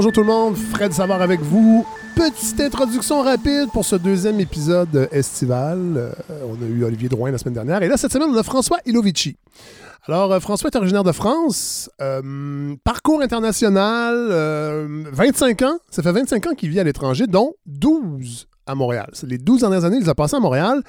Bonjour 0.00 0.12
tout 0.12 0.22
le 0.22 0.28
monde, 0.28 0.56
Fred 0.56 0.94
Savard 0.94 1.20
avec 1.20 1.40
vous. 1.40 1.86
Petite 2.16 2.58
introduction 2.58 3.20
rapide 3.20 3.68
pour 3.70 3.84
ce 3.84 3.96
deuxième 3.96 4.40
épisode 4.40 5.10
estival. 5.12 5.78
Euh, 5.94 6.12
on 6.48 6.54
a 6.54 6.66
eu 6.66 6.84
Olivier 6.84 7.10
Drouin 7.10 7.30
la 7.30 7.36
semaine 7.36 7.52
dernière 7.52 7.82
et 7.82 7.88
là 7.88 7.98
cette 7.98 8.10
semaine 8.10 8.30
on 8.32 8.36
a 8.38 8.42
François 8.42 8.78
Ilovici. 8.86 9.36
Alors 10.06 10.32
euh, 10.32 10.40
François 10.40 10.70
est 10.70 10.76
originaire 10.78 11.04
de 11.04 11.12
France, 11.12 11.90
euh, 12.00 12.74
parcours 12.82 13.20
international, 13.20 14.30
25 15.12 15.60
ans, 15.64 15.76
ça 15.90 16.02
fait 16.02 16.12
25 16.12 16.46
ans 16.46 16.54
qu'il 16.54 16.70
vit 16.70 16.80
à 16.80 16.84
l'étranger, 16.84 17.26
dont 17.26 17.52
12 17.66 18.48
à 18.66 18.74
Montréal. 18.74 19.10
Les 19.24 19.36
12 19.36 19.60
dernières 19.60 19.84
années, 19.84 19.98
il 19.98 20.04
les 20.04 20.08
a 20.08 20.14
passées 20.14 20.36
à 20.36 20.40
Montréal. 20.40 20.82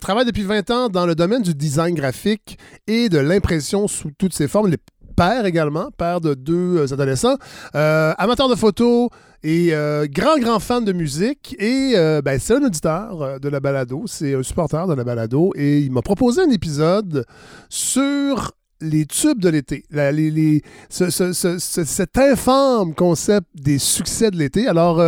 travaille 0.00 0.24
depuis 0.24 0.44
20 0.44 0.70
ans 0.70 0.88
dans 0.88 1.04
le 1.04 1.16
domaine 1.16 1.42
du 1.42 1.52
design 1.52 1.96
graphique 1.96 2.60
et 2.86 3.08
de 3.08 3.18
l'impression 3.18 3.88
sous 3.88 4.12
toutes 4.16 4.34
ses 4.34 4.46
formes. 4.46 4.70
Père 5.16 5.46
également, 5.46 5.88
père 5.96 6.20
de 6.20 6.34
deux 6.34 6.78
euh, 6.78 6.92
adolescents, 6.92 7.36
euh, 7.74 8.12
amateur 8.18 8.48
de 8.48 8.54
photos 8.54 9.08
et 9.42 9.70
euh, 9.72 10.06
grand, 10.08 10.38
grand 10.38 10.60
fan 10.60 10.84
de 10.84 10.92
musique. 10.92 11.56
Et 11.58 11.94
ben, 12.22 12.38
c'est 12.38 12.54
un 12.54 12.62
auditeur 12.62 13.40
de 13.40 13.48
la 13.48 13.60
balado, 13.60 14.04
c'est 14.06 14.34
un 14.34 14.42
supporter 14.42 14.86
de 14.86 14.94
la 14.94 15.04
balado. 15.04 15.52
Et 15.56 15.80
il 15.80 15.92
m'a 15.92 16.02
proposé 16.02 16.42
un 16.42 16.50
épisode 16.50 17.24
sur 17.68 18.52
les 18.80 19.06
tubes 19.06 19.40
de 19.40 19.48
l'été, 19.48 19.84
les, 19.90 20.62
cet 20.90 22.18
infâme 22.18 22.94
concept 22.94 23.46
des 23.54 23.78
succès 23.78 24.30
de 24.30 24.36
l'été. 24.36 24.66
Alors, 24.66 25.00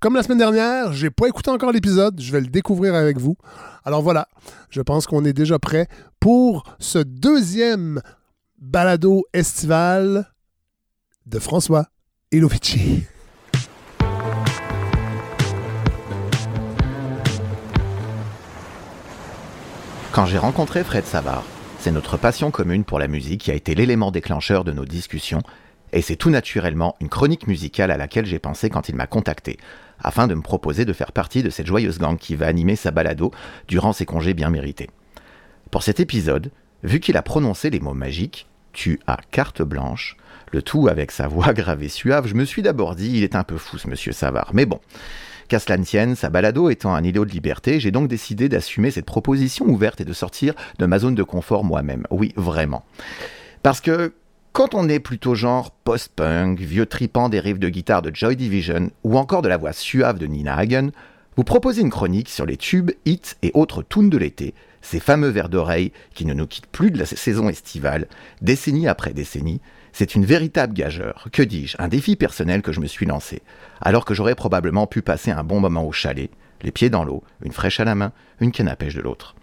comme 0.00 0.14
la 0.14 0.22
semaine 0.22 0.38
dernière, 0.38 0.92
j'ai 0.92 1.10
pas 1.10 1.26
écouté 1.28 1.50
encore 1.50 1.72
l'épisode, 1.72 2.20
je 2.20 2.32
vais 2.32 2.40
le 2.40 2.48
découvrir 2.48 2.94
avec 2.94 3.18
vous. 3.18 3.36
Alors 3.84 4.02
voilà, 4.02 4.28
je 4.70 4.82
pense 4.82 5.06
qu'on 5.06 5.24
est 5.24 5.32
déjà 5.32 5.58
prêt 5.58 5.88
pour 6.20 6.64
ce 6.78 6.98
deuxième 6.98 8.00
balado 8.60 9.24
estival 9.32 10.26
de 11.26 11.38
François 11.38 11.86
Elovici. 12.32 13.04
Quand 20.12 20.26
j'ai 20.26 20.38
rencontré 20.38 20.82
Fred 20.82 21.04
Savard, 21.04 21.44
c'est 21.78 21.92
notre 21.92 22.16
passion 22.16 22.50
commune 22.50 22.82
pour 22.82 22.98
la 22.98 23.06
musique 23.06 23.42
qui 23.42 23.52
a 23.52 23.54
été 23.54 23.76
l'élément 23.76 24.10
déclencheur 24.10 24.64
de 24.64 24.72
nos 24.72 24.84
discussions, 24.84 25.42
et 25.92 26.02
c'est 26.02 26.16
tout 26.16 26.30
naturellement 26.30 26.96
une 27.00 27.08
chronique 27.08 27.46
musicale 27.46 27.92
à 27.92 27.96
laquelle 27.96 28.26
j'ai 28.26 28.40
pensé 28.40 28.70
quand 28.70 28.88
il 28.88 28.96
m'a 28.96 29.06
contacté, 29.06 29.58
afin 30.00 30.26
de 30.26 30.34
me 30.34 30.42
proposer 30.42 30.84
de 30.84 30.92
faire 30.92 31.12
partie 31.12 31.44
de 31.44 31.50
cette 31.50 31.68
joyeuse 31.68 31.98
gang 31.98 32.16
qui 32.16 32.34
va 32.34 32.46
animer 32.46 32.74
sa 32.74 32.90
balado 32.90 33.30
durant 33.68 33.92
ses 33.92 34.04
congés 34.04 34.34
bien 34.34 34.50
mérités. 34.50 34.90
Pour 35.70 35.84
cet 35.84 36.00
épisode, 36.00 36.50
vu 36.82 37.00
qu'il 37.00 37.16
a 37.16 37.22
prononcé 37.22 37.70
les 37.70 37.80
mots 37.80 37.94
magiques, 37.94 38.46
tu 38.72 39.00
as 39.06 39.18
carte 39.30 39.62
blanche, 39.62 40.16
le 40.52 40.62
tout 40.62 40.88
avec 40.88 41.10
sa 41.10 41.28
voix 41.28 41.52
grave 41.52 41.82
et 41.82 41.88
suave, 41.88 42.26
je 42.26 42.34
me 42.34 42.44
suis 42.44 42.62
d'abord 42.62 42.94
dit, 42.94 43.18
il 43.18 43.24
est 43.24 43.36
un 43.36 43.44
peu 43.44 43.56
fou 43.56 43.78
ce 43.78 43.88
monsieur 43.88 44.12
Savard. 44.12 44.50
Mais 44.54 44.66
bon, 44.66 44.80
qu'à 45.48 45.58
cela 45.58 45.76
sa 46.14 46.28
balado 46.28 46.70
étant 46.70 46.94
un 46.94 47.02
îlot 47.02 47.24
de 47.24 47.30
liberté, 47.30 47.80
j'ai 47.80 47.90
donc 47.90 48.08
décidé 48.08 48.48
d'assumer 48.48 48.90
cette 48.90 49.06
proposition 49.06 49.66
ouverte 49.66 50.00
et 50.00 50.04
de 50.04 50.12
sortir 50.12 50.54
de 50.78 50.86
ma 50.86 50.98
zone 50.98 51.14
de 51.14 51.22
confort 51.22 51.64
moi-même. 51.64 52.06
Oui, 52.10 52.32
vraiment. 52.36 52.84
Parce 53.62 53.80
que 53.80 54.12
quand 54.52 54.74
on 54.74 54.88
est 54.88 55.00
plutôt 55.00 55.34
genre 55.34 55.70
post-punk, 55.70 56.58
vieux 56.60 56.86
tripant 56.86 57.28
des 57.28 57.40
riffs 57.40 57.58
de 57.58 57.68
guitare 57.68 58.02
de 58.02 58.14
Joy 58.14 58.36
Division 58.36 58.90
ou 59.04 59.18
encore 59.18 59.42
de 59.42 59.48
la 59.48 59.56
voix 59.56 59.72
suave 59.72 60.18
de 60.18 60.26
Nina 60.26 60.56
Hagen, 60.56 60.90
vous 61.36 61.44
proposez 61.44 61.82
une 61.82 61.90
chronique 61.90 62.28
sur 62.28 62.46
les 62.46 62.56
tubes, 62.56 62.90
hits 63.04 63.36
et 63.42 63.52
autres 63.54 63.82
tunes 63.82 64.10
de 64.10 64.18
l'été, 64.18 64.54
ces 64.88 65.00
fameux 65.00 65.28
vers 65.28 65.50
d'oreille 65.50 65.92
qui 66.14 66.24
ne 66.24 66.32
nous 66.32 66.46
quittent 66.46 66.66
plus 66.66 66.90
de 66.90 66.98
la 66.98 67.04
saison 67.04 67.50
estivale, 67.50 68.08
décennie 68.40 68.88
après 68.88 69.12
décennie, 69.12 69.60
c'est 69.92 70.14
une 70.14 70.24
véritable 70.24 70.72
gageure, 70.72 71.28
que 71.30 71.42
dis-je, 71.42 71.76
un 71.78 71.88
défi 71.88 72.16
personnel 72.16 72.62
que 72.62 72.72
je 72.72 72.80
me 72.80 72.86
suis 72.86 73.04
lancé, 73.04 73.42
alors 73.82 74.06
que 74.06 74.14
j'aurais 74.14 74.34
probablement 74.34 74.86
pu 74.86 75.02
passer 75.02 75.30
un 75.30 75.44
bon 75.44 75.60
moment 75.60 75.84
au 75.84 75.92
chalet, 75.92 76.30
les 76.62 76.72
pieds 76.72 76.88
dans 76.88 77.04
l'eau, 77.04 77.22
une 77.42 77.52
fraîche 77.52 77.80
à 77.80 77.84
la 77.84 77.94
main, 77.94 78.12
une 78.40 78.50
canne 78.50 78.68
à 78.68 78.76
pêche 78.76 78.94
de 78.94 79.02
l'autre. 79.02 79.34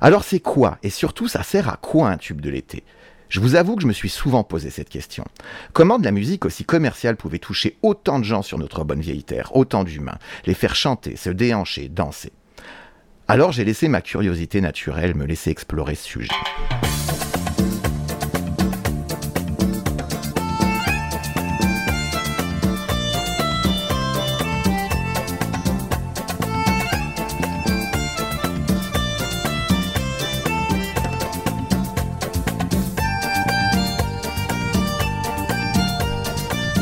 Alors 0.00 0.24
c'est 0.24 0.40
quoi, 0.40 0.78
et 0.82 0.90
surtout 0.90 1.28
ça 1.28 1.44
sert 1.44 1.68
à 1.68 1.76
quoi 1.76 2.10
un 2.10 2.16
tube 2.16 2.40
de 2.40 2.50
l'été? 2.50 2.82
Je 3.28 3.38
vous 3.38 3.54
avoue 3.54 3.76
que 3.76 3.82
je 3.82 3.86
me 3.86 3.92
suis 3.92 4.08
souvent 4.08 4.42
posé 4.42 4.70
cette 4.70 4.88
question. 4.88 5.24
Comment 5.72 6.00
de 6.00 6.04
la 6.04 6.10
musique 6.10 6.44
aussi 6.44 6.64
commerciale 6.64 7.16
pouvait 7.16 7.38
toucher 7.38 7.78
autant 7.82 8.18
de 8.18 8.24
gens 8.24 8.42
sur 8.42 8.58
notre 8.58 8.82
bonne 8.82 9.00
vieille 9.00 9.24
terre, 9.24 9.54
autant 9.54 9.84
d'humains, 9.84 10.18
les 10.46 10.54
faire 10.54 10.74
chanter, 10.74 11.14
se 11.14 11.30
déhancher, 11.30 11.88
danser 11.88 12.32
Alors 13.26 13.52
j'ai 13.52 13.64
laissé 13.64 13.88
ma 13.88 14.02
curiosité 14.02 14.60
naturelle 14.60 15.14
me 15.14 15.24
laisser 15.24 15.50
explorer 15.50 15.94
ce 15.94 16.06
sujet. 16.06 16.28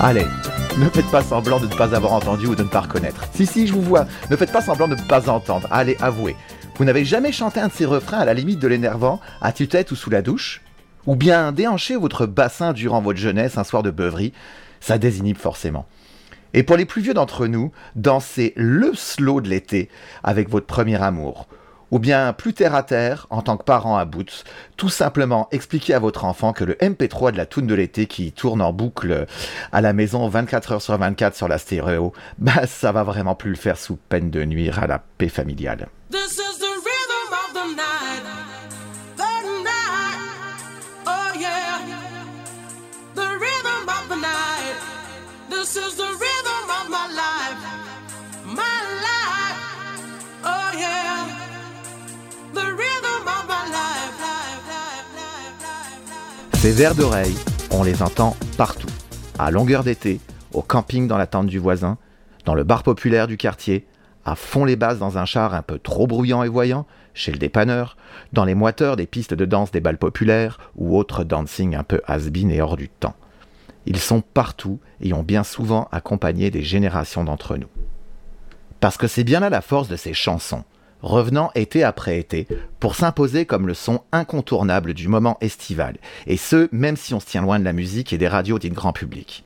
Allez, 0.00 0.26
ne 0.78 0.88
faites 0.88 1.10
pas 1.10 1.22
semblant 1.22 1.60
de 1.60 1.66
ne 1.66 1.75
pas 1.75 1.94
avoir 1.94 2.12
entendu 2.12 2.47
ou 2.47 2.55
de 2.55 2.62
ne 2.62 2.69
pas 2.69 2.81
reconnaître. 2.81 3.25
Si, 3.34 3.44
si, 3.47 3.66
je 3.66 3.75
vous 3.75 3.83
vois. 3.83 4.06
Ne 4.31 4.37
faites 4.37 4.53
pas 4.53 4.62
semblant 4.62 4.88
de 4.88 4.94
ne 4.94 5.03
pas 5.03 5.28
entendre. 5.28 5.69
Allez, 5.71 5.97
avouez. 6.00 6.34
Vous 6.77 6.84
n'avez 6.84 7.05
jamais 7.05 7.31
chanté 7.31 7.60
un 7.60 7.69
de 7.69 7.72
ces 7.72 7.84
refrains 7.84 8.19
à 8.19 8.25
la 8.25 8.33
limite 8.33 8.59
de 8.59 8.69
l'énervant, 8.69 9.21
à 9.43 9.53
tue-tête 9.53 9.91
ou 9.91 9.97
sous 9.97 10.09
la 10.09 10.22
douche? 10.22 10.62
Ou 11.06 11.15
bien 11.15 11.53
déhanché 11.53 11.97
votre 11.97 12.27
bassin 12.27 12.72
durant 12.72 13.03
votre 13.03 13.19
jeunesse 13.19 13.59
un 13.59 13.65
soir 13.65 13.82
de 13.82 13.91
beuverie? 13.91 14.32
Ça 14.81 14.97
désinhibe 14.97 15.37
forcément. 15.37 15.87
Et 16.55 16.62
pour 16.62 16.77
les 16.77 16.87
plus 16.87 17.03
vieux 17.03 17.15
d'entre 17.15 17.47
nous, 17.47 17.72
dansez 17.94 18.53
le 18.56 18.94
slow 18.94 19.41
de 19.41 19.49
l'été 19.49 19.91
avec 20.22 20.49
votre 20.49 20.66
premier 20.66 21.03
amour 21.03 21.49
ou 21.92 21.98
bien 21.98 22.32
plus 22.32 22.54
terre 22.54 22.75
à 22.75 22.82
terre, 22.82 23.28
en 23.30 23.42
tant 23.42 23.56
que 23.56 23.62
parent 23.62 23.97
à 23.97 24.04
bout, 24.04 24.44
tout 24.76 24.88
simplement 24.88 25.47
expliquer 25.53 25.94
à 25.94 25.98
votre 26.00 26.25
enfant 26.25 26.53
que 26.53 26.64
le 26.64 26.75
MP3 26.75 27.32
de 27.32 27.36
la 27.36 27.47
toune 27.47 27.66
de 27.66 27.75
l'été 27.75 28.06
qui 28.06 28.32
tourne 28.32 28.62
en 28.62 28.72
boucle 28.72 29.26
à 29.70 29.80
la 29.82 29.92
maison 29.92 30.26
24 30.26 30.72
heures 30.72 30.82
sur 30.82 30.97
24 30.97 31.36
sur 31.36 31.48
la 31.48 31.58
stéréo, 31.58 32.14
bah 32.38 32.66
ça 32.66 32.91
va 32.91 33.04
vraiment 33.04 33.34
plus 33.34 33.50
le 33.50 33.56
faire 33.56 33.78
sous 33.78 33.97
peine 34.08 34.31
de 34.31 34.42
nuire 34.42 34.82
à 34.82 34.86
la 34.86 34.98
paix 34.98 35.28
familiale. 35.28 35.88
Ces 56.62 56.71
vers 56.71 56.95
d'oreille, 56.95 57.34
on 57.73 57.83
les 57.83 58.05
entend 58.05 58.37
partout. 58.56 58.87
À 59.37 59.50
longueur 59.50 59.83
d'été, 59.83 60.21
au 60.53 60.62
camping 60.62 61.09
dans 61.09 61.19
la 61.19 61.27
tente 61.27 61.49
du 61.49 61.59
voisin, 61.59 61.99
dans 62.45 62.55
le 62.55 62.62
bar 62.62 62.84
populaire 62.84 63.27
du 63.27 63.37
quartier, 63.37 63.84
à 64.25 64.37
fond 64.37 64.65
les 64.65 64.77
basses 64.77 65.00
dans 65.00 65.19
un 65.19 65.25
char 65.25 65.55
un 65.55 65.62
peu 65.62 65.81
trop 65.81 66.06
bruyant 66.06 66.45
et 66.45 66.49
voyant, 66.49 66.87
chez 67.15 67.33
le 67.33 67.39
dépanneur, 67.39 67.97
dans 68.33 68.45
les 68.45 68.55
moiteurs 68.55 68.95
des 68.95 69.09
pistes 69.09 69.34
de 69.34 69.45
danse 69.45 69.73
des 69.73 69.81
balles 69.81 69.99
populaires 69.99 70.61
ou 70.77 70.97
autres 70.97 71.25
dancing 71.25 71.75
un 71.75 71.83
peu 71.83 72.00
has 72.06 72.28
et 72.33 72.62
hors 72.62 72.77
du 72.77 72.89
temps. 72.89 73.17
Ils 73.87 73.99
sont 73.99 74.21
partout 74.21 74.79
et 75.00 75.12
ont 75.15 75.25
bien 75.25 75.43
souvent 75.43 75.89
accompagné 75.91 76.53
des 76.53 76.62
générations 76.62 77.25
d'entre 77.25 77.56
nous. 77.56 77.71
Parce 78.79 78.97
que 78.97 79.09
c'est 79.09 79.25
bien 79.25 79.41
là 79.41 79.50
la 79.50 79.62
force 79.62 79.89
de 79.89 79.97
ces 79.97 80.15
chansons, 80.15 80.62
revenant 81.02 81.50
été 81.54 81.84
après 81.84 82.18
été, 82.18 82.46
pour 82.80 82.94
s'imposer 82.94 83.44
comme 83.44 83.66
le 83.66 83.75
son 83.75 84.02
incontournable 84.12 84.94
du 84.94 85.08
moment 85.08 85.37
estival, 85.40 85.96
et 86.26 86.37
ce, 86.37 86.69
même 86.72 86.96
si 86.96 87.14
on 87.14 87.20
se 87.20 87.26
tient 87.26 87.43
loin 87.43 87.58
de 87.58 87.64
la 87.64 87.72
musique 87.72 88.12
et 88.12 88.19
des 88.19 88.28
radios 88.28 88.58
dites 88.58 88.72
grand 88.72 88.93
public. 88.93 89.44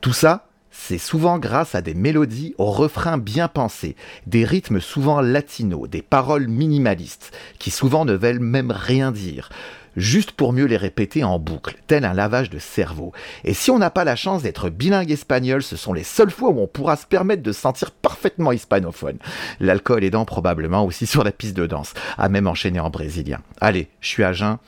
Tout 0.00 0.12
ça, 0.12 0.46
c'est 0.70 0.98
souvent 0.98 1.38
grâce 1.38 1.74
à 1.74 1.82
des 1.82 1.94
mélodies 1.94 2.54
aux 2.58 2.70
refrains 2.70 3.16
bien 3.16 3.48
pensés, 3.48 3.96
des 4.26 4.44
rythmes 4.44 4.80
souvent 4.80 5.20
latinos, 5.20 5.88
des 5.88 6.02
paroles 6.02 6.48
minimalistes, 6.48 7.32
qui 7.58 7.70
souvent 7.70 8.04
ne 8.04 8.12
veulent 8.12 8.40
même 8.40 8.70
rien 8.70 9.12
dire, 9.12 9.50
juste 9.96 10.32
pour 10.32 10.52
mieux 10.52 10.66
les 10.66 10.76
répéter 10.76 11.24
en 11.24 11.38
boucle, 11.38 11.76
tel 11.86 12.04
un 12.04 12.14
lavage 12.14 12.50
de 12.50 12.58
cerveau. 12.58 13.12
Et 13.44 13.54
si 13.54 13.70
on 13.70 13.78
n'a 13.78 13.90
pas 13.90 14.04
la 14.04 14.16
chance 14.16 14.42
d'être 14.42 14.70
bilingue 14.70 15.10
espagnol, 15.10 15.62
ce 15.62 15.76
sont 15.76 15.92
les 15.92 16.04
seules 16.04 16.30
fois 16.30 16.50
où 16.50 16.60
on 16.60 16.66
pourra 16.66 16.96
se 16.96 17.06
permettre 17.06 17.42
de 17.42 17.52
se 17.52 17.60
sentir 17.60 17.90
parfaitement 17.90 18.52
hispanophone. 18.52 19.18
L'alcool 19.60 20.04
aidant 20.04 20.24
probablement 20.24 20.84
aussi 20.84 21.06
sur 21.14 21.24
la 21.24 21.32
piste 21.32 21.56
de 21.56 21.66
danse, 21.66 21.94
à 22.18 22.28
même 22.28 22.46
enchaîner 22.46 22.80
en 22.80 22.90
brésilien. 22.90 23.40
Allez, 23.60 23.88
je 24.00 24.08
suis 24.08 24.24
à 24.24 24.32
jeun, 24.32 24.58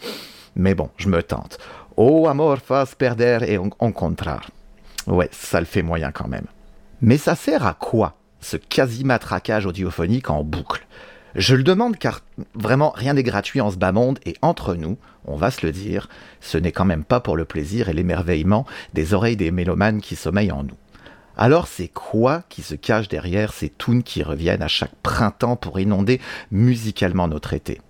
mais 0.54 0.74
bon, 0.74 0.90
je 0.96 1.08
me 1.08 1.22
tente. 1.22 1.58
Oh 1.96 2.28
amor 2.28 2.58
faz 2.58 2.94
perder 2.94 3.38
et 3.46 3.58
encontrar. 3.58 4.50
Ouais, 5.06 5.28
ça 5.32 5.60
le 5.60 5.66
fait 5.66 5.82
moyen 5.82 6.10
quand 6.12 6.28
même. 6.28 6.46
Mais 7.00 7.16
ça 7.16 7.34
sert 7.34 7.66
à 7.66 7.74
quoi, 7.74 8.16
ce 8.40 8.56
quasi-matraquage 8.56 9.66
audiophonique 9.66 10.30
en 10.30 10.42
boucle? 10.42 10.86
Je 11.36 11.54
le 11.54 11.62
demande 11.62 11.98
car 11.98 12.22
vraiment 12.54 12.90
rien 12.90 13.12
n'est 13.14 13.22
gratuit 13.22 13.60
en 13.60 13.70
ce 13.70 13.76
bas 13.76 13.92
monde 13.92 14.18
et 14.24 14.36
entre 14.40 14.74
nous, 14.74 14.96
on 15.26 15.36
va 15.36 15.50
se 15.50 15.64
le 15.66 15.72
dire, 15.72 16.08
ce 16.40 16.56
n'est 16.56 16.72
quand 16.72 16.84
même 16.84 17.04
pas 17.04 17.20
pour 17.20 17.36
le 17.36 17.44
plaisir 17.44 17.88
et 17.88 17.92
l'émerveillement 17.92 18.66
des 18.94 19.12
oreilles 19.12 19.36
des 19.36 19.50
mélomanes 19.50 20.00
qui 20.00 20.16
sommeillent 20.16 20.52
en 20.52 20.62
nous. 20.62 20.76
Alors 21.36 21.68
c'est 21.68 21.88
quoi 21.88 22.42
qui 22.48 22.62
se 22.62 22.74
cache 22.74 23.08
derrière 23.08 23.52
ces 23.52 23.68
tunes 23.68 24.02
qui 24.02 24.22
reviennent 24.22 24.62
à 24.62 24.68
chaque 24.68 24.94
printemps 25.02 25.56
pour 25.56 25.78
inonder 25.78 26.20
musicalement 26.50 27.28
notre 27.28 27.52
été? 27.52 27.80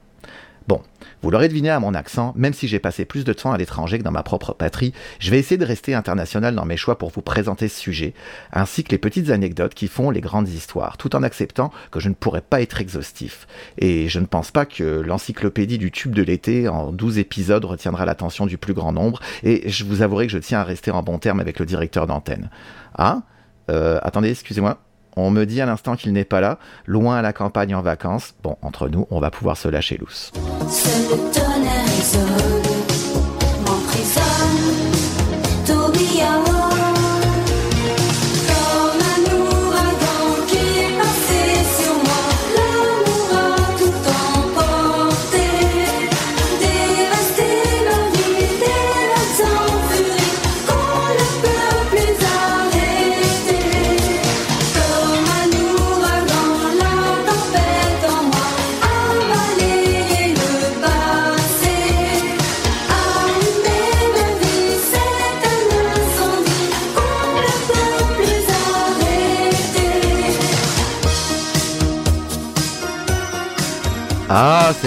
Bon, 0.68 0.82
vous 1.22 1.30
l'aurez 1.30 1.46
deviné 1.46 1.70
à 1.70 1.78
mon 1.78 1.94
accent, 1.94 2.32
même 2.36 2.52
si 2.52 2.66
j'ai 2.66 2.80
passé 2.80 3.04
plus 3.04 3.24
de 3.24 3.32
temps 3.32 3.52
à 3.52 3.56
l'étranger 3.56 3.98
que 3.98 4.02
dans 4.02 4.10
ma 4.10 4.24
propre 4.24 4.52
patrie, 4.52 4.92
je 5.20 5.30
vais 5.30 5.38
essayer 5.38 5.58
de 5.58 5.64
rester 5.64 5.94
international 5.94 6.56
dans 6.56 6.64
mes 6.64 6.76
choix 6.76 6.98
pour 6.98 7.10
vous 7.10 7.22
présenter 7.22 7.68
ce 7.68 7.78
sujet, 7.78 8.14
ainsi 8.52 8.82
que 8.82 8.90
les 8.90 8.98
petites 8.98 9.30
anecdotes 9.30 9.74
qui 9.74 9.86
font 9.86 10.10
les 10.10 10.20
grandes 10.20 10.48
histoires, 10.48 10.96
tout 10.96 11.14
en 11.14 11.22
acceptant 11.22 11.70
que 11.92 12.00
je 12.00 12.08
ne 12.08 12.14
pourrais 12.14 12.40
pas 12.40 12.60
être 12.62 12.80
exhaustif. 12.80 13.46
Et 13.78 14.08
je 14.08 14.18
ne 14.18 14.26
pense 14.26 14.50
pas 14.50 14.66
que 14.66 14.82
l'encyclopédie 14.82 15.78
du 15.78 15.92
tube 15.92 16.14
de 16.14 16.22
l'été 16.22 16.68
en 16.68 16.90
12 16.90 17.18
épisodes 17.18 17.64
retiendra 17.64 18.04
l'attention 18.04 18.46
du 18.46 18.58
plus 18.58 18.74
grand 18.74 18.92
nombre, 18.92 19.20
et 19.44 19.70
je 19.70 19.84
vous 19.84 20.02
avouerai 20.02 20.26
que 20.26 20.32
je 20.32 20.38
tiens 20.38 20.60
à 20.60 20.64
rester 20.64 20.90
en 20.90 21.02
bon 21.04 21.18
terme 21.18 21.38
avec 21.38 21.60
le 21.60 21.66
directeur 21.66 22.08
d'antenne. 22.08 22.50
Ah 22.96 23.22
euh, 23.70 24.00
Attendez, 24.02 24.30
excusez-moi. 24.30 24.80
On 25.16 25.30
me 25.30 25.44
dit 25.44 25.60
à 25.60 25.66
l'instant 25.66 25.96
qu'il 25.96 26.12
n'est 26.12 26.24
pas 26.24 26.40
là, 26.40 26.58
loin 26.86 27.16
à 27.16 27.22
la 27.22 27.32
campagne 27.32 27.74
en 27.74 27.80
vacances. 27.80 28.34
Bon, 28.42 28.56
entre 28.60 28.88
nous, 28.88 29.06
on 29.10 29.18
va 29.18 29.30
pouvoir 29.30 29.56
se 29.56 29.68
lâcher 29.68 29.96
lousse. 29.96 30.30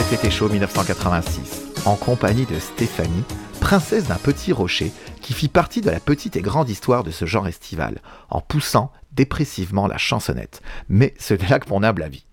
Cet 0.04 0.30
chaud 0.30 0.50
1986, 0.50 1.84
en 1.86 1.96
compagnie 1.96 2.46
de 2.46 2.58
Stéphanie, 2.58 3.24
princesse 3.60 4.08
d'un 4.08 4.16
petit 4.16 4.54
rocher, 4.54 4.92
qui 5.22 5.34
fit 5.34 5.50
partie 5.50 5.82
de 5.82 5.90
la 5.90 6.00
petite 6.00 6.36
et 6.36 6.42
grande 6.42 6.70
histoire 6.70 7.04
de 7.04 7.12
ce 7.12 7.26
genre 7.26 7.48
estival, 7.48 8.02
en 8.30 8.40
poussant 8.40 8.92
dépressivement 9.12 9.88
la 9.88 9.98
chansonnette. 9.98 10.62
Mais 10.88 11.14
ce 11.20 11.34
n'est 11.34 11.48
là 11.48 11.60
que 11.60 11.70
mon 11.70 11.84
humble 11.84 12.04
avis. 12.04 12.26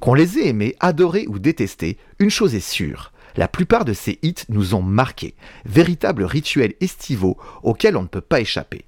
Qu'on 0.00 0.14
les 0.14 0.38
ait 0.38 0.48
aimés, 0.48 0.76
adorés 0.80 1.26
ou 1.28 1.38
détestés, 1.38 1.98
une 2.18 2.30
chose 2.30 2.54
est 2.54 2.60
sûre, 2.60 3.12
la 3.36 3.48
plupart 3.48 3.84
de 3.84 3.92
ces 3.92 4.18
hits 4.22 4.44
nous 4.48 4.74
ont 4.74 4.82
marqués, 4.82 5.34
véritables 5.64 6.24
rituels 6.24 6.74
estivaux 6.80 7.36
auxquels 7.62 7.96
on 7.96 8.02
ne 8.02 8.08
peut 8.08 8.20
pas 8.20 8.40
échapper. 8.40 8.86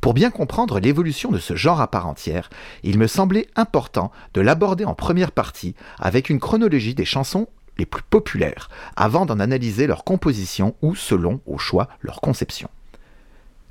Pour 0.00 0.14
bien 0.14 0.30
comprendre 0.30 0.80
l'évolution 0.80 1.30
de 1.30 1.38
ce 1.38 1.56
genre 1.56 1.80
à 1.80 1.90
part 1.90 2.06
entière, 2.06 2.48
il 2.82 2.98
me 2.98 3.06
semblait 3.06 3.48
important 3.54 4.10
de 4.32 4.40
l'aborder 4.40 4.86
en 4.86 4.94
première 4.94 5.30
partie 5.30 5.74
avec 5.98 6.30
une 6.30 6.40
chronologie 6.40 6.94
des 6.94 7.04
chansons 7.04 7.48
les 7.76 7.84
plus 7.86 8.02
populaires, 8.02 8.70
avant 8.96 9.26
d'en 9.26 9.40
analyser 9.40 9.86
leur 9.86 10.04
composition 10.04 10.74
ou, 10.82 10.94
selon, 10.94 11.40
au 11.46 11.58
choix, 11.58 11.88
leur 12.00 12.20
conception. 12.20 12.68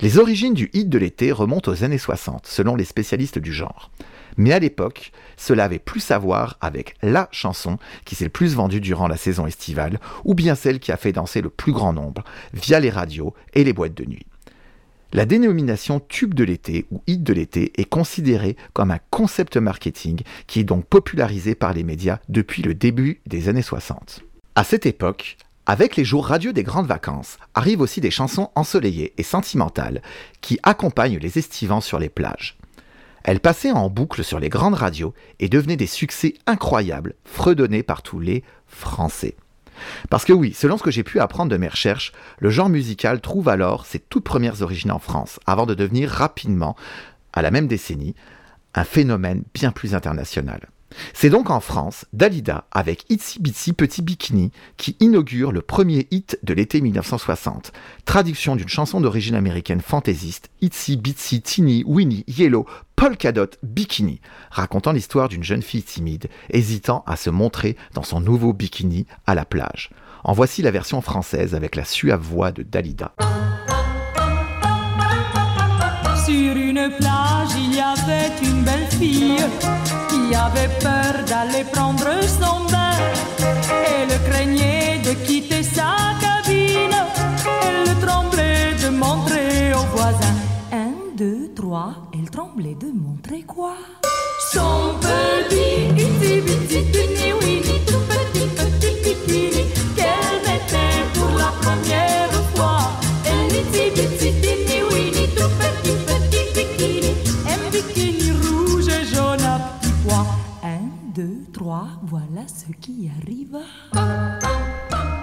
Les 0.01 0.17
origines 0.17 0.53
du 0.53 0.69
hit 0.73 0.87
de 0.87 0.97
l'été 0.97 1.31
remontent 1.31 1.71
aux 1.71 1.83
années 1.83 1.97
60, 1.97 2.45
selon 2.47 2.75
les 2.75 2.85
spécialistes 2.85 3.39
du 3.39 3.51
genre. 3.51 3.91
Mais 4.37 4.53
à 4.53 4.59
l'époque, 4.59 5.11
cela 5.35 5.65
avait 5.65 5.79
plus 5.79 6.11
à 6.11 6.17
voir 6.17 6.57
avec 6.61 6.95
la 7.01 7.27
chanson 7.31 7.77
qui 8.05 8.15
s'est 8.15 8.23
le 8.23 8.29
plus 8.29 8.55
vendue 8.55 8.81
durant 8.81 9.07
la 9.07 9.17
saison 9.17 9.45
estivale, 9.45 9.99
ou 10.23 10.35
bien 10.35 10.55
celle 10.55 10.79
qui 10.79 10.91
a 10.91 10.97
fait 10.97 11.11
danser 11.11 11.41
le 11.41 11.49
plus 11.49 11.73
grand 11.73 11.91
nombre, 11.91 12.23
via 12.53 12.79
les 12.79 12.91
radios 12.91 13.33
et 13.53 13.63
les 13.63 13.73
boîtes 13.73 13.95
de 13.95 14.05
nuit. 14.05 14.25
La 15.11 15.25
dénomination 15.25 15.99
tube 15.99 16.35
de 16.35 16.43
l'été 16.43 16.85
ou 16.91 17.01
hit 17.07 17.23
de 17.23 17.33
l'été 17.33 17.73
est 17.77 17.89
considérée 17.89 18.55
comme 18.73 18.91
un 18.91 18.99
concept 19.09 19.57
marketing 19.57 20.21
qui 20.45 20.59
est 20.59 20.63
donc 20.63 20.85
popularisé 20.85 21.55
par 21.55 21.73
les 21.73 21.83
médias 21.83 22.19
depuis 22.29 22.61
le 22.61 22.75
début 22.75 23.19
des 23.25 23.49
années 23.49 23.63
60. 23.63 24.21
À 24.53 24.63
cette 24.63 24.85
époque, 24.85 25.37
avec 25.65 25.95
les 25.95 26.05
jours 26.05 26.27
radieux 26.27 26.53
des 26.53 26.61
grandes 26.61 26.85
vacances, 26.85 27.37
arrivent 27.55 27.81
aussi 27.81 28.01
des 28.01 28.11
chansons 28.11 28.51
ensoleillées 28.53 29.13
et 29.17 29.23
sentimentales 29.23 30.03
qui 30.41 30.59
accompagnent 30.61 31.17
les 31.17 31.39
estivants 31.39 31.81
sur 31.81 31.97
les 31.97 32.09
plages. 32.09 32.57
Elles 33.23 33.39
passaient 33.39 33.71
en 33.71 33.89
boucle 33.89 34.23
sur 34.23 34.39
les 34.39 34.49
grandes 34.49 34.75
radios 34.75 35.15
et 35.39 35.49
devenaient 35.49 35.75
des 35.75 35.87
succès 35.87 36.35
incroyables, 36.45 37.15
fredonnés 37.25 37.83
par 37.83 38.03
tous 38.03 38.19
les 38.19 38.43
Français. 38.67 39.35
Parce 40.09 40.25
que 40.25 40.33
oui, 40.33 40.53
selon 40.53 40.77
ce 40.77 40.83
que 40.83 40.91
j'ai 40.91 41.03
pu 41.03 41.19
apprendre 41.19 41.51
de 41.51 41.57
mes 41.57 41.67
recherches, 41.67 42.11
le 42.39 42.49
genre 42.49 42.69
musical 42.69 43.21
trouve 43.21 43.49
alors 43.49 43.85
ses 43.85 43.99
toutes 43.99 44.23
premières 44.23 44.61
origines 44.61 44.91
en 44.91 44.99
France, 44.99 45.39
avant 45.45 45.65
de 45.65 45.73
devenir 45.73 46.09
rapidement, 46.09 46.75
à 47.33 47.41
la 47.41 47.51
même 47.51 47.67
décennie, 47.67 48.15
un 48.75 48.83
phénomène 48.83 49.43
bien 49.53 49.71
plus 49.71 49.95
international. 49.95 50.69
C'est 51.13 51.29
donc 51.29 51.49
en 51.49 51.59
France, 51.59 52.05
Dalida, 52.13 52.65
avec 52.71 53.05
Itsy 53.09 53.39
Bitsy 53.41 53.73
Petit 53.73 54.01
Bikini, 54.01 54.51
qui 54.77 54.95
inaugure 54.99 55.51
le 55.51 55.61
premier 55.61 56.07
hit 56.11 56.39
de 56.43 56.53
l'été 56.53 56.81
1960. 56.81 57.71
Traduction 58.05 58.55
d'une 58.55 58.67
chanson 58.67 59.01
d'origine 59.01 59.35
américaine 59.35 59.81
fantaisiste, 59.81 60.49
Itsy 60.61 60.97
Bitsy 60.97 61.41
Teeny 61.41 61.83
Winnie 61.85 62.23
Yellow 62.27 62.65
Polkadot 62.95 63.51
Bikini, 63.63 64.19
racontant 64.51 64.91
l'histoire 64.91 65.29
d'une 65.29 65.43
jeune 65.43 65.61
fille 65.61 65.83
timide, 65.83 66.27
hésitant 66.49 67.03
à 67.07 67.15
se 67.15 67.29
montrer 67.29 67.77
dans 67.93 68.03
son 68.03 68.19
nouveau 68.19 68.51
bikini 68.51 69.05
à 69.25 69.35
la 69.35 69.45
plage. 69.45 69.89
En 70.23 70.33
voici 70.33 70.61
la 70.61 70.71
version 70.71 70.99
française 71.01 71.55
avec 71.55 71.75
la 71.75 71.85
suave 71.85 72.21
voix 72.21 72.51
de 72.51 72.63
Dalida. 72.63 73.13
Sur 76.25 76.55
une 76.55 76.91
plage, 76.99 77.49
il 77.57 77.75
y 77.75 77.79
avait 77.79 78.31
une 78.43 78.63
belle 78.63 78.87
fille 78.91 79.37
avait 80.49 80.69
peur 80.79 81.13
d'aller 81.27 81.63
prendre 81.63 82.07
son 82.23 82.65
bain. 82.71 82.97
Elle 83.87 84.13
craignait 84.29 84.99
de 85.03 85.13
quitter 85.25 85.63
sa 85.63 85.91
cabine. 86.21 86.97
Elle 87.63 87.95
tremblait 88.05 88.73
de 88.83 88.89
montrer 88.89 89.73
aux 89.73 89.87
voisins. 89.95 90.37
Un, 90.71 90.93
deux, 91.17 91.51
trois, 91.55 91.93
elle 92.13 92.29
tremblait 92.29 92.75
de 92.75 92.87
montrer 92.87 93.43
quoi? 93.43 93.73
Son 94.51 94.95
petit, 95.01 95.93
petit, 95.95 96.41
petit, 96.41 96.83
petit, 96.91 97.33
oui, 97.41 97.61
tout 97.85 98.03
petit, 98.11 98.47
petit 98.59 98.95
bikini 99.03 99.63
qu'elle 99.95 100.37
mettait 100.45 101.03
pour 101.13 101.37
la 101.37 101.51
première 101.61 102.33
fois? 102.55 102.79
Un 103.25 103.47
petit, 103.49 104.08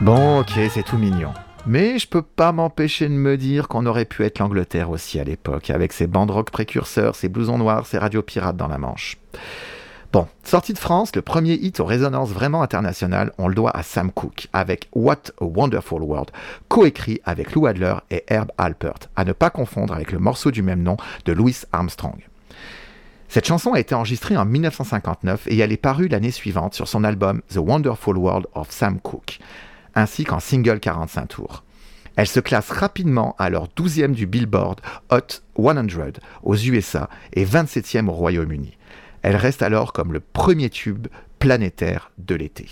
Bon, 0.01 0.41
ok, 0.41 0.53
c'est 0.71 0.83
tout 0.83 0.99
mignon. 0.99 1.33
Mais 1.67 1.99
je 1.99 2.07
peux 2.07 2.23
pas 2.23 2.53
m'empêcher 2.53 3.09
de 3.09 3.15
me 3.15 3.37
dire 3.37 3.69
qu'on 3.69 3.87
aurait 3.87 4.05
pu 4.05 4.25
être 4.25 4.39
l'Angleterre 4.39 4.91
aussi 4.91 5.19
à 5.19 5.25
l'époque, 5.25 5.71
avec 5.71 5.93
ses 5.93 6.07
bandes 6.07 6.31
rock 6.31 6.51
précurseurs, 6.51 7.17
ses 7.17 7.29
blousons 7.29 7.59
noirs, 7.59 7.87
ses 7.87 7.99
radios 7.99 8.23
pirates 8.23 8.57
dans 8.57 8.69
la 8.69 8.79
Manche. 8.79 9.17
Bon, 10.13 10.29
sorti 10.45 10.73
de 10.73 10.79
France, 10.79 11.15
le 11.17 11.23
premier 11.23 11.55
hit 11.55 11.81
aux 11.81 11.85
résonances 11.85 12.31
vraiment 12.31 12.63
internationales, 12.63 13.33
on 13.39 13.49
le 13.49 13.55
doit 13.55 13.77
à 13.77 13.83
Sam 13.83 14.13
Cooke, 14.13 14.49
avec 14.53 14.89
What 14.95 15.33
a 15.41 15.45
Wonderful 15.45 16.03
World, 16.03 16.31
coécrit 16.69 17.21
avec 17.25 17.53
Lou 17.53 17.67
Adler 17.67 17.97
et 18.11 18.25
Herb 18.29 18.53
Alpert, 18.59 19.11
à 19.17 19.25
ne 19.25 19.33
pas 19.33 19.51
confondre 19.51 19.93
avec 19.93 20.13
le 20.13 20.19
morceau 20.19 20.51
du 20.51 20.63
même 20.63 20.83
nom 20.83 20.97
de 21.25 21.33
Louis 21.33 21.57
Armstrong. 21.73 22.21
Cette 23.29 23.47
chanson 23.47 23.73
a 23.73 23.81
été 23.81 23.95
enregistrée 23.95 24.37
en 24.37 24.45
1959 24.45 25.47
et 25.49 25.59
elle 25.59 25.73
est 25.73 25.77
parue 25.77 26.09
l'année 26.09 26.31
suivante 26.31 26.75
sur 26.75 26.89
son 26.89 27.05
album 27.05 27.43
The 27.53 27.59
Wonderful 27.59 28.17
World 28.17 28.47
of 28.55 28.71
Sam 28.71 29.01
Cooke, 29.01 29.39
ainsi 29.95 30.25
qu'en 30.25 30.41
single 30.41 30.81
45 30.81 31.27
tours. 31.27 31.65
Elle 32.17 32.27
se 32.27 32.41
classe 32.41 32.71
rapidement 32.71 33.37
à 33.39 33.51
leur 33.51 33.69
12e 33.69 34.13
du 34.13 34.27
Billboard 34.27 34.81
Hot 35.11 35.43
100 35.57 36.21
aux 36.43 36.57
USA 36.57 37.11
et 37.35 37.45
27e 37.45 38.09
au 38.09 38.13
Royaume-Uni. 38.13 38.79
Elle 39.23 39.37
reste 39.37 39.63
alors 39.63 39.93
comme 39.93 40.13
le 40.13 40.21
premier 40.21 40.71
tube 40.71 41.09
planétaire 41.39 42.11
de 42.19 42.35
l'été. 42.35 42.69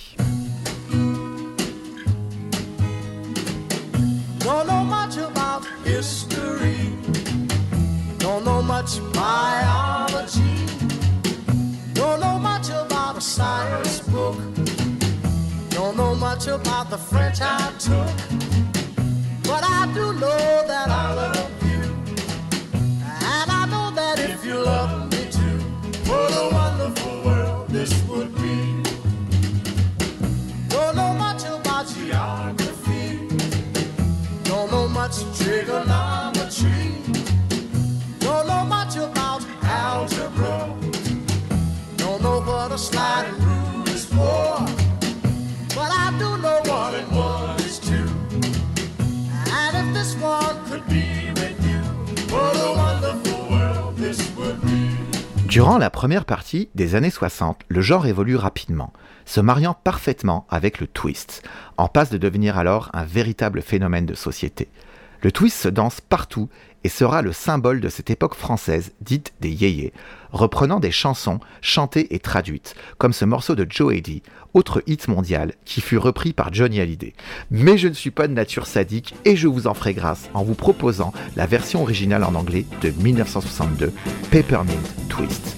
Science 13.24 14.00
book. 14.00 14.36
Don't 15.70 15.96
know 15.96 16.14
much 16.14 16.46
about 16.46 16.90
the 16.90 16.98
French 16.98 17.40
I 17.40 17.72
took. 17.78 18.14
But 19.42 19.64
I 19.64 19.90
do 19.94 20.12
know 20.12 20.64
that 20.68 20.88
I 20.90 21.14
love 21.14 21.50
you. 21.70 21.82
And 23.32 23.50
I 23.60 23.66
know 23.72 23.90
that 23.96 24.18
if 24.20 24.44
you 24.44 24.56
love 24.62 25.10
me 25.10 25.22
too. 25.30 25.58
What 26.08 26.30
a 26.42 26.50
wonderful 26.52 27.22
world 27.24 27.68
this 27.68 27.92
would 28.08 28.34
be. 28.34 28.82
Don't 30.68 30.94
know 30.94 31.14
much 31.14 31.44
about 31.44 31.88
geography. 31.88 33.26
Don't 34.44 34.70
know 34.70 34.86
much 34.86 35.16
trigonometry. 35.38 36.83
Durant 55.54 55.78
la 55.78 55.88
première 55.88 56.24
partie 56.24 56.68
des 56.74 56.96
années 56.96 57.10
60, 57.10 57.60
le 57.68 57.80
genre 57.80 58.08
évolue 58.08 58.34
rapidement, 58.34 58.92
se 59.24 59.40
mariant 59.40 59.76
parfaitement 59.84 60.48
avec 60.50 60.80
le 60.80 60.88
twist, 60.88 61.44
en 61.76 61.86
passe 61.86 62.10
de 62.10 62.18
devenir 62.18 62.58
alors 62.58 62.90
un 62.92 63.04
véritable 63.04 63.62
phénomène 63.62 64.04
de 64.04 64.14
société. 64.14 64.66
Le 65.22 65.30
twist 65.30 65.56
se 65.56 65.68
danse 65.68 66.00
partout 66.00 66.48
et 66.82 66.88
sera 66.88 67.22
le 67.22 67.32
symbole 67.32 67.80
de 67.80 67.88
cette 67.88 68.10
époque 68.10 68.34
française 68.34 68.90
dite 69.00 69.32
des 69.40 69.50
yéyés, 69.52 69.92
reprenant 70.32 70.80
des 70.80 70.90
chansons 70.90 71.38
chantées 71.62 72.12
et 72.12 72.18
traduites, 72.18 72.74
comme 72.98 73.12
ce 73.12 73.24
morceau 73.24 73.54
de 73.54 73.64
Joe 73.70 73.94
Eddy, 73.94 74.24
autre 74.54 74.82
hit 74.86 75.08
mondial 75.08 75.52
qui 75.64 75.80
fut 75.80 75.98
repris 75.98 76.32
par 76.32 76.52
Johnny 76.52 76.80
Hallyday. 76.80 77.12
Mais 77.50 77.76
je 77.76 77.88
ne 77.88 77.92
suis 77.92 78.10
pas 78.10 78.28
de 78.28 78.32
nature 78.32 78.66
sadique 78.66 79.14
et 79.24 79.36
je 79.36 79.48
vous 79.48 79.66
en 79.66 79.74
ferai 79.74 79.92
grâce 79.92 80.30
en 80.32 80.42
vous 80.42 80.54
proposant 80.54 81.12
la 81.36 81.46
version 81.46 81.82
originale 81.82 82.24
en 82.24 82.34
anglais 82.34 82.64
de 82.80 82.90
1962, 82.90 83.92
Peppermint 84.30 84.72
Twist. 85.08 85.56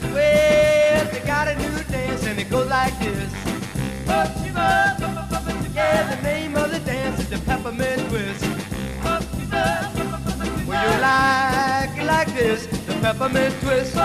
Like 11.00 12.03
like 12.05 12.35
this, 12.35 12.67
the 12.87 12.93
peppermint 13.00 13.55
twist. 13.61 13.97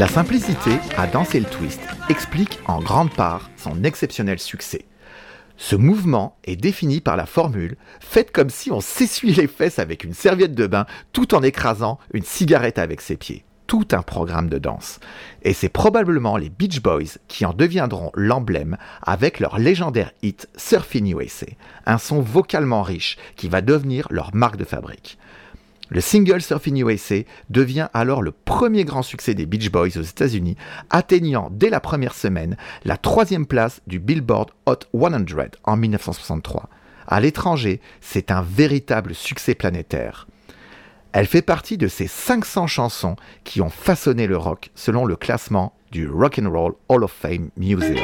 La 0.00 0.08
simplicité 0.08 0.70
à 0.96 1.06
danser 1.06 1.40
le 1.40 1.46
twist 1.46 1.80
explique 2.08 2.58
en 2.66 2.80
grande 2.80 3.12
part 3.12 3.50
son 3.58 3.84
exceptionnel 3.84 4.38
succès. 4.38 4.89
Ce 5.62 5.76
mouvement 5.76 6.38
est 6.44 6.56
défini 6.56 7.02
par 7.02 7.18
la 7.18 7.26
formule 7.26 7.76
faites 8.00 8.32
comme 8.32 8.48
si 8.48 8.72
on 8.72 8.80
s'essuie 8.80 9.34
les 9.34 9.46
fesses 9.46 9.78
avec 9.78 10.04
une 10.04 10.14
serviette 10.14 10.54
de 10.54 10.66
bain 10.66 10.86
tout 11.12 11.34
en 11.34 11.42
écrasant 11.42 11.98
une 12.14 12.24
cigarette 12.24 12.78
avec 12.78 13.02
ses 13.02 13.18
pieds. 13.18 13.44
Tout 13.66 13.86
un 13.92 14.00
programme 14.00 14.48
de 14.48 14.56
danse. 14.56 15.00
Et 15.42 15.52
c'est 15.52 15.68
probablement 15.68 16.38
les 16.38 16.48
Beach 16.48 16.80
Boys 16.80 17.18
qui 17.28 17.44
en 17.44 17.52
deviendront 17.52 18.10
l'emblème 18.14 18.78
avec 19.02 19.38
leur 19.38 19.58
légendaire 19.58 20.12
hit 20.22 20.48
Surfing 20.56 21.14
USA, 21.14 21.46
un 21.84 21.98
son 21.98 22.22
vocalement 22.22 22.82
riche 22.82 23.18
qui 23.36 23.50
va 23.50 23.60
devenir 23.60 24.08
leur 24.10 24.34
marque 24.34 24.56
de 24.56 24.64
fabrique. 24.64 25.18
Le 25.90 26.00
single 26.00 26.40
Surfing 26.40 26.84
USA 26.84 27.16
devient 27.50 27.88
alors 27.92 28.22
le 28.22 28.30
premier 28.30 28.84
grand 28.84 29.02
succès 29.02 29.34
des 29.34 29.44
Beach 29.44 29.72
Boys 29.72 29.98
aux 29.98 30.02
États-Unis, 30.02 30.56
atteignant 30.88 31.48
dès 31.50 31.68
la 31.68 31.80
première 31.80 32.14
semaine 32.14 32.56
la 32.84 32.96
troisième 32.96 33.44
place 33.44 33.80
du 33.88 33.98
Billboard 33.98 34.50
Hot 34.66 34.78
100 34.94 35.26
en 35.64 35.76
1963. 35.76 36.68
À 37.08 37.20
l'étranger, 37.20 37.80
c'est 38.00 38.30
un 38.30 38.42
véritable 38.42 39.16
succès 39.16 39.56
planétaire. 39.56 40.28
Elle 41.12 41.26
fait 41.26 41.42
partie 41.42 41.76
de 41.76 41.88
ces 41.88 42.06
500 42.06 42.68
chansons 42.68 43.16
qui 43.42 43.60
ont 43.60 43.68
façonné 43.68 44.28
le 44.28 44.36
rock 44.36 44.70
selon 44.76 45.04
le 45.04 45.16
classement 45.16 45.72
du 45.90 46.08
Rock 46.08 46.40
Hall 46.88 47.02
of 47.02 47.10
Fame 47.10 47.50
Museum. 47.56 47.96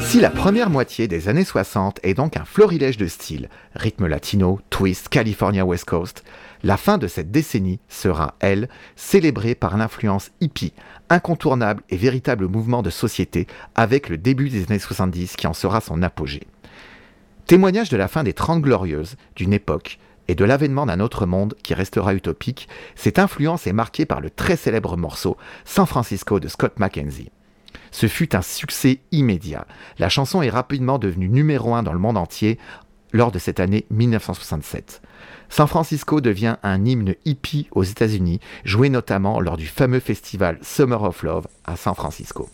Si 0.00 0.20
la 0.20 0.30
première 0.30 0.70
moitié 0.70 1.08
des 1.08 1.28
années 1.28 1.44
60 1.44 2.00
est 2.02 2.14
donc 2.14 2.36
un 2.36 2.44
florilège 2.44 2.96
de 2.96 3.06
styles, 3.06 3.48
rythme 3.74 4.06
latino, 4.06 4.60
twist, 4.70 5.08
California 5.08 5.64
West 5.64 5.86
Coast, 5.86 6.22
la 6.62 6.76
fin 6.76 6.98
de 6.98 7.08
cette 7.08 7.30
décennie 7.30 7.80
sera, 7.88 8.34
elle, 8.40 8.68
célébrée 8.96 9.54
par 9.54 9.76
l'influence 9.76 10.30
hippie, 10.40 10.72
incontournable 11.10 11.82
et 11.90 11.96
véritable 11.96 12.46
mouvement 12.46 12.82
de 12.82 12.90
société 12.90 13.46
avec 13.74 14.08
le 14.08 14.16
début 14.16 14.48
des 14.48 14.64
années 14.64 14.78
70 14.78 15.36
qui 15.36 15.46
en 15.46 15.54
sera 15.54 15.80
son 15.80 16.02
apogée. 16.02 16.46
Témoignage 17.46 17.90
de 17.90 17.96
la 17.96 18.08
fin 18.08 18.22
des 18.22 18.32
Trente 18.32 18.62
Glorieuses, 18.62 19.16
d'une 19.36 19.52
époque, 19.52 19.98
et 20.28 20.34
de 20.34 20.44
l'avènement 20.44 20.86
d'un 20.86 21.00
autre 21.00 21.26
monde 21.26 21.54
qui 21.62 21.74
restera 21.74 22.14
utopique, 22.14 22.68
cette 22.94 23.18
influence 23.18 23.66
est 23.66 23.72
marquée 23.72 24.06
par 24.06 24.20
le 24.20 24.30
très 24.30 24.56
célèbre 24.56 24.96
morceau 24.96 25.36
San 25.64 25.86
Francisco 25.86 26.40
de 26.40 26.48
Scott 26.48 26.78
McKenzie. 26.78 27.30
Ce 27.94 28.08
fut 28.08 28.34
un 28.34 28.42
succès 28.42 28.98
immédiat. 29.12 29.68
La 30.00 30.08
chanson 30.08 30.42
est 30.42 30.50
rapidement 30.50 30.98
devenue 30.98 31.28
numéro 31.28 31.76
un 31.76 31.84
dans 31.84 31.92
le 31.92 32.00
monde 32.00 32.16
entier 32.16 32.58
lors 33.12 33.30
de 33.30 33.38
cette 33.38 33.60
année 33.60 33.86
1967. 33.90 35.00
San 35.48 35.68
Francisco 35.68 36.20
devient 36.20 36.56
un 36.64 36.84
hymne 36.84 37.14
hippie 37.24 37.68
aux 37.70 37.84
États-Unis, 37.84 38.40
joué 38.64 38.88
notamment 38.88 39.38
lors 39.38 39.56
du 39.56 39.68
fameux 39.68 40.00
festival 40.00 40.58
Summer 40.60 41.04
of 41.04 41.22
Love 41.22 41.46
à 41.64 41.76
San 41.76 41.94
Francisco. 41.94 42.50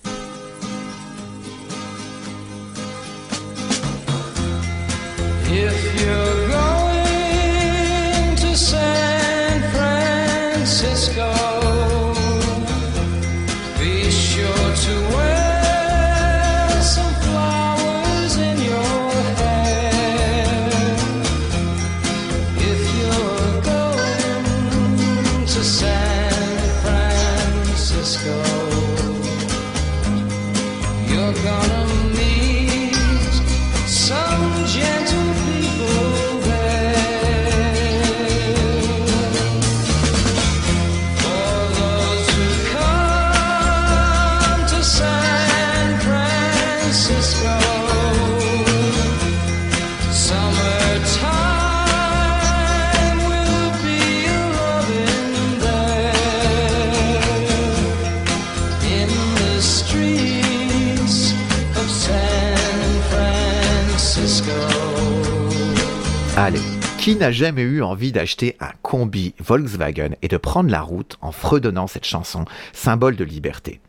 Qui 67.11 67.17
n'a 67.17 67.33
jamais 67.33 67.63
eu 67.63 67.83
envie 67.83 68.13
d'acheter 68.13 68.57
un 68.61 68.71
combi 68.83 69.35
Volkswagen 69.41 70.11
et 70.23 70.29
de 70.29 70.37
prendre 70.37 70.71
la 70.71 70.81
route 70.81 71.17
en 71.21 71.33
fredonnant 71.33 71.89
cette 71.89 72.07
chanson, 72.07 72.45
symbole 72.73 73.17
de 73.17 73.25
liberté? 73.25 73.81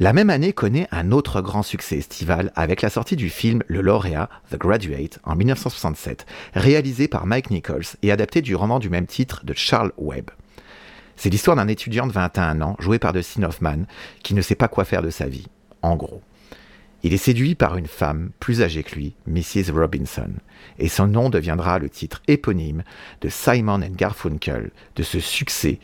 La 0.00 0.12
même 0.12 0.28
année 0.28 0.52
connaît 0.52 0.88
un 0.90 1.12
autre 1.12 1.40
grand 1.40 1.62
succès 1.62 1.98
estival 1.98 2.50
avec 2.56 2.82
la 2.82 2.90
sortie 2.90 3.14
du 3.14 3.30
film 3.30 3.62
Le 3.68 3.80
lauréat, 3.80 4.28
The 4.50 4.56
Graduate, 4.56 5.20
en 5.22 5.36
1967, 5.36 6.26
réalisé 6.52 7.06
par 7.06 7.26
Mike 7.26 7.52
Nichols 7.52 7.86
et 8.02 8.10
adapté 8.10 8.42
du 8.42 8.56
roman 8.56 8.80
du 8.80 8.90
même 8.90 9.06
titre 9.06 9.44
de 9.44 9.54
Charles 9.54 9.92
Webb. 9.96 10.32
C'est 11.14 11.30
l'histoire 11.30 11.54
d'un 11.54 11.68
étudiant 11.68 12.08
de 12.08 12.12
21 12.12 12.60
ans, 12.60 12.74
joué 12.80 12.98
par 12.98 13.12
Dustin 13.12 13.44
Hoffman, 13.44 13.84
qui 14.24 14.34
ne 14.34 14.42
sait 14.42 14.56
pas 14.56 14.66
quoi 14.66 14.84
faire 14.84 15.02
de 15.02 15.10
sa 15.10 15.28
vie, 15.28 15.46
en 15.82 15.94
gros. 15.94 16.22
Il 17.02 17.14
est 17.14 17.18
séduit 17.18 17.54
par 17.54 17.76
une 17.76 17.86
femme 17.86 18.30
plus 18.40 18.62
âgée 18.62 18.82
que 18.82 18.94
lui, 18.94 19.14
Mrs. 19.26 19.72
Robinson, 19.72 20.30
et 20.78 20.88
son 20.88 21.06
nom 21.06 21.30
deviendra 21.30 21.78
le 21.78 21.88
titre 21.88 22.22
éponyme 22.28 22.82
de 23.22 23.28
Simon 23.28 23.82
and 23.82 23.94
Garfunkel, 23.96 24.70
de 24.96 25.02
ce 25.02 25.18
succès 25.20 25.78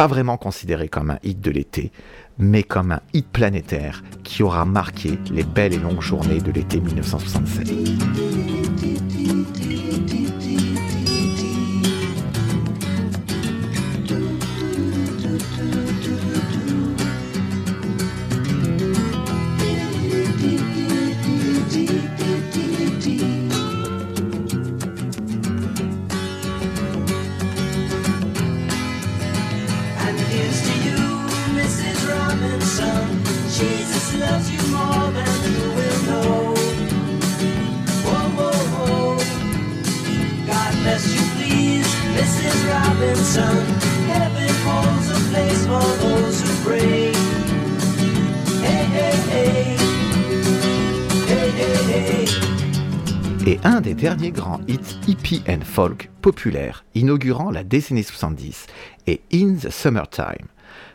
pas 0.00 0.06
vraiment 0.06 0.36
considéré 0.38 0.88
comme 0.88 1.10
un 1.10 1.18
hit 1.22 1.40
de 1.40 1.50
l'été, 1.50 1.92
mais 2.38 2.62
comme 2.62 2.92
un 2.92 3.02
hit 3.12 3.28
planétaire 3.28 4.02
qui 4.24 4.42
aura 4.42 4.64
marqué 4.64 5.18
les 5.30 5.42
belles 5.42 5.74
et 5.74 5.78
longues 5.78 6.00
journées 6.00 6.40
de 6.40 6.52
l'été 6.52 6.80
1967. 6.80 8.59
Derniers 54.00 54.30
grands 54.30 54.60
hits 54.66 54.96
hippie 55.06 55.42
and 55.46 55.60
folk 55.62 56.08
populaires 56.22 56.86
inaugurant 56.94 57.50
la 57.50 57.62
décennie 57.62 58.02
70 58.02 58.66
est 59.06 59.20
In 59.30 59.56
the 59.56 59.68
Summertime. 59.68 60.48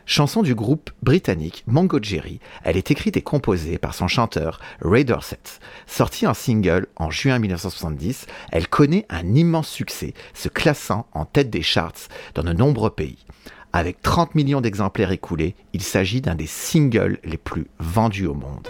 Chanson 0.06 0.42
du 0.42 0.56
groupe 0.56 0.90
britannique 1.04 1.62
Mongo 1.68 2.00
Jerry, 2.02 2.40
elle 2.64 2.76
est 2.76 2.90
écrite 2.90 3.16
et 3.16 3.22
composée 3.22 3.78
par 3.78 3.94
son 3.94 4.08
chanteur 4.08 4.58
Ray 4.80 5.04
Dorset. 5.04 5.38
Sortie 5.86 6.26
en 6.26 6.34
single 6.34 6.88
en 6.96 7.12
juin 7.12 7.38
1970, 7.38 8.26
elle 8.50 8.66
connaît 8.66 9.06
un 9.08 9.36
immense 9.36 9.68
succès, 9.68 10.12
se 10.34 10.48
classant 10.48 11.06
en 11.12 11.26
tête 11.26 11.48
des 11.48 11.62
charts 11.62 12.08
dans 12.34 12.42
de 12.42 12.52
nombreux 12.52 12.90
pays. 12.90 13.24
Avec 13.72 14.02
30 14.02 14.34
millions 14.34 14.60
d'exemplaires 14.60 15.12
écoulés, 15.12 15.54
il 15.72 15.82
s'agit 15.82 16.22
d'un 16.22 16.34
des 16.34 16.48
singles 16.48 17.20
les 17.22 17.38
plus 17.38 17.68
vendus 17.78 18.26
au 18.26 18.34
monde. 18.34 18.66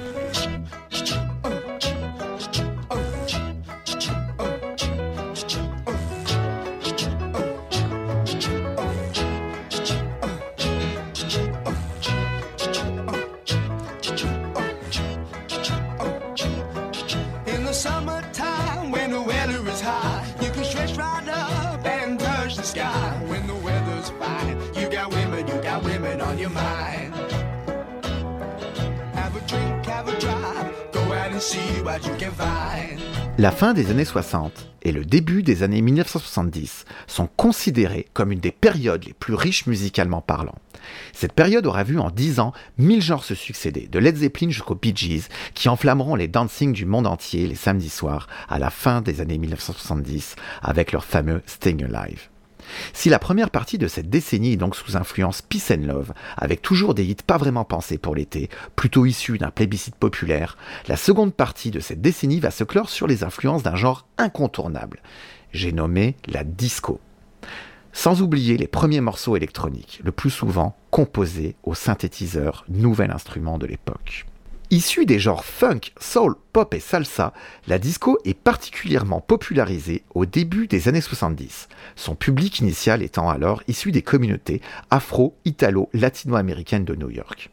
La 33.37 33.51
fin 33.51 33.75
des 33.75 33.90
années 33.90 34.07
60 34.07 34.70
et 34.83 34.92
le 34.92 35.05
début 35.05 35.42
des 35.42 35.62
années 35.62 35.83
1970 35.83 36.87
sont 37.07 37.29
considérés 37.37 38.07
comme 38.14 38.33
une 38.33 38.40
des 38.40 38.53
périodes 38.53 39.05
les 39.05 39.12
plus 39.12 39.35
riches 39.35 39.66
musicalement 39.66 40.22
parlant. 40.22 40.55
Cette 41.12 41.35
période 41.35 41.66
aura 41.66 41.85
vu 41.85 41.99
en 41.99 42.11
10 42.11 42.40
ans 42.40 42.55
1000 42.79 43.03
genres 43.03 43.25
se 43.25 43.35
succéder, 43.35 43.87
de 43.87 43.99
Led 43.99 44.16
Zeppelin 44.16 44.49
jusqu'aux 44.49 44.77
Bee 44.77 44.96
Gees, 44.96 45.29
qui 45.53 45.68
enflammeront 45.68 46.14
les 46.14 46.29
dancing 46.29 46.72
du 46.72 46.87
monde 46.87 47.07
entier 47.07 47.46
les 47.46 47.55
samedis 47.55 47.90
soirs 47.90 48.29
à 48.49 48.59
la 48.59 48.70
fin 48.70 49.03
des 49.03 49.20
années 49.20 49.38
1970 49.38 50.37
avec 50.62 50.92
leur 50.92 51.05
fameux 51.05 51.42
Staying 51.46 51.85
Alive. 51.85 52.29
Si 52.92 53.09
la 53.09 53.18
première 53.18 53.50
partie 53.50 53.79
de 53.79 53.88
cette 53.88 54.11
décennie 54.11 54.52
est 54.52 54.57
donc 54.57 54.76
sous 54.76 54.96
influence 54.96 55.42
Peace 55.42 55.72
and 55.72 55.87
Love, 55.87 56.12
avec 56.37 56.62
toujours 56.62 56.94
des 56.94 57.05
hits 57.05 57.16
pas 57.26 57.37
vraiment 57.37 57.64
pensés 57.64 57.98
pour 57.98 58.14
l'été, 58.14 58.48
plutôt 58.74 59.07
issus 59.07 59.38
d'un 59.38 59.50
plébiscite 59.50 59.96
populaire, 59.96 60.57
la 60.88 60.96
seconde 60.96 61.35
partie 61.35 61.70
de 61.70 61.81
cette 61.81 62.00
décennie 62.00 62.40
va 62.40 62.50
se 62.50 62.64
clore 62.64 62.90
sur 62.90 63.07
les 63.07 63.24
influences 63.24 63.62
d'un 63.62 63.76
genre 63.76 64.07
incontournable. 64.18 65.00
J'ai 65.52 65.72
nommé 65.72 66.16
la 66.26 66.44
disco. 66.44 67.00
Sans 67.92 68.20
oublier 68.20 68.59
les 68.59 68.66
premiers 68.66 69.00
morceaux 69.00 69.37
électroniques, 69.37 70.00
le 70.05 70.12
plus 70.12 70.31
souvent 70.31 70.76
composés 70.90 71.57
au 71.62 71.74
synthétiseur, 71.74 72.64
nouvel 72.68 73.11
instrument 73.11 73.57
de 73.57 73.66
l'époque. 73.66 74.26
Issue 74.70 75.07
des 75.07 75.20
genres 75.20 75.44
funk, 75.44 75.92
soul, 76.00 76.35
pop 76.52 76.74
et 76.74 76.81
salsa, 76.81 77.33
la 77.68 77.79
disco 77.79 78.18
est 78.24 78.35
particulièrement 78.35 79.20
popularisée 79.20 80.02
au 80.12 80.26
début 80.26 80.66
des 80.66 80.88
années 80.88 81.00
70, 81.00 81.68
son 81.94 82.16
public 82.16 82.59
initial 82.59 83.00
étant 83.00 83.31
alors 83.31 83.62
issu 83.68 83.92
des 83.92 84.02
communautés 84.02 84.61
afro-italo-latino-américaines 84.90 86.85
de 86.85 86.96
New 86.96 87.11
York. 87.11 87.50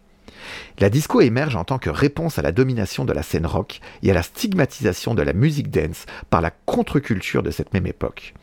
La 0.79 0.89
disco 0.89 1.21
émerge 1.21 1.55
en 1.55 1.65
tant 1.65 1.77
que 1.77 1.91
réponse 1.91 2.39
à 2.39 2.41
la 2.41 2.51
domination 2.51 3.05
de 3.05 3.13
la 3.13 3.21
scène 3.21 3.45
rock 3.45 3.79
et 4.01 4.09
à 4.09 4.15
la 4.15 4.23
stigmatisation 4.23 5.13
de 5.13 5.21
la 5.21 5.33
musique 5.33 5.69
dance 5.69 6.07
par 6.31 6.41
la 6.41 6.49
contre-culture 6.49 7.43
de 7.43 7.51
cette 7.51 7.75
même 7.75 7.85
époque. 7.85 8.33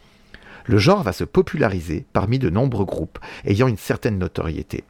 Le 0.71 0.79
genre 0.79 1.03
va 1.03 1.13
se 1.13 1.25
populariser 1.25 2.07
parmi 2.13 2.39
de 2.39 2.49
nombreux 2.49 2.85
groupes 2.85 3.19
ayant 3.45 3.67
une 3.67 3.77
certaine 3.77 4.19
notoriété, 4.19 4.85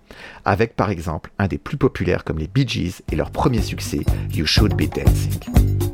avec 0.44 0.76
par 0.76 0.90
exemple 0.90 1.30
un 1.38 1.48
des 1.48 1.56
plus 1.56 1.78
populaires 1.78 2.22
comme 2.22 2.38
les 2.38 2.48
Bee 2.48 2.68
Gees 2.68 3.00
et 3.10 3.16
leur 3.16 3.30
premier 3.30 3.62
succès, 3.62 4.00
You 4.30 4.44
Should 4.44 4.74
Be 4.74 4.94
Dancing. 4.94 5.89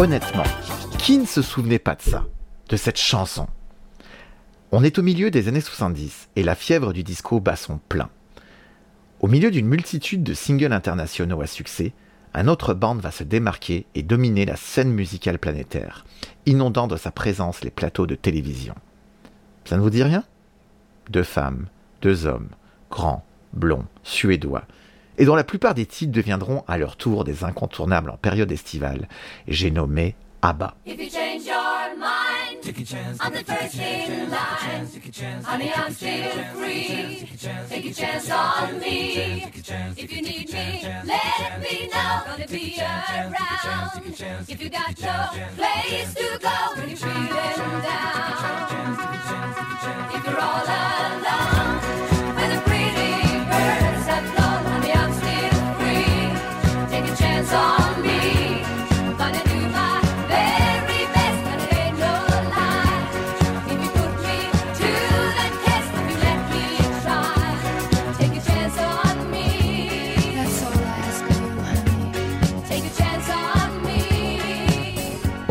Honnêtement, 0.00 0.44
qui 0.98 1.18
ne 1.18 1.26
se 1.26 1.42
souvenait 1.42 1.78
pas 1.78 1.94
de 1.94 2.00
ça, 2.00 2.24
de 2.70 2.76
cette 2.78 2.96
chanson? 2.96 3.48
On 4.72 4.82
est 4.82 4.98
au 4.98 5.02
milieu 5.02 5.30
des 5.30 5.46
années 5.46 5.60
70 5.60 6.30
et 6.36 6.42
la 6.42 6.54
fièvre 6.54 6.94
du 6.94 7.02
disco 7.02 7.38
bat 7.38 7.54
son 7.54 7.76
plein. 7.76 8.08
Au 9.20 9.28
milieu 9.28 9.50
d'une 9.50 9.66
multitude 9.66 10.22
de 10.22 10.32
singles 10.32 10.72
internationaux 10.72 11.42
à 11.42 11.46
succès, 11.46 11.92
un 12.32 12.48
autre 12.48 12.72
band 12.72 12.94
va 12.94 13.10
se 13.10 13.24
démarquer 13.24 13.84
et 13.94 14.02
dominer 14.02 14.46
la 14.46 14.56
scène 14.56 14.90
musicale 14.90 15.38
planétaire, 15.38 16.06
inondant 16.46 16.86
de 16.86 16.96
sa 16.96 17.10
présence 17.10 17.62
les 17.62 17.70
plateaux 17.70 18.06
de 18.06 18.14
télévision. 18.14 18.76
Ça 19.66 19.76
ne 19.76 19.82
vous 19.82 19.90
dit 19.90 20.02
rien? 20.02 20.24
Deux 21.10 21.24
femmes, 21.24 21.66
deux 22.00 22.24
hommes, 22.24 22.48
grands, 22.90 23.26
blonds, 23.52 23.84
suédois, 24.02 24.64
et 25.20 25.26
dont 25.26 25.36
la 25.36 25.44
plupart 25.44 25.74
des 25.74 25.84
titres 25.84 26.12
deviendront 26.12 26.64
à 26.66 26.78
leur 26.78 26.96
tour 26.96 27.24
des 27.24 27.44
incontournables 27.44 28.08
en 28.08 28.16
période 28.16 28.50
estivale. 28.50 29.06
J'ai 29.46 29.70
nommé 29.70 30.16
ABBA. 30.40 30.74
If 30.86 30.98
you 30.98 31.10
change 31.10 31.44
your 31.44 31.94
mind 31.98 32.40
I'm 33.20 33.32
the 33.34 33.44
first 33.44 33.78
in 33.78 34.30
line. 34.30 34.86
Honey, 35.44 35.72
I'm 35.76 35.92
still 35.92 36.44
free. 36.54 37.28
Take 37.68 37.84
a 37.84 37.92
chance 37.92 38.30
on 38.30 38.80
me. 38.80 39.44
If 39.96 40.10
you 40.10 40.22
need 40.22 40.50
me, 40.50 40.86
let 41.04 41.60
me 41.60 41.88
know. 41.88 42.22
Gonna 42.26 42.46
be 42.48 42.80
around. 42.80 44.14
If 44.48 44.62
you 44.62 44.70
got 44.70 44.98
no 45.02 45.28
place 45.56 46.14
to 46.14 46.38
go 46.40 46.80
when 46.80 46.88
you're 46.88 46.96
feeling 46.96 47.82
down. 47.82 48.70
If 50.14 50.24
you're 50.26 50.40
all 50.40 50.64
alone, 50.64 51.59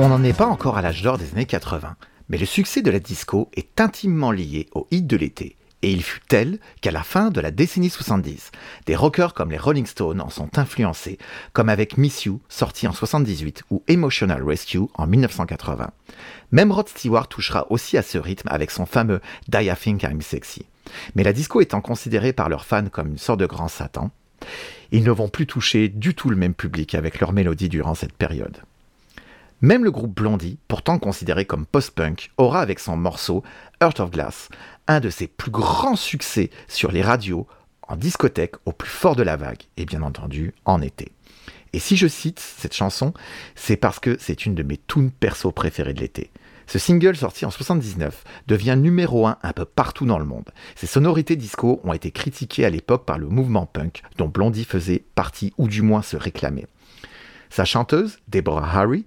On 0.01 0.07
n'en 0.07 0.23
est 0.23 0.31
pas 0.31 0.47
encore 0.47 0.77
à 0.77 0.81
l'âge 0.81 1.01
d'or 1.01 1.17
des 1.17 1.29
années 1.31 1.45
80, 1.45 1.97
mais 2.29 2.38
le 2.38 2.45
succès 2.45 2.81
de 2.81 2.89
la 2.89 3.01
disco 3.01 3.49
est 3.53 3.81
intimement 3.81 4.31
lié 4.31 4.69
au 4.71 4.88
hit 4.91 5.05
de 5.05 5.17
l'été. 5.17 5.57
Et 5.81 5.91
il 5.91 6.01
fut 6.03 6.21
tel 6.25 6.59
qu'à 6.79 6.91
la 6.91 7.03
fin 7.03 7.31
de 7.31 7.41
la 7.41 7.51
décennie 7.51 7.89
70, 7.89 8.51
des 8.85 8.95
rockers 8.95 9.33
comme 9.33 9.51
les 9.51 9.57
Rolling 9.57 9.85
Stones 9.85 10.21
en 10.21 10.29
sont 10.29 10.57
influencés, 10.57 11.17
comme 11.51 11.67
avec 11.67 11.97
Miss 11.97 12.23
You, 12.23 12.39
sorti 12.47 12.88
en 12.88 12.93
78, 12.93 13.63
ou 13.71 13.83
Emotional 13.89 14.41
Rescue 14.41 14.88
en 14.93 15.05
1980. 15.05 15.91
Même 16.53 16.71
Rod 16.71 16.88
Stewart 16.88 17.27
touchera 17.27 17.69
aussi 17.69 17.97
à 17.97 18.01
ce 18.01 18.17
rythme 18.17 18.47
avec 18.49 18.71
son 18.71 18.85
fameux 18.85 19.19
Die 19.49 19.65
I 19.65 19.73
Think 19.77 20.03
I'm 20.03 20.21
Sexy. 20.21 20.65
Mais 21.15 21.23
la 21.23 21.33
disco 21.33 21.59
étant 21.59 21.81
considérée 21.81 22.31
par 22.31 22.47
leurs 22.47 22.63
fans 22.63 22.88
comme 22.89 23.09
une 23.09 23.17
sorte 23.17 23.41
de 23.41 23.45
grand 23.45 23.67
Satan, 23.67 24.12
ils 24.93 25.03
ne 25.03 25.12
vont 25.12 25.27
plus 25.27 25.45
toucher 25.45 25.89
du 25.89 26.15
tout 26.15 26.29
le 26.29 26.38
même 26.38 26.53
public 26.53 26.95
avec 26.95 27.19
leurs 27.19 27.33
mélodies 27.33 27.67
durant 27.67 27.95
cette 27.95 28.13
période. 28.13 28.62
Même 29.62 29.84
le 29.84 29.91
groupe 29.91 30.15
Blondie, 30.15 30.58
pourtant 30.69 31.00
considéré 31.00 31.43
comme 31.43 31.65
post-punk, 31.65 32.32
aura 32.38 32.62
avec 32.62 32.80
son 32.80 32.95
morceau 32.95 33.43
Heart 33.82 34.00
of 34.00 34.12
Glass 34.12 34.48
un 34.88 35.02
de 35.02 35.10
ses 35.10 35.28
plus 35.28 35.52
grands 35.52 35.98
succès 35.98 36.50
sur 36.69 36.91
les 36.91 37.02
radios, 37.02 37.45
en 37.84 37.98
discothèque, 37.98 38.56
au 38.65 38.72
plus 38.72 38.89
fort 38.89 39.15
de 39.15 39.24
la 39.24 39.36
vague, 39.36 39.63
et 39.76 39.86
bien 39.86 40.02
entendu 40.02 40.54
en 40.63 40.82
été. 40.82 41.12
Et 41.74 41.80
si 41.80 41.98
je 41.98 42.08
cite 42.08 42.39
cette 42.39 42.74
chanson, 42.74 43.13
c'est 43.56 43.76
parce 43.76 44.00
que 44.00 44.15
c'est 44.19 44.45
une 44.45 44.56
de 44.56 44.63
mes 44.63 44.78
tunes 44.78 45.12
perso 45.12 45.52
préférées 45.52 45.93
de 45.93 46.00
l'été. 46.00 46.32
Ce 46.65 46.80
single 46.80 47.15
sorti 47.15 47.45
en 47.45 47.52
79 47.52 48.24
devient 48.48 48.78
numéro 48.78 49.28
1 49.28 49.39
un 49.41 49.54
peu 49.54 49.65
partout 49.65 50.06
dans 50.06 50.19
le 50.19 50.26
monde. 50.26 50.50
Ses 50.76 50.88
sonorités 50.88 51.36
disco 51.36 51.82
ont 51.84 51.93
été 51.93 52.12
critiquées 52.12 52.63
à 52.63 52.69
l'époque 52.69 53.06
par 53.06 53.17
le 53.17 53.28
mouvement 53.28 53.65
punk 53.65 54.04
dont 54.17 54.28
Blondie 54.28 54.65
faisait 54.65 55.04
partie 55.15 55.54
ou 55.58 55.67
du 55.67 55.82
moins 55.82 56.04
se 56.04 56.15
réclamait. 56.15 56.67
Sa 57.50 57.65
chanteuse, 57.65 58.19
Deborah 58.28 58.80
Harry, 58.80 59.06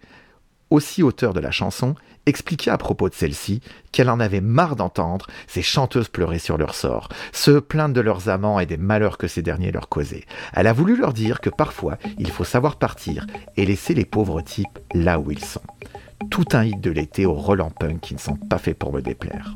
aussi 0.73 1.03
auteur 1.03 1.35
de 1.35 1.41
la 1.41 1.51
chanson, 1.51 1.95
expliquait 2.27 2.71
à 2.71 2.79
propos 2.79 3.09
de 3.09 3.15
celle-ci 3.15 3.61
qu'elle 3.91 4.11
en 4.11 4.21
avait 4.21 4.41
marre 4.41 4.77
d'entendre 4.77 5.27
ces 5.47 5.63
chanteuses 5.63 6.09
pleurer 6.09 6.39
sur 6.39 6.57
leur 6.57 6.75
sort, 6.75 7.09
se 7.33 7.59
plaindre 7.59 7.95
de 7.95 8.01
leurs 8.01 8.29
amants 8.29 8.61
et 8.61 8.67
des 8.67 8.77
malheurs 8.77 9.19
que 9.19 9.29
ces 9.29 9.43
derniers 9.43 9.73
leur 9.73 9.89
causaient. 9.89 10.25
Elle 10.55 10.67
a 10.67 10.73
voulu 10.73 10.97
leur 10.97 11.13
dire 11.13 11.41
que 11.41 11.51
parfois 11.51 11.99
il 12.19 12.31
faut 12.31 12.45
savoir 12.45 12.77
partir 12.77 13.27
et 13.57 13.67
laisser 13.67 13.95
les 13.95 14.05
pauvres 14.05 14.41
types 14.41 14.79
là 14.95 15.19
où 15.19 15.31
ils 15.31 15.45
sont. 15.45 15.63
Tout 16.31 16.47
un 16.53 16.65
hit 16.65 16.81
de 16.81 16.91
l'été 16.91 17.27
aux 17.27 17.35
relents 17.35 17.71
punk 17.71 18.01
qui 18.01 18.15
ne 18.15 18.21
sont 18.21 18.37
pas 18.37 18.59
faits 18.59 18.79
pour 18.79 18.93
me 18.93 19.03
déplaire. 19.03 19.55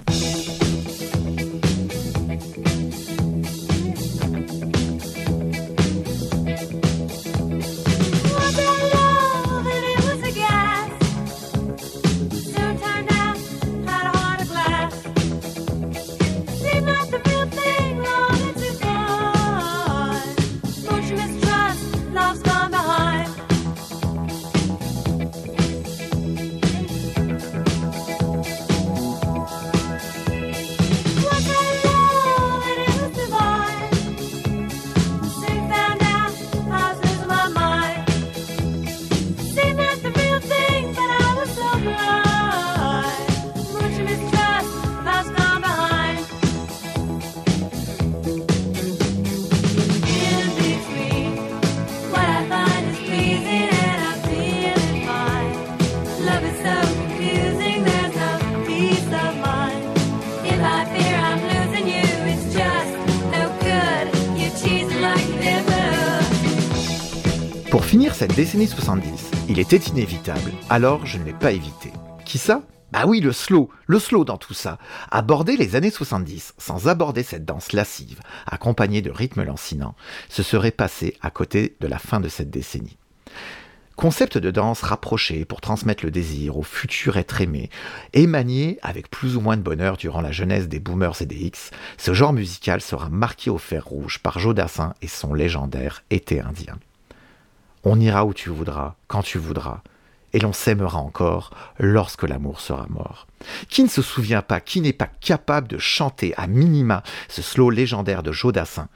Inévitable, 69.77 70.53
alors 70.71 71.05
je 71.05 71.19
ne 71.19 71.25
l'ai 71.25 71.33
pas 71.33 71.53
évité. 71.53 71.93
Qui 72.25 72.39
ça? 72.39 72.63
Bah 72.93 73.05
oui, 73.07 73.21
le 73.21 73.33
slow, 73.33 73.69
le 73.87 73.99
slow 73.99 74.25
dans 74.25 74.39
tout 74.39 74.55
ça. 74.55 74.79
Aborder 75.11 75.57
les 75.57 75.77
années 75.77 75.91
70 75.91 76.55
sans 76.57 76.89
aborder 76.89 77.23
cette 77.23 77.45
danse 77.45 77.73
lascive, 77.73 78.21
accompagnée 78.47 79.03
de 79.03 79.11
rythmes 79.11 79.43
lancinants, 79.43 79.95
ce 80.29 80.43
serait 80.43 80.71
passer 80.71 81.17
à 81.21 81.31
côté 81.31 81.77
de 81.81 81.87
la 81.89 81.99
fin 81.99 82.21
de 82.21 82.29
cette 82.29 82.51
décennie. 82.51 82.97
Concept 83.97 84.39
de 84.39 84.51
danse 84.51 84.83
rapproché 84.83 85.45
pour 85.45 85.61
transmettre 85.61 86.05
le 86.05 86.11
désir 86.11 86.59
au 86.59 86.63
futur 86.63 87.17
être 87.17 87.41
aimé, 87.41 87.71
et 88.13 88.27
manié 88.27 88.79
avec 88.83 89.11
plus 89.11 89.37
ou 89.37 89.41
moins 89.41 89.57
de 89.57 89.63
bonheur 89.63 89.97
durant 89.97 90.21
la 90.21 90.33
jeunesse 90.33 90.69
des 90.69 90.81
boomers 90.81 91.21
et 91.21 91.27
des 91.27 91.45
X, 91.45 91.71
ce 91.99 92.15
genre 92.15 92.33
musical 92.33 92.81
sera 92.81 93.09
marqué 93.09 93.51
au 93.51 93.59
fer 93.59 93.85
rouge 93.85 94.21
par 94.21 94.39
Joe 94.39 94.55
Dassin 94.55 94.95
et 95.03 95.09
son 95.09 95.35
légendaire 95.35 96.03
été 96.11 96.41
indien. 96.41 96.79
On 97.89 98.01
ira 98.01 98.25
où 98.27 98.35
tu 98.35 98.51
voudras, 98.51 98.97
quand 99.07 99.23
tu 99.23 99.39
voudras, 99.39 99.81
et 100.33 100.41
l'on 100.41 100.53
s'aimera 100.53 100.99
encore 100.99 101.51
lorsque 101.79 102.25
l'amour 102.25 102.61
sera 102.61 102.89
mort. 102.89 103.29
Qui 103.69 103.85
ne 103.85 103.89
se 103.89 104.03
souvient 104.03 104.43
pas, 104.43 104.59
qui 104.59 104.81
n'est 104.81 104.93
pas 104.93 105.09
capable 105.21 105.69
de 105.69 105.79
chanter 105.79 106.35
à 106.37 106.49
minima 106.49 107.05
ce 107.29 107.43
slow 107.43 107.71
légendaire 107.71 108.25
de 108.25 108.33
Joe 108.33 108.53
Dassin, 108.53 108.89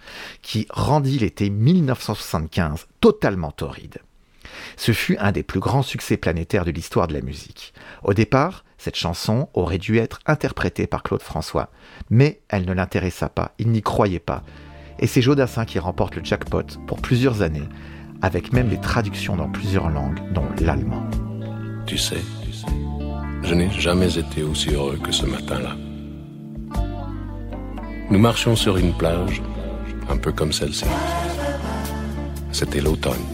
qui 0.43 0.67
rendit 0.71 1.21
l'été 1.21 1.51
1975 1.51 2.89
totalement 3.01 3.53
torride 3.53 3.99
ce 4.77 4.93
fut 4.93 5.17
un 5.19 5.31
des 5.31 5.45
plus 5.45 5.61
grands 5.61 5.83
succès 5.83 6.17
planétaires 6.17 6.65
de 6.65 6.73
l'histoire 6.73 7.07
de 7.07 7.15
la 7.15 7.21
musique. 7.21 7.73
Au 8.03 8.15
départ, 8.15 8.65
cette 8.79 8.97
chanson 8.97 9.49
aurait 9.55 9.79
dû 9.79 9.99
être 9.99 10.19
interprétée 10.27 10.89
par 10.89 11.05
Claude 11.05 11.23
François, 11.23 11.71
mais 12.11 12.41
elle 12.49 12.65
ne 12.65 12.73
l'intéressa 12.73 13.29
pas, 13.29 13.53
il 13.59 13.69
n'y 13.69 13.83
croyait 13.83 14.19
pas. 14.19 14.43
Et 14.99 15.07
c'est 15.07 15.23
Joe 15.23 15.37
Dassin 15.37 15.65
qui 15.65 15.79
remporte 15.79 16.17
le 16.17 16.25
jackpot 16.25 16.65
pour 16.87 17.01
plusieurs 17.01 17.43
années, 17.43 17.69
avec 18.23 18.53
même 18.53 18.69
des 18.69 18.81
traductions 18.81 19.37
dans 19.37 19.49
plusieurs 19.49 19.89
langues, 19.89 20.21
dont 20.33 20.47
l'allemand. 20.61 21.05
Tu 21.87 21.97
sais, 21.97 22.23
je 23.43 23.55
n'ai 23.55 23.71
jamais 23.71 24.19
été 24.19 24.43
aussi 24.43 24.71
heureux 24.71 24.99
que 25.03 25.13
ce 25.13 25.27
matin-là. 25.27 25.77
Nous 28.11 28.19
marchions 28.19 28.57
sur 28.57 28.77
une 28.77 28.93
plage, 28.93 29.41
un 30.09 30.17
peu 30.17 30.33
comme 30.33 30.53
celle-ci. 30.53 30.85
C'était 32.53 32.81
l'automne. 32.81 33.25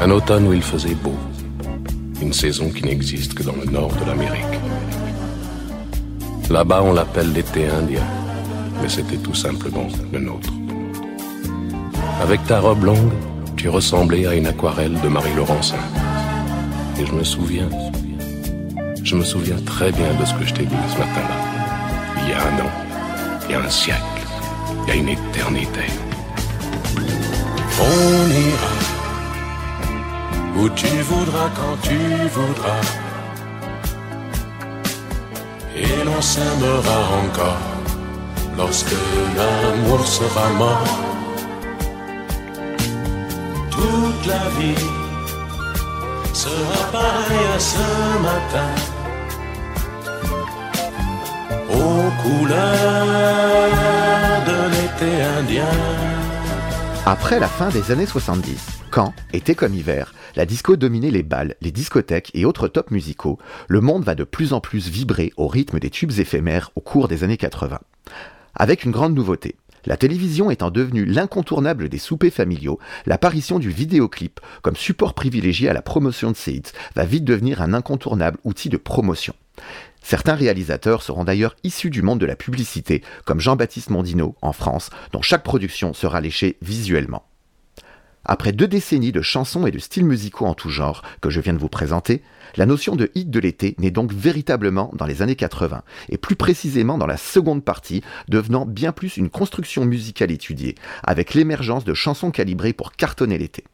Un 0.00 0.10
automne 0.10 0.46
où 0.46 0.52
il 0.52 0.62
faisait 0.62 0.94
beau. 0.94 1.16
Une 2.22 2.32
saison 2.32 2.70
qui 2.70 2.84
n'existe 2.84 3.34
que 3.34 3.42
dans 3.42 3.56
le 3.56 3.64
nord 3.64 3.92
de 3.94 4.04
l'Amérique. 4.04 4.44
Là-bas, 6.50 6.82
on 6.82 6.92
l'appelle 6.92 7.32
l'été 7.32 7.68
indien, 7.68 8.04
mais 8.80 8.88
c'était 8.88 9.16
tout 9.16 9.34
simplement 9.34 9.88
le 10.12 10.18
nôtre. 10.18 10.52
Avec 12.20 12.44
ta 12.46 12.60
robe 12.60 12.84
longue, 12.84 13.12
tu 13.56 13.68
ressemblais 13.68 14.26
à 14.26 14.34
une 14.34 14.46
aquarelle 14.46 15.00
de 15.00 15.08
Marie 15.08 15.34
Laurencin. 15.34 15.76
Et 16.98 17.06
je 17.06 17.12
me 17.12 17.22
souviens, 17.22 17.68
je 19.04 19.14
me 19.14 19.24
souviens 19.24 19.56
très 19.64 19.92
bien 19.92 20.12
de 20.20 20.24
ce 20.24 20.34
que 20.34 20.44
je 20.44 20.52
t'ai 20.54 20.64
dit 20.64 20.74
ce 20.92 20.98
matin-là. 20.98 21.38
Il 22.22 22.30
y 22.30 22.32
a 22.32 22.38
un 22.38 22.66
an, 22.66 22.70
il 23.46 23.52
y 23.52 23.54
a 23.54 23.60
un 23.60 23.70
siècle, 23.70 24.02
il 24.82 24.88
y 24.88 24.92
a 24.92 24.94
une 24.96 25.08
éternité. 25.08 25.86
On 27.80 28.30
ira 28.48 28.74
où 30.58 30.68
tu 30.70 30.88
voudras, 31.02 31.50
quand 31.54 31.76
tu 31.82 31.98
voudras. 32.36 32.82
Et 35.76 36.04
l'on 36.04 36.20
s'aimera 36.20 36.98
encore 37.24 37.68
lorsque 38.56 38.96
l'amour 39.36 40.04
sera 40.04 40.48
mort. 40.58 41.17
Toute 43.78 44.26
la 44.26 44.48
vie 44.58 44.84
sera 46.34 47.00
à 47.54 47.58
ce 47.58 48.22
matin. 48.22 48.98
Après 57.06 57.40
la 57.40 57.48
fin 57.48 57.70
des 57.70 57.90
années 57.90 58.04
70, 58.04 58.80
quand, 58.90 59.14
été 59.32 59.54
comme 59.54 59.74
hiver, 59.74 60.12
la 60.36 60.44
disco 60.44 60.76
dominait 60.76 61.10
les 61.10 61.22
balles, 61.22 61.54
les 61.60 61.70
discothèques 61.70 62.30
et 62.34 62.44
autres 62.44 62.68
tops 62.68 62.90
musicaux, 62.90 63.38
le 63.68 63.80
monde 63.80 64.04
va 64.04 64.14
de 64.14 64.24
plus 64.24 64.52
en 64.52 64.60
plus 64.60 64.88
vibrer 64.88 65.32
au 65.36 65.46
rythme 65.46 65.78
des 65.78 65.90
tubes 65.90 66.18
éphémères 66.18 66.70
au 66.74 66.80
cours 66.80 67.08
des 67.08 67.24
années 67.24 67.36
80. 67.36 67.78
Avec 68.54 68.84
une 68.84 68.90
grande 68.90 69.14
nouveauté. 69.14 69.56
La 69.86 69.96
télévision 69.96 70.50
étant 70.50 70.70
devenue 70.70 71.04
l'incontournable 71.04 71.88
des 71.88 71.98
soupers 71.98 72.32
familiaux, 72.32 72.78
l'apparition 73.06 73.58
du 73.58 73.70
vidéoclip 73.70 74.40
comme 74.62 74.76
support 74.76 75.14
privilégié 75.14 75.68
à 75.68 75.72
la 75.72 75.82
promotion 75.82 76.30
de 76.30 76.36
ces 76.36 76.52
hits 76.52 76.72
va 76.94 77.04
vite 77.04 77.24
devenir 77.24 77.62
un 77.62 77.74
incontournable 77.74 78.38
outil 78.44 78.68
de 78.68 78.76
promotion. 78.76 79.34
Certains 80.02 80.34
réalisateurs 80.34 81.02
seront 81.02 81.24
d'ailleurs 81.24 81.56
issus 81.64 81.90
du 81.90 82.02
monde 82.02 82.20
de 82.20 82.26
la 82.26 82.36
publicité, 82.36 83.02
comme 83.24 83.40
Jean-Baptiste 83.40 83.90
Mondino 83.90 84.36
en 84.40 84.52
France, 84.52 84.90
dont 85.12 85.22
chaque 85.22 85.42
production 85.42 85.92
sera 85.92 86.20
léchée 86.20 86.56
visuellement. 86.62 87.27
Après 88.24 88.52
deux 88.52 88.68
décennies 88.68 89.12
de 89.12 89.22
chansons 89.22 89.66
et 89.66 89.70
de 89.70 89.78
styles 89.78 90.04
musicaux 90.04 90.46
en 90.46 90.54
tout 90.54 90.68
genre 90.68 91.02
que 91.20 91.30
je 91.30 91.40
viens 91.40 91.54
de 91.54 91.58
vous 91.58 91.68
présenter, 91.68 92.22
la 92.56 92.66
notion 92.66 92.96
de 92.96 93.10
hit 93.14 93.30
de 93.30 93.40
l'été 93.40 93.74
naît 93.78 93.90
donc 93.90 94.12
véritablement 94.12 94.90
dans 94.94 95.06
les 95.06 95.22
années 95.22 95.36
80, 95.36 95.82
et 96.08 96.18
plus 96.18 96.36
précisément 96.36 96.98
dans 96.98 97.06
la 97.06 97.16
seconde 97.16 97.64
partie, 97.64 98.02
devenant 98.28 98.66
bien 98.66 98.92
plus 98.92 99.16
une 99.16 99.30
construction 99.30 99.84
musicale 99.84 100.30
étudiée, 100.30 100.74
avec 101.04 101.34
l'émergence 101.34 101.84
de 101.84 101.94
chansons 101.94 102.30
calibrées 102.30 102.72
pour 102.72 102.92
cartonner 102.92 103.38
l'été. 103.38 103.64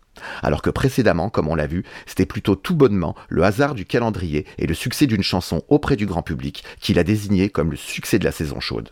Alors 0.42 0.62
que 0.62 0.70
précédemment, 0.70 1.28
comme 1.28 1.48
on 1.48 1.54
l'a 1.54 1.66
vu, 1.66 1.84
c'était 2.06 2.26
plutôt 2.26 2.54
tout 2.54 2.76
bonnement 2.76 3.14
le 3.28 3.44
hasard 3.44 3.74
du 3.74 3.84
calendrier 3.84 4.46
et 4.58 4.66
le 4.66 4.74
succès 4.74 5.06
d'une 5.06 5.22
chanson 5.22 5.62
auprès 5.68 5.96
du 5.96 6.06
grand 6.06 6.22
public 6.22 6.64
qui 6.80 6.94
l'a 6.94 7.04
désigné 7.04 7.48
comme 7.48 7.70
le 7.70 7.76
succès 7.76 8.18
de 8.18 8.24
la 8.24 8.32
saison 8.32 8.60
chaude. 8.60 8.90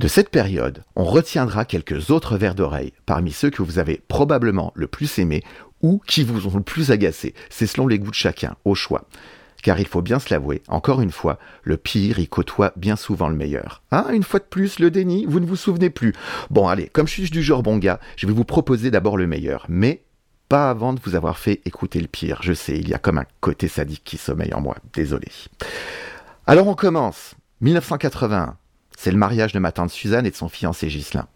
De 0.00 0.08
cette 0.08 0.30
période, 0.30 0.82
on 0.96 1.04
retiendra 1.04 1.64
quelques 1.64 2.10
autres 2.10 2.36
vers 2.36 2.56
d'oreille, 2.56 2.92
parmi 3.06 3.30
ceux 3.30 3.50
que 3.50 3.62
vous 3.62 3.78
avez 3.78 4.02
probablement 4.08 4.72
le 4.74 4.88
plus 4.88 5.20
aimés 5.20 5.44
ou 5.82 6.00
qui 6.04 6.24
vous 6.24 6.48
ont 6.48 6.56
le 6.56 6.64
plus 6.64 6.90
agacé, 6.90 7.32
c'est 7.48 7.68
selon 7.68 7.86
les 7.86 8.00
goûts 8.00 8.10
de 8.10 8.14
chacun, 8.14 8.56
au 8.64 8.74
choix. 8.74 9.06
Car 9.62 9.78
il 9.78 9.86
faut 9.86 10.02
bien 10.02 10.18
se 10.18 10.34
l'avouer, 10.34 10.62
encore 10.66 11.00
une 11.00 11.12
fois, 11.12 11.38
le 11.62 11.76
pire 11.76 12.18
y 12.18 12.26
côtoie 12.26 12.72
bien 12.76 12.96
souvent 12.96 13.28
le 13.28 13.36
meilleur. 13.36 13.82
Ah, 13.92 14.06
une 14.12 14.24
fois 14.24 14.40
de 14.40 14.44
plus, 14.44 14.80
le 14.80 14.90
déni, 14.90 15.26
vous 15.26 15.38
ne 15.38 15.46
vous 15.46 15.56
souvenez 15.56 15.90
plus. 15.90 16.12
Bon, 16.50 16.66
allez, 16.66 16.88
comme 16.88 17.06
je 17.06 17.12
suis 17.12 17.30
du 17.30 17.42
genre 17.42 17.62
bon 17.62 17.78
gars, 17.78 18.00
je 18.16 18.26
vais 18.26 18.32
vous 18.32 18.44
proposer 18.44 18.90
d'abord 18.90 19.16
le 19.16 19.28
meilleur, 19.28 19.64
mais 19.68 20.02
pas 20.48 20.70
avant 20.70 20.92
de 20.92 21.00
vous 21.04 21.14
avoir 21.14 21.38
fait 21.38 21.62
écouter 21.66 22.00
le 22.00 22.08
pire. 22.08 22.40
Je 22.42 22.52
sais, 22.52 22.76
il 22.76 22.88
y 22.88 22.94
a 22.94 22.98
comme 22.98 23.18
un 23.18 23.26
côté 23.40 23.68
sadique 23.68 24.02
qui 24.04 24.16
sommeille 24.16 24.54
en 24.54 24.60
moi, 24.60 24.76
désolé. 24.92 25.28
Alors 26.46 26.66
on 26.66 26.74
commence. 26.74 27.36
1981. 27.60 28.56
C'est 28.96 29.10
le 29.10 29.18
mariage 29.18 29.52
de 29.52 29.58
ma 29.58 29.72
tante 29.72 29.90
Suzanne 29.90 30.26
et 30.26 30.30
de 30.30 30.36
son 30.36 30.48
fiancé 30.48 30.88
Ghislain. 30.88 31.26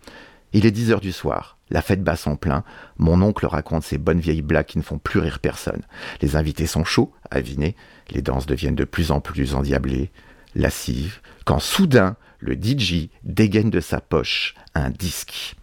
Il 0.53 0.65
est 0.67 0.71
10 0.71 0.93
heures 0.93 1.01
du 1.01 1.13
soir. 1.13 1.59
La 1.71 1.83
fête 1.83 2.03
bat 2.03 2.17
son 2.17 2.37
plein. 2.37 2.65
Mon 2.97 3.21
oncle 3.21 3.47
raconte 3.47 3.85
ces 3.85 3.99
bonnes 3.99 4.21
vieilles 4.21 4.43
blagues 4.43 4.67
qui 4.67 4.79
ne 4.79 4.83
font 4.83 4.99
plus 4.99 5.21
rire 5.21 5.39
personne. 5.39 5.83
Les 6.23 6.37
invités 6.37 6.67
sont 6.67 6.85
chauds, 6.85 7.13
avinés. 7.31 7.77
Les 8.11 8.23
danses 8.23 8.47
deviennent 8.47 8.75
de 8.75 8.85
plus 8.85 9.11
en 9.11 9.21
plus 9.21 9.55
endiablées, 9.55 10.11
lascives. 10.55 11.21
Quand 11.45 11.59
soudain, 11.59 12.17
le 12.39 12.55
DJ 12.55 13.09
dégaine 13.25 13.71
de 13.71 13.81
sa 13.81 14.01
poche 14.01 14.55
un 14.75 14.91
disque. 14.91 15.57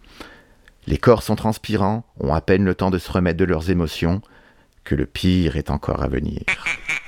Les 0.86 0.98
corps 0.98 1.24
sont 1.24 1.34
transpirants, 1.34 2.04
ont 2.20 2.34
à 2.34 2.40
peine 2.40 2.64
le 2.64 2.74
temps 2.76 2.90
de 2.90 2.98
se 2.98 3.10
remettre 3.10 3.38
de 3.38 3.44
leurs 3.44 3.70
émotions, 3.70 4.22
que 4.84 4.94
le 4.94 5.06
pire 5.06 5.56
est 5.56 5.70
encore 5.70 6.02
à 6.02 6.08
venir. 6.08 6.42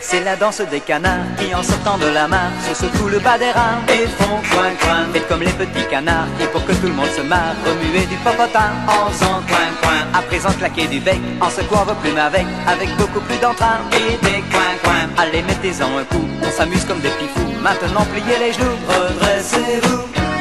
C'est 0.00 0.24
la 0.24 0.36
danse 0.36 0.60
des 0.70 0.80
canards 0.80 1.34
qui 1.38 1.54
en 1.54 1.62
sortant 1.62 1.98
de 1.98 2.06
la 2.06 2.26
mare 2.28 2.50
se 2.68 2.74
secouent 2.74 3.08
le 3.08 3.18
bas 3.18 3.38
des 3.38 3.50
reins 3.50 3.80
et 3.88 4.06
font 4.06 4.40
coin 4.50 4.70
coin. 4.80 5.06
Faites 5.12 5.28
comme 5.28 5.42
les 5.42 5.52
petits 5.52 5.86
canards 5.90 6.26
et 6.40 6.46
pour 6.46 6.64
que 6.64 6.72
tout 6.72 6.86
le 6.86 6.92
monde 6.92 7.10
se 7.16 7.22
marre, 7.22 7.54
remuer 7.64 8.06
du 8.06 8.16
popotin 8.16 8.70
en 8.88 9.10
faisant 9.10 9.40
coin 9.48 9.68
coin. 9.80 10.18
À 10.18 10.22
présent 10.22 10.52
claquer 10.58 10.86
du 10.86 11.00
bec 11.00 11.20
en 11.40 11.50
secouant 11.50 11.84
vos 11.84 11.94
plumes 11.94 12.18
avec, 12.18 12.46
avec 12.66 12.88
beaucoup 12.96 13.20
plus 13.20 13.38
d'entrain 13.38 13.78
et 13.92 14.16
des 14.24 14.42
coin 14.50 14.74
coin. 14.82 15.08
Allez 15.16 15.42
mettez-en 15.42 15.98
un 15.98 16.04
coup, 16.04 16.28
on 16.42 16.50
s'amuse 16.50 16.84
comme 16.84 17.00
des 17.00 17.10
petits. 17.10 17.54
Maintenant 17.62 18.04
pliez 18.12 18.38
les 18.38 18.52
genoux, 18.52 18.76
redressez-vous. 18.88 20.31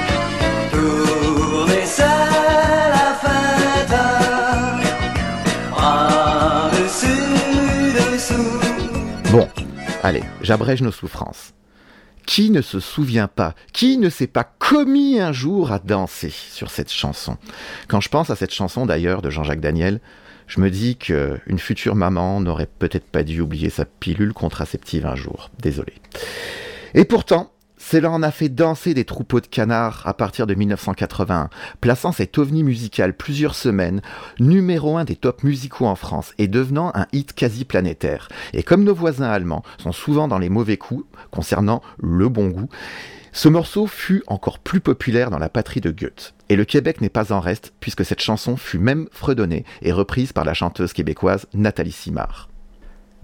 Allez, 10.02 10.24
j'abrège 10.42 10.82
nos 10.82 10.92
souffrances. 10.92 11.54
Qui 12.26 12.52
ne 12.52 12.62
se 12.62 12.80
souvient 12.80 13.28
pas, 13.28 13.56
qui 13.74 13.98
ne 13.98 14.10
s'est 14.10 14.28
pas 14.28 14.44
commis 14.44 15.20
un 15.20 15.32
jour 15.32 15.72
à 15.72 15.80
danser 15.80 16.30
sur 16.30 16.70
cette 16.70 16.92
chanson? 16.92 17.38
Quand 17.88 18.00
je 18.00 18.10
pense 18.10 18.30
à 18.30 18.36
cette 18.36 18.54
chanson 18.54 18.86
d'ailleurs 18.86 19.24
de 19.24 19.32
Jean-Jacques 19.32 19.60
Daniel, 19.60 20.00
je 20.46 20.62
me 20.62 20.70
dis 20.70 20.98
qu'une 20.98 21.60
future 21.60 21.96
maman 21.96 22.40
n'aurait 22.40 22.68
peut-être 22.68 23.08
pas 23.08 23.24
dû 23.24 23.42
oublier 23.42 23.70
sa 23.70 23.86
pilule 23.86 24.34
contraceptive 24.34 25.06
un 25.06 25.16
jour. 25.16 25.50
Désolé. 25.60 25.94
Et 26.94 27.06
pourtant, 27.06 27.52
cela 27.82 28.12
en 28.12 28.22
a 28.22 28.32
fait 28.32 28.48
danser 28.48 28.94
des 28.94 29.06
troupeaux 29.06 29.42
de 29.42 29.48
canards 29.48 30.04
à 30.06 30.14
partir 30.14 30.46
de 30.46 30.54
1981, 30.54 31.50
plaçant 31.82 32.12
cet 32.12 32.38
ovni 32.38 32.64
musical 32.64 33.16
plusieurs 33.16 33.56
semaines 33.56 34.02
numéro 34.40 34.98
un 34.98 35.04
des 35.04 35.16
tops 35.16 35.44
musicaux 35.44 35.88
en 35.88 35.96
France 35.96 36.34
et 36.38 36.48
devenant 36.48 36.92
un 36.94 37.08
hit 37.12 37.34
quasi 37.34 37.66
planétaire. 37.66 38.30
Et 38.54 38.62
comme 38.62 38.84
nos 38.84 38.94
voisins 38.94 39.30
allemands 39.30 39.64
sont 39.80 39.92
souvent 39.92 40.28
dans 40.28 40.38
les 40.38 40.50
mauvais 40.50 40.78
coups 40.78 41.06
concernant 41.32 41.82
le 41.98 42.30
bon 42.30 42.50
goût, 42.50 42.70
ce 43.34 43.50
morceau 43.50 43.88
fut 43.88 44.24
encore 44.28 44.60
plus 44.60 44.80
populaire 44.80 45.32
dans 45.32 45.40
la 45.40 45.50
patrie 45.50 45.82
de 45.82 45.90
Goethe. 45.90 46.34
Et 46.50 46.56
le 46.56 46.66
Québec 46.66 47.02
n'est 47.02 47.10
pas 47.10 47.34
en 47.34 47.40
reste, 47.40 47.74
puisque 47.80 48.06
cette 48.06 48.22
chanson 48.22 48.58
fut 48.58 48.80
même 48.80 49.08
fredonnée 49.12 49.66
et 49.82 49.92
reprise 49.92 50.34
par 50.34 50.46
la 50.46 50.54
chanteuse 50.54 50.94
québécoise 50.94 51.48
Nathalie 51.54 51.94
Simard. 51.94 52.51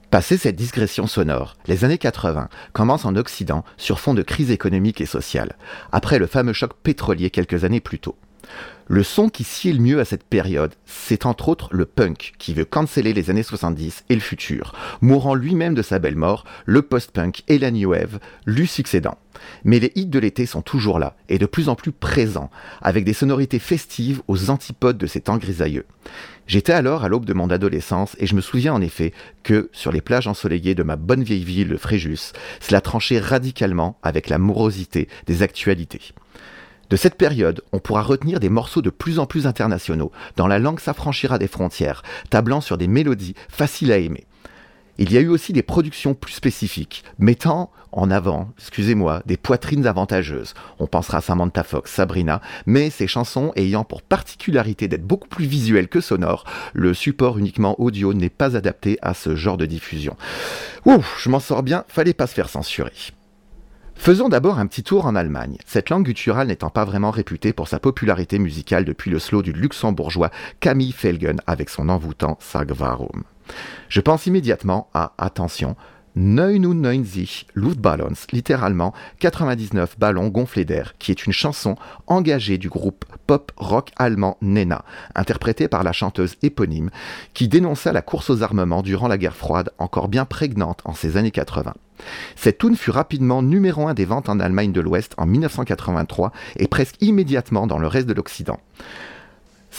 Passé 0.09 0.37
cette 0.37 0.55
digression 0.55 1.05
sonore, 1.05 1.57
les 1.67 1.83
années 1.83 1.97
80 1.97 2.47
commencent 2.71 3.03
en 3.03 3.17
Occident 3.17 3.65
sur 3.75 3.99
fond 3.99 4.13
de 4.13 4.21
crise 4.21 4.51
économique 4.51 5.01
et 5.01 5.05
sociale, 5.05 5.57
après 5.91 6.17
le 6.17 6.27
fameux 6.27 6.53
choc 6.53 6.71
pétrolier 6.81 7.29
quelques 7.29 7.65
années 7.65 7.81
plus 7.81 7.99
tôt. 7.99 8.15
Le 8.89 9.03
son 9.03 9.27
qui 9.27 9.43
sied 9.43 9.73
le 9.73 9.81
mieux 9.81 9.99
à 9.99 10.05
cette 10.05 10.23
période, 10.23 10.73
c'est 10.85 11.25
entre 11.25 11.49
autres 11.49 11.67
le 11.71 11.85
punk, 11.85 12.33
qui 12.37 12.53
veut 12.53 12.63
canceller 12.63 13.11
les 13.11 13.29
années 13.29 13.43
70 13.43 14.05
et 14.07 14.15
le 14.15 14.21
futur, 14.21 14.73
mourant 15.01 15.35
lui-même 15.35 15.73
de 15.73 15.81
sa 15.81 15.99
belle 15.99 16.15
mort, 16.15 16.45
le 16.65 16.81
post-punk 16.81 17.43
et 17.49 17.59
la 17.59 17.69
new 17.69 17.89
wave, 17.89 18.19
lui 18.45 18.65
succédant. 18.65 19.17
Mais 19.65 19.79
les 19.79 19.91
hits 19.95 20.05
de 20.05 20.19
l'été 20.19 20.45
sont 20.45 20.61
toujours 20.61 20.99
là, 20.99 21.17
et 21.27 21.37
de 21.37 21.45
plus 21.45 21.67
en 21.67 21.75
plus 21.75 21.91
présents, 21.91 22.49
avec 22.81 23.03
des 23.03 23.11
sonorités 23.11 23.59
festives 23.59 24.21
aux 24.29 24.49
antipodes 24.49 24.97
de 24.97 25.07
ces 25.07 25.19
temps 25.19 25.37
grisailleux. 25.37 25.85
J'étais 26.47 26.71
alors 26.71 27.03
à 27.03 27.09
l'aube 27.09 27.25
de 27.25 27.33
mon 27.33 27.49
adolescence, 27.49 28.15
et 28.19 28.25
je 28.25 28.35
me 28.35 28.41
souviens 28.41 28.73
en 28.73 28.81
effet 28.81 29.11
que, 29.43 29.69
sur 29.73 29.91
les 29.91 29.99
plages 29.99 30.27
ensoleillées 30.27 30.75
de 30.75 30.83
ma 30.83 30.95
bonne 30.95 31.23
vieille 31.23 31.43
ville, 31.43 31.67
le 31.67 31.77
Fréjus, 31.77 32.31
cela 32.61 32.79
tranchait 32.79 33.19
radicalement 33.19 33.99
avec 34.01 34.29
la 34.29 34.37
morosité 34.37 35.09
des 35.25 35.43
actualités. 35.43 36.13
De 36.89 36.95
cette 36.95 37.15
période, 37.15 37.61
on 37.73 37.79
pourra 37.79 38.01
retenir 38.01 38.39
des 38.39 38.49
morceaux 38.49 38.81
de 38.81 38.89
plus 38.89 39.19
en 39.19 39.25
plus 39.25 39.45
internationaux, 39.45 40.11
dans 40.37 40.47
la 40.47 40.59
langue 40.59 40.79
s'affranchira 40.79 41.37
des 41.37 41.47
frontières, 41.47 42.03
tablant 42.29 42.61
sur 42.61 42.77
des 42.77 42.87
mélodies 42.87 43.35
faciles 43.49 43.91
à 43.91 43.97
aimer. 43.97 44.25
Il 44.97 45.11
y 45.11 45.17
a 45.17 45.21
eu 45.21 45.27
aussi 45.27 45.53
des 45.53 45.61
productions 45.61 46.15
plus 46.15 46.33
spécifiques, 46.33 47.03
mettant 47.19 47.71
en 47.91 48.09
avant, 48.09 48.49
excusez-moi, 48.57 49.21
des 49.25 49.37
poitrines 49.37 49.85
avantageuses. 49.85 50.53
On 50.79 50.87
pensera 50.87 51.19
à 51.19 51.21
Samantha 51.21 51.63
Fox, 51.63 51.91
Sabrina, 51.91 52.41
mais 52.65 52.89
ces 52.89 53.05
chansons 53.05 53.51
ayant 53.55 53.83
pour 53.83 54.01
particularité 54.01 54.87
d'être 54.87 55.05
beaucoup 55.05 55.27
plus 55.27 55.45
visuelles 55.45 55.87
que 55.87 56.01
sonores, 56.01 56.45
le 56.73 56.93
support 56.93 57.37
uniquement 57.37 57.79
audio 57.79 58.13
n'est 58.13 58.29
pas 58.29 58.55
adapté 58.55 58.97
à 59.01 59.13
ce 59.13 59.35
genre 59.35 59.57
de 59.57 59.65
diffusion. 59.65 60.15
Ouf, 60.85 61.19
je 61.21 61.29
m'en 61.29 61.39
sors 61.39 61.63
bien, 61.63 61.85
fallait 61.87 62.13
pas 62.13 62.27
se 62.27 62.33
faire 62.33 62.49
censurer. 62.49 62.93
Faisons 63.97 64.29
d'abord 64.29 64.57
un 64.57 64.67
petit 64.67 64.83
tour 64.83 65.05
en 65.05 65.15
Allemagne, 65.15 65.57
cette 65.65 65.89
langue 65.89 66.05
gutturale 66.05 66.47
n'étant 66.47 66.69
pas 66.69 66.85
vraiment 66.85 67.11
réputée 67.11 67.51
pour 67.51 67.67
sa 67.67 67.79
popularité 67.79 68.39
musicale 68.39 68.85
depuis 68.85 69.11
le 69.11 69.19
slow 69.19 69.41
du 69.41 69.51
luxembourgeois 69.51 70.31
Camille 70.61 70.93
Felgen 70.93 71.41
avec 71.45 71.69
son 71.69 71.89
envoûtant 71.89 72.37
Sag 72.39 72.71
Warum. 72.71 73.23
Je 73.89 73.99
pense 73.99 74.25
immédiatement 74.25 74.89
à, 74.93 75.11
attention, 75.17 75.75
99 76.17 77.45
Luftballons, 77.53 78.13
littéralement 78.31 78.91
99 79.19 79.99
ballons 79.99 80.29
gonflés 80.29 80.65
d'air, 80.65 80.95
qui 80.97 81.11
est 81.11 81.27
une 81.27 81.31
chanson 81.31 81.75
engagée 82.07 82.57
du 82.57 82.69
groupe 82.69 83.05
pop-rock 83.27 83.91
allemand 83.97 84.37
Nena, 84.41 84.83
interprétée 85.13 85.67
par 85.67 85.83
la 85.83 85.91
chanteuse 85.91 86.35
éponyme, 86.41 86.89
qui 87.35 87.47
dénonça 87.47 87.93
la 87.93 88.01
course 88.01 88.31
aux 88.31 88.41
armements 88.41 88.81
durant 88.81 89.07
la 89.07 89.19
guerre 89.19 89.35
froide, 89.35 89.69
encore 89.77 90.07
bien 90.07 90.25
prégnante 90.25 90.81
en 90.85 90.93
ces 90.93 91.17
années 91.17 91.29
80. 91.29 91.75
Cette 92.35 92.57
tune 92.57 92.75
fut 92.75 92.91
rapidement 92.91 93.43
numéro 93.43 93.87
un 93.87 93.93
des 93.93 94.05
ventes 94.05 94.29
en 94.29 94.39
Allemagne 94.39 94.71
de 94.71 94.81
l'Ouest 94.81 95.13
en 95.17 95.27
1983 95.27 96.31
et 96.57 96.67
presque 96.67 96.95
immédiatement 96.99 97.67
dans 97.67 97.79
le 97.79 97.87
reste 97.87 98.07
de 98.07 98.13
l'Occident. 98.13 98.59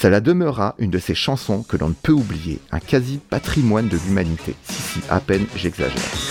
Cela 0.00 0.20
demeura 0.20 0.76
une 0.78 0.90
de 0.90 0.98
ces 1.00 1.16
chansons 1.16 1.64
que 1.64 1.76
l'on 1.76 1.88
ne 1.88 1.94
peut 1.94 2.12
oublier, 2.12 2.60
un 2.70 2.78
quasi 2.78 3.18
patrimoine 3.18 3.88
de 3.88 3.98
l'humanité. 4.06 4.54
Si, 4.62 4.80
si, 4.80 5.00
à 5.10 5.18
peine 5.18 5.46
j'exagère. 5.56 6.27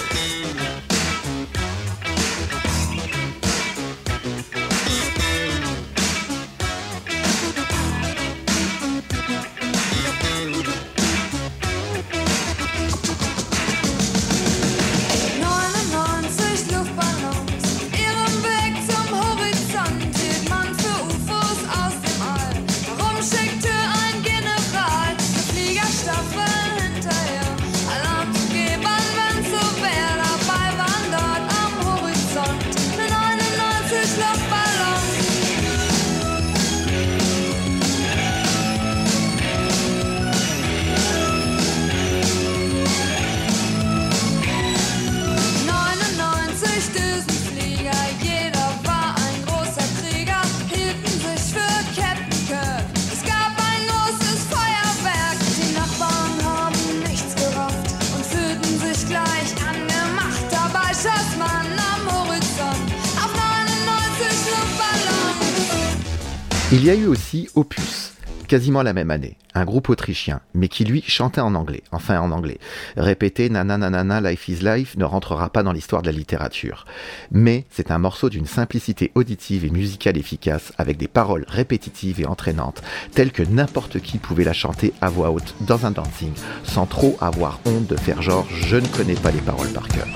Quasiment 68.48 68.84
la 68.84 68.94
même 68.94 69.12
année, 69.12 69.38
un 69.54 69.66
groupe 69.66 69.90
autrichien, 69.90 70.42
mais 70.54 70.68
qui 70.68 70.86
lui 70.86 71.04
chantait 71.06 71.42
en 71.42 71.56
anglais, 71.56 71.84
enfin 71.92 72.20
en 72.20 72.32
anglais. 72.32 72.60
Répéter 72.96 73.50
nanana 73.50 74.22
life 74.22 74.48
is 74.48 74.60
life 74.62 74.98
ne 74.98 75.06
rentrera 75.06 75.50
pas 75.50 75.64
dans 75.64 75.72
l'histoire 75.72 76.02
de 76.02 76.08
la 76.08 76.18
littérature. 76.18 76.86
Mais 77.32 77.66
c'est 77.70 77.92
un 77.92 77.98
morceau 77.98 78.30
d'une 78.30 78.46
simplicité 78.46 79.12
auditive 79.16 79.66
et 79.66 79.70
musicale 79.70 80.18
efficace, 80.18 80.74
avec 80.78 80.98
des 80.98 81.08
paroles 81.08 81.46
répétitives 81.48 82.22
et 82.22 82.26
entraînantes, 82.26 82.82
telles 83.14 83.32
que 83.32 83.44
n'importe 83.44 84.00
qui 84.00 84.18
pouvait 84.18 84.44
la 84.44 84.54
chanter 84.54 84.94
à 85.02 85.10
voix 85.10 85.32
haute 85.32 85.56
dans 85.62 85.86
un 85.86 85.92
dancing, 85.92 86.34
sans 86.64 86.86
trop 86.86 87.18
avoir 87.22 87.60
honte 87.66 87.88
de 87.88 87.98
faire 87.98 88.22
genre 88.22 88.48
je 88.50 88.78
ne 88.78 88.88
connais 88.88 89.16
pas 89.16 89.32
les 89.32 89.42
paroles 89.42 89.74
par 89.74 89.88
cœur. 89.88 90.08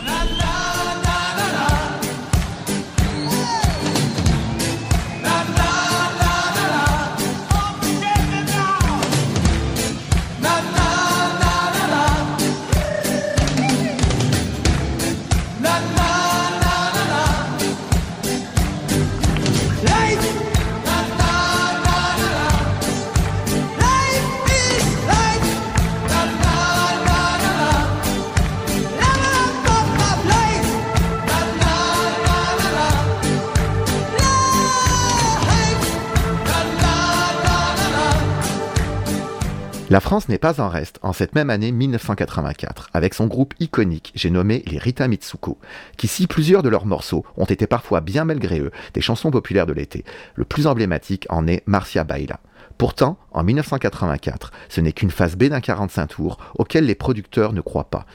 La 39.91 39.99
France 39.99 40.29
n'est 40.29 40.37
pas 40.37 40.61
en 40.61 40.69
reste 40.69 40.99
en 41.01 41.11
cette 41.11 41.35
même 41.35 41.49
année 41.49 41.73
1984, 41.73 42.91
avec 42.93 43.13
son 43.13 43.27
groupe 43.27 43.53
iconique, 43.59 44.13
j'ai 44.15 44.29
nommé 44.29 44.63
les 44.65 44.77
Rita 44.77 45.05
Mitsuko, 45.09 45.57
qui 45.97 46.07
si 46.07 46.27
plusieurs 46.27 46.63
de 46.63 46.69
leurs 46.69 46.85
morceaux 46.85 47.25
ont 47.35 47.43
été 47.43 47.67
parfois 47.67 47.99
bien 47.99 48.23
malgré 48.23 48.61
eux 48.61 48.71
des 48.93 49.01
chansons 49.01 49.31
populaires 49.31 49.65
de 49.65 49.73
l'été. 49.73 50.05
Le 50.35 50.45
plus 50.45 50.65
emblématique 50.65 51.25
en 51.27 51.45
est 51.45 51.61
Marcia 51.65 52.05
Baila. 52.05 52.39
Pourtant, 52.77 53.17
en 53.31 53.43
1984, 53.43 54.53
ce 54.69 54.79
n'est 54.79 54.93
qu'une 54.93 55.11
phase 55.11 55.35
B 55.35 55.49
d'un 55.49 55.59
45 55.59 56.07
tours 56.07 56.37
auquel 56.57 56.85
les 56.85 56.95
producteurs 56.95 57.51
ne 57.51 57.59
croient 57.59 57.89
pas. 57.89 58.05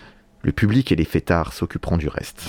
Le 0.40 0.52
public 0.52 0.92
et 0.92 0.96
les 0.96 1.04
fêtards 1.04 1.52
s'occuperont 1.52 1.98
du 1.98 2.08
reste. 2.08 2.48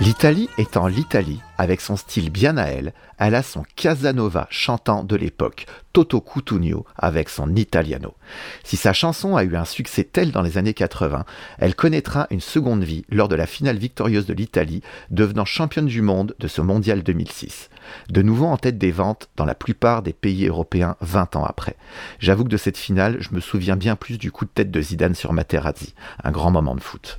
L'Italie 0.00 0.48
étant 0.58 0.86
l'Italie, 0.86 1.40
avec 1.58 1.80
son 1.80 1.96
style 1.96 2.30
bien 2.30 2.56
à 2.56 2.66
elle, 2.66 2.92
elle 3.18 3.34
a 3.34 3.42
son 3.42 3.64
Casanova 3.74 4.46
chantant 4.48 5.02
de 5.02 5.16
l'époque, 5.16 5.66
Toto 5.92 6.20
Cutugno 6.20 6.86
avec 6.96 7.28
son 7.28 7.56
Italiano. 7.56 8.14
Si 8.62 8.76
sa 8.76 8.92
chanson 8.92 9.34
a 9.36 9.42
eu 9.42 9.56
un 9.56 9.64
succès 9.64 10.04
tel 10.04 10.30
dans 10.30 10.42
les 10.42 10.56
années 10.56 10.72
80, 10.72 11.24
elle 11.58 11.74
connaîtra 11.74 12.28
une 12.30 12.40
seconde 12.40 12.84
vie 12.84 13.06
lors 13.10 13.26
de 13.26 13.34
la 13.34 13.46
finale 13.46 13.76
victorieuse 13.76 14.26
de 14.26 14.34
l'Italie, 14.34 14.82
devenant 15.10 15.44
championne 15.44 15.86
du 15.86 16.00
monde 16.00 16.36
de 16.38 16.46
ce 16.46 16.60
mondial 16.60 17.02
2006. 17.02 17.68
De 18.08 18.22
nouveau 18.22 18.46
en 18.46 18.56
tête 18.56 18.78
des 18.78 18.92
ventes 18.92 19.28
dans 19.34 19.46
la 19.46 19.56
plupart 19.56 20.02
des 20.02 20.12
pays 20.12 20.46
européens 20.46 20.94
20 21.00 21.34
ans 21.34 21.44
après. 21.44 21.74
J'avoue 22.20 22.44
que 22.44 22.50
de 22.50 22.56
cette 22.56 22.78
finale, 22.78 23.16
je 23.18 23.34
me 23.34 23.40
souviens 23.40 23.74
bien 23.74 23.96
plus 23.96 24.16
du 24.16 24.30
coup 24.30 24.44
de 24.44 24.50
tête 24.50 24.70
de 24.70 24.80
Zidane 24.80 25.16
sur 25.16 25.32
Materazzi, 25.32 25.94
un 26.22 26.30
grand 26.30 26.52
moment 26.52 26.76
de 26.76 26.80
foot. 26.80 27.18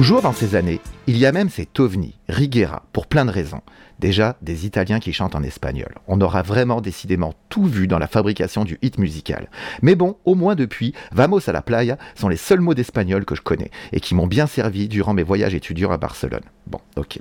Toujours 0.00 0.22
dans 0.22 0.32
ces 0.32 0.54
années, 0.54 0.80
il 1.08 1.18
y 1.18 1.26
a 1.26 1.30
même 1.30 1.50
cet 1.50 1.78
ovni, 1.78 2.14
Riguera, 2.26 2.86
pour 2.94 3.06
plein 3.06 3.26
de 3.26 3.30
raisons. 3.30 3.60
Déjà, 3.98 4.38
des 4.40 4.64
Italiens 4.64 4.98
qui 4.98 5.12
chantent 5.12 5.34
en 5.34 5.42
espagnol. 5.42 5.94
On 6.08 6.22
aura 6.22 6.40
vraiment 6.40 6.80
décidément 6.80 7.34
tout 7.50 7.66
vu 7.66 7.86
dans 7.86 7.98
la 7.98 8.06
fabrication 8.06 8.64
du 8.64 8.78
hit 8.80 8.96
musical. 8.96 9.50
Mais 9.82 9.96
bon, 9.96 10.16
au 10.24 10.34
moins 10.34 10.54
depuis, 10.54 10.94
Vamos 11.12 11.50
a 11.50 11.52
la 11.52 11.60
playa 11.60 11.98
sont 12.14 12.30
les 12.30 12.38
seuls 12.38 12.60
mots 12.60 12.72
d'espagnol 12.72 13.26
que 13.26 13.34
je 13.34 13.42
connais 13.42 13.70
et 13.92 14.00
qui 14.00 14.14
m'ont 14.14 14.26
bien 14.26 14.46
servi 14.46 14.88
durant 14.88 15.12
mes 15.12 15.22
voyages 15.22 15.54
étudiants 15.54 15.90
à 15.90 15.98
Barcelone. 15.98 16.44
Bon, 16.66 16.80
ok. 16.96 17.18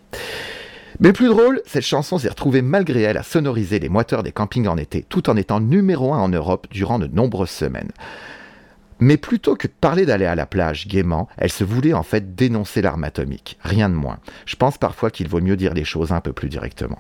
Mais 1.01 1.11
plus 1.11 1.27
drôle, 1.27 1.61
cette 1.65 1.84
chanson 1.84 2.17
s'est 2.17 2.30
retrouvée 2.30 2.61
malgré 2.61 3.01
elle 3.01 3.17
à 3.17 3.23
sonoriser 3.23 3.80
les 3.80 3.89
moiteurs 3.89 4.23
des 4.23 4.32
campings 4.32 4.69
en 4.69 4.77
été, 4.77 5.03
tout 5.09 5.30
en 5.30 5.36
étant 5.36 5.59
numéro 5.59 6.13
un 6.13 6.19
en 6.19 6.30
Europe 6.30 6.67
durant 6.71 6.97
de 6.97 7.07
nombreuses 7.07 7.49
semaines. 7.49 7.91
Mais 9.00 9.18
plutôt 9.18 9.56
que 9.56 9.68
de 9.68 9.74
parler 9.80 10.06
d'aller 10.06 10.26
à 10.26 10.36
la 10.36 10.45
plage 10.45 10.88
gaiement, 10.88 11.28
elle 11.38 11.52
se 11.52 11.64
voulait 11.64 11.93
en 11.93 12.04
fait 12.04 12.36
dénoncer 12.36 12.82
l'arme 12.82 13.04
atomique, 13.04 13.58
rien 13.64 13.89
de 13.89 13.95
moins. 13.95 14.20
Je 14.45 14.56
pense 14.56 14.78
parfois 14.78 15.10
qu'il 15.12 15.28
vaut 15.28 15.41
mieux 15.41 15.58
dire 15.58 15.74
les 15.74 15.86
choses 15.86 16.12
un 16.12 16.22
peu 16.22 16.34
plus 16.34 16.50
directement. 16.50 17.00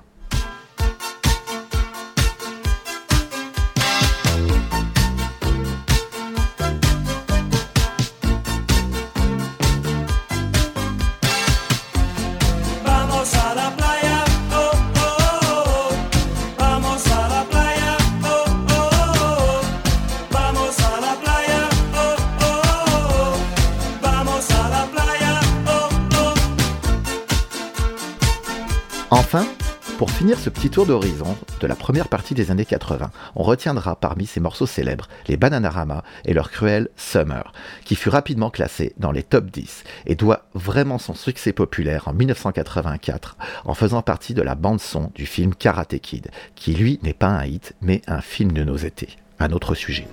Ce 30.39 30.49
petit 30.49 30.69
tour 30.69 30.85
d'horizon 30.85 31.35
de 31.59 31.67
la 31.67 31.75
première 31.75 32.07
partie 32.07 32.33
des 32.33 32.49
années 32.49 32.63
80, 32.63 33.11
on 33.35 33.43
retiendra 33.43 33.97
parmi 33.97 34.25
ces 34.25 34.39
morceaux 34.39 34.65
célèbres 34.65 35.09
les 35.27 35.35
Bananarama 35.35 36.01
et 36.23 36.33
leur 36.33 36.49
cruel 36.49 36.87
Summer, 36.95 37.51
qui 37.83 37.95
fut 37.95 38.07
rapidement 38.07 38.49
classé 38.49 38.93
dans 38.97 39.11
les 39.11 39.23
top 39.23 39.47
10 39.47 39.83
et 40.05 40.15
doit 40.15 40.45
vraiment 40.53 40.97
son 40.97 41.13
succès 41.13 41.51
populaire 41.51 42.07
en 42.07 42.13
1984 42.13 43.37
en 43.65 43.73
faisant 43.73 44.01
partie 44.01 44.33
de 44.33 44.41
la 44.41 44.55
bande-son 44.55 45.11
du 45.13 45.25
film 45.25 45.53
Karate 45.53 45.99
Kid, 45.99 46.31
qui 46.55 46.73
lui 46.73 46.99
n'est 47.03 47.13
pas 47.13 47.27
un 47.27 47.45
hit 47.45 47.75
mais 47.81 48.01
un 48.07 48.21
film 48.21 48.53
de 48.53 48.63
nos 48.63 48.77
étés. 48.77 49.17
Un 49.39 49.51
autre 49.51 49.75
sujet. 49.75 50.07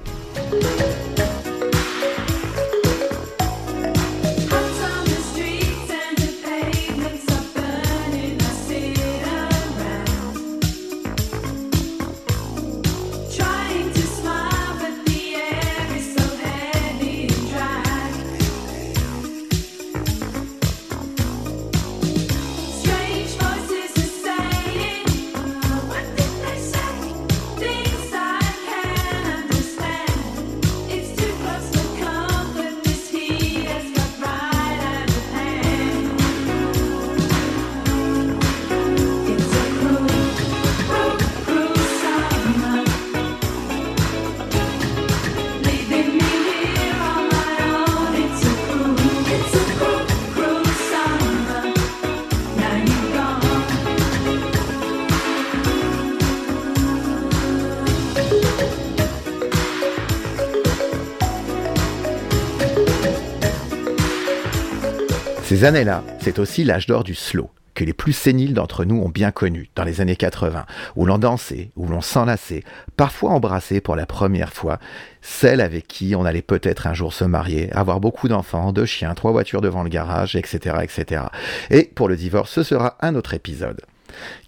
Années-là, 65.66 66.04
c'est 66.20 66.38
aussi 66.38 66.62
l'âge 66.62 66.86
d'or 66.86 67.02
du 67.02 67.16
slow, 67.16 67.50
que 67.74 67.82
les 67.82 67.92
plus 67.92 68.12
séniles 68.12 68.54
d'entre 68.54 68.84
nous 68.84 69.02
ont 69.02 69.08
bien 69.08 69.32
connu, 69.32 69.68
dans 69.74 69.82
les 69.82 70.00
années 70.00 70.14
80, 70.14 70.64
où 70.94 71.06
l'on 71.06 71.18
dansait, 71.18 71.70
où 71.74 71.88
l'on 71.88 72.00
s'enlaçait, 72.00 72.62
parfois 72.96 73.32
embrassait 73.32 73.80
pour 73.80 73.96
la 73.96 74.06
première 74.06 74.52
fois, 74.52 74.78
celle 75.22 75.60
avec 75.60 75.88
qui 75.88 76.14
on 76.14 76.24
allait 76.24 76.40
peut-être 76.40 76.86
un 76.86 76.94
jour 76.94 77.12
se 77.12 77.24
marier, 77.24 77.72
avoir 77.72 77.98
beaucoup 77.98 78.28
d'enfants, 78.28 78.72
deux 78.72 78.86
chiens, 78.86 79.14
trois 79.14 79.32
voitures 79.32 79.60
devant 79.60 79.82
le 79.82 79.88
garage, 79.88 80.36
etc., 80.36 80.76
etc. 80.82 81.24
Et 81.70 81.82
pour 81.82 82.08
le 82.08 82.16
divorce, 82.16 82.52
ce 82.52 82.62
sera 82.62 82.96
un 83.00 83.16
autre 83.16 83.34
épisode. 83.34 83.80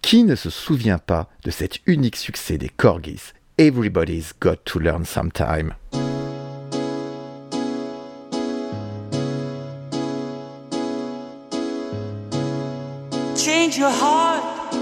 Qui 0.02 0.22
ne 0.22 0.36
se 0.36 0.50
souvient 0.50 0.98
pas 0.98 1.28
de 1.44 1.50
cet 1.50 1.80
unique 1.86 2.16
succès 2.16 2.58
des 2.58 2.68
Corgis? 2.68 3.32
Everybody's 3.58 4.32
Got 4.40 4.58
to 4.66 4.78
Learn 4.78 5.04
Sometime 5.04 5.74
your 13.78 13.90
heart. 13.90 14.74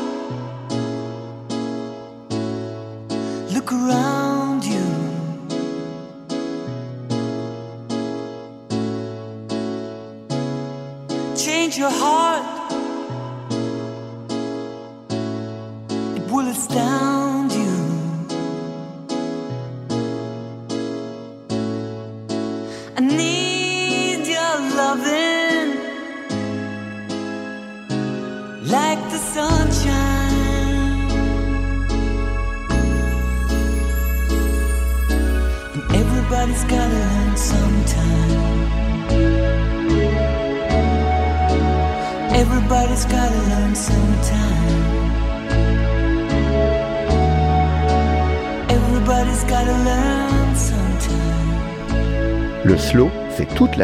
Look 3.52 3.70
around 3.70 4.64
you. 4.64 4.86
Change 11.36 11.76
your 11.76 11.90
heart. 11.90 12.55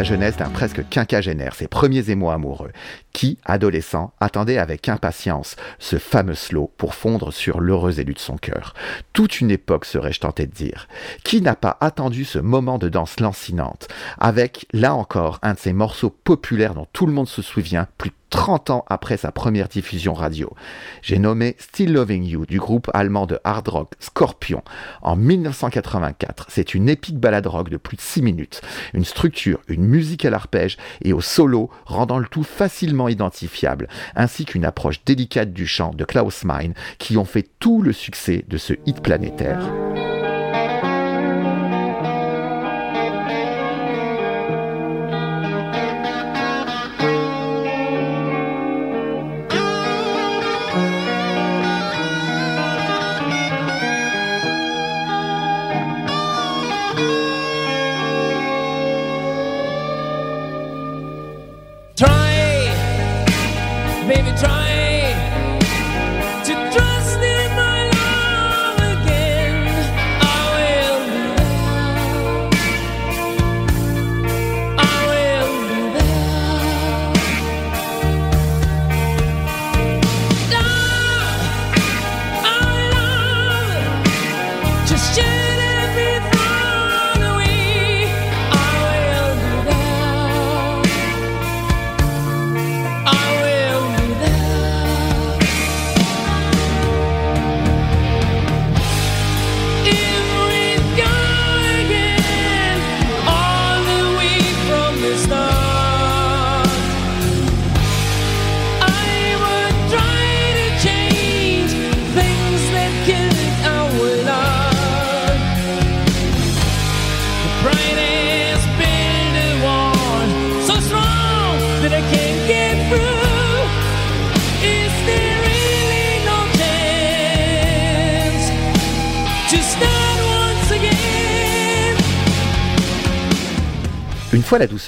La 0.02 0.08
jeunesse 0.08 0.36
d'un 0.36 0.50
presque 0.50 0.88
quinquagénaire, 0.88 1.54
ses 1.54 1.68
premiers 1.68 2.10
émois 2.10 2.34
amoureux, 2.34 2.72
qui, 3.12 3.38
adolescent, 3.44 4.12
attendait 4.18 4.58
avec 4.58 4.88
impatience 4.88 5.54
ce 5.78 5.96
fameux 5.96 6.34
slow 6.34 6.72
pour 6.76 6.96
fondre 6.96 7.32
sur 7.32 7.60
l'heureux 7.60 8.00
élu 8.00 8.12
de 8.12 8.18
son 8.18 8.36
cœur. 8.36 8.74
Toute 9.12 9.40
une 9.40 9.52
époque, 9.52 9.84
serais-je 9.84 10.18
tenté 10.18 10.46
de 10.46 10.52
dire. 10.52 10.88
Qui 11.22 11.40
n'a 11.40 11.54
pas 11.54 11.76
attendu 11.80 12.24
ce 12.24 12.40
moment 12.40 12.78
de 12.78 12.88
danse 12.88 13.20
lancinante, 13.20 13.86
avec, 14.18 14.66
là 14.72 14.92
encore, 14.92 15.38
un 15.40 15.54
de 15.54 15.60
ces 15.60 15.72
morceaux 15.72 16.10
populaires 16.10 16.74
dont 16.74 16.88
tout 16.92 17.06
le 17.06 17.12
monde 17.12 17.28
se 17.28 17.40
souvient, 17.40 17.86
plus 17.96 18.10
30 18.32 18.70
ans 18.70 18.84
après 18.88 19.18
sa 19.18 19.30
première 19.30 19.68
diffusion 19.68 20.14
radio. 20.14 20.50
J'ai 21.02 21.18
nommé 21.18 21.54
Still 21.58 21.92
Loving 21.92 22.24
You 22.24 22.46
du 22.46 22.58
groupe 22.58 22.90
allemand 22.94 23.26
de 23.26 23.38
hard 23.44 23.68
rock 23.68 23.92
Scorpion 24.00 24.62
en 25.02 25.16
1984. 25.16 26.46
C'est 26.48 26.72
une 26.72 26.88
épique 26.88 27.18
balade 27.18 27.46
rock 27.46 27.68
de 27.68 27.76
plus 27.76 27.98
de 27.98 28.00
6 28.00 28.22
minutes. 28.22 28.62
Une 28.94 29.04
structure, 29.04 29.60
une 29.68 29.84
musique 29.84 30.24
à 30.24 30.30
l'arpège 30.30 30.78
et 31.02 31.12
au 31.12 31.20
solo 31.20 31.68
rendant 31.84 32.18
le 32.18 32.26
tout 32.26 32.42
facilement 32.42 33.08
identifiable, 33.08 33.86
ainsi 34.16 34.46
qu'une 34.46 34.64
approche 34.64 35.04
délicate 35.04 35.52
du 35.52 35.66
chant 35.66 35.92
de 35.92 36.04
Klaus 36.04 36.44
Meine 36.44 36.74
qui 36.98 37.18
ont 37.18 37.26
fait 37.26 37.46
tout 37.60 37.82
le 37.82 37.92
succès 37.92 38.46
de 38.48 38.56
ce 38.56 38.72
hit 38.86 39.02
planétaire. 39.02 39.60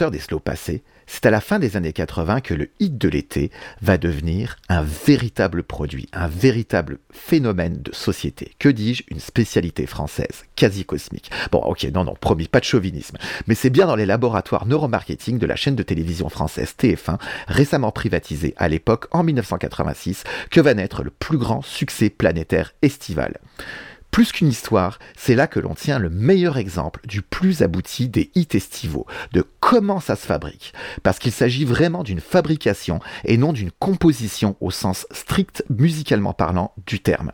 Des 0.00 0.18
slows 0.18 0.40
passée, 0.40 0.82
c'est 1.06 1.26
à 1.26 1.30
la 1.30 1.40
fin 1.40 1.58
des 1.58 1.76
années 1.76 1.92
80 1.92 2.40
que 2.40 2.54
le 2.54 2.70
hit 2.80 2.98
de 2.98 3.08
l'été 3.08 3.50
va 3.80 3.96
devenir 3.96 4.56
un 4.68 4.82
véritable 4.82 5.62
produit, 5.62 6.08
un 6.12 6.26
véritable 6.26 6.98
phénomène 7.12 7.80
de 7.80 7.94
société. 7.94 8.52
Que 8.58 8.68
dis-je? 8.68 9.04
Une 9.08 9.20
spécialité 9.20 9.86
française, 9.86 10.44
quasi 10.56 10.84
cosmique. 10.84 11.30
Bon, 11.52 11.58
ok, 11.58 11.84
non, 11.94 12.04
non, 12.04 12.14
promis, 12.20 12.48
pas 12.48 12.58
de 12.58 12.64
chauvinisme. 12.64 13.18
Mais 13.46 13.54
c'est 13.54 13.70
bien 13.70 13.86
dans 13.86 13.96
les 13.96 14.06
laboratoires 14.06 14.66
neuromarketing 14.66 15.38
de 15.38 15.46
la 15.46 15.56
chaîne 15.56 15.76
de 15.76 15.82
télévision 15.84 16.28
française 16.28 16.74
TF1, 16.76 17.18
récemment 17.46 17.92
privatisée 17.92 18.54
à 18.56 18.68
l'époque 18.68 19.06
en 19.12 19.22
1986, 19.22 20.24
que 20.50 20.60
va 20.60 20.74
naître 20.74 21.04
le 21.04 21.10
plus 21.10 21.38
grand 21.38 21.62
succès 21.62 22.10
planétaire 22.10 22.72
estival. 22.82 23.38
Plus 24.14 24.30
qu'une 24.30 24.46
histoire, 24.46 25.00
c'est 25.16 25.34
là 25.34 25.48
que 25.48 25.58
l'on 25.58 25.74
tient 25.74 25.98
le 25.98 26.08
meilleur 26.08 26.56
exemple 26.56 27.00
du 27.04 27.20
plus 27.20 27.62
abouti 27.62 28.08
des 28.08 28.30
hits 28.36 28.46
estivaux, 28.52 29.08
de 29.32 29.44
comment 29.58 29.98
ça 29.98 30.14
se 30.14 30.24
fabrique. 30.24 30.72
Parce 31.02 31.18
qu'il 31.18 31.32
s'agit 31.32 31.64
vraiment 31.64 32.04
d'une 32.04 32.20
fabrication 32.20 33.00
et 33.24 33.36
non 33.36 33.52
d'une 33.52 33.72
composition 33.72 34.54
au 34.60 34.70
sens 34.70 35.08
strict 35.10 35.64
musicalement 35.68 36.32
parlant 36.32 36.72
du 36.86 37.00
terme. 37.00 37.32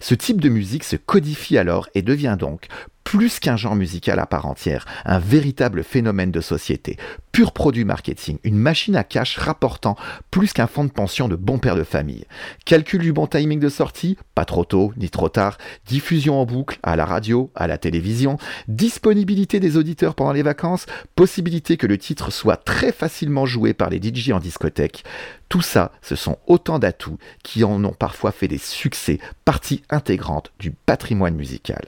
Ce 0.00 0.14
type 0.14 0.40
de 0.40 0.48
musique 0.48 0.84
se 0.84 0.96
codifie 0.96 1.58
alors 1.58 1.90
et 1.94 2.00
devient 2.00 2.36
donc 2.38 2.68
plus 3.12 3.40
qu'un 3.40 3.58
genre 3.58 3.76
musical 3.76 4.18
à 4.18 4.24
part 4.24 4.46
entière, 4.46 4.86
un 5.04 5.18
véritable 5.18 5.84
phénomène 5.84 6.30
de 6.30 6.40
société, 6.40 6.96
pur 7.30 7.52
produit 7.52 7.84
marketing, 7.84 8.38
une 8.42 8.56
machine 8.56 8.96
à 8.96 9.04
cash 9.04 9.36
rapportant 9.36 9.96
plus 10.30 10.54
qu'un 10.54 10.66
fonds 10.66 10.86
de 10.86 10.90
pension 10.90 11.28
de 11.28 11.36
bon 11.36 11.58
père 11.58 11.76
de 11.76 11.84
famille. 11.84 12.24
Calcul 12.64 13.02
du 13.02 13.12
bon 13.12 13.26
timing 13.26 13.60
de 13.60 13.68
sortie, 13.68 14.16
pas 14.34 14.46
trop 14.46 14.64
tôt 14.64 14.94
ni 14.96 15.10
trop 15.10 15.28
tard, 15.28 15.58
diffusion 15.84 16.40
en 16.40 16.46
boucle 16.46 16.78
à 16.82 16.96
la 16.96 17.04
radio, 17.04 17.50
à 17.54 17.66
la 17.66 17.76
télévision, 17.76 18.38
disponibilité 18.66 19.60
des 19.60 19.76
auditeurs 19.76 20.14
pendant 20.14 20.32
les 20.32 20.42
vacances, 20.42 20.86
possibilité 21.14 21.76
que 21.76 21.86
le 21.86 21.98
titre 21.98 22.32
soit 22.32 22.56
très 22.56 22.92
facilement 22.92 23.44
joué 23.44 23.74
par 23.74 23.90
les 23.90 24.00
DJ 24.00 24.30
en 24.30 24.38
discothèque. 24.38 25.04
Tout 25.50 25.60
ça, 25.60 25.92
ce 26.00 26.16
sont 26.16 26.38
autant 26.46 26.78
d'atouts 26.78 27.18
qui 27.42 27.62
en 27.62 27.84
ont 27.84 27.92
parfois 27.92 28.32
fait 28.32 28.48
des 28.48 28.56
succès, 28.56 29.18
partie 29.44 29.82
intégrante 29.90 30.50
du 30.58 30.70
patrimoine 30.70 31.34
musical. 31.34 31.82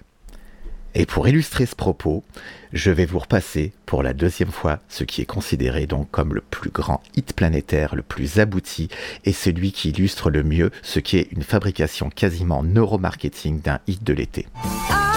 Et 0.96 1.06
pour 1.06 1.26
illustrer 1.26 1.66
ce 1.66 1.74
propos, 1.74 2.22
je 2.72 2.90
vais 2.90 3.04
vous 3.04 3.18
repasser 3.18 3.72
pour 3.84 4.02
la 4.02 4.12
deuxième 4.12 4.52
fois 4.52 4.78
ce 4.88 5.02
qui 5.02 5.22
est 5.22 5.26
considéré 5.26 5.86
donc 5.86 6.08
comme 6.10 6.34
le 6.34 6.40
plus 6.40 6.70
grand 6.70 7.02
hit 7.16 7.32
planétaire, 7.32 7.96
le 7.96 8.02
plus 8.02 8.38
abouti 8.38 8.88
et 9.24 9.32
celui 9.32 9.72
qui 9.72 9.90
illustre 9.90 10.30
le 10.30 10.44
mieux 10.44 10.70
ce 10.82 11.00
qu'est 11.00 11.28
une 11.32 11.42
fabrication 11.42 12.10
quasiment 12.10 12.62
neuromarketing 12.62 13.60
d'un 13.60 13.80
hit 13.88 14.04
de 14.04 14.12
l'été. 14.12 14.46
A 14.90 15.13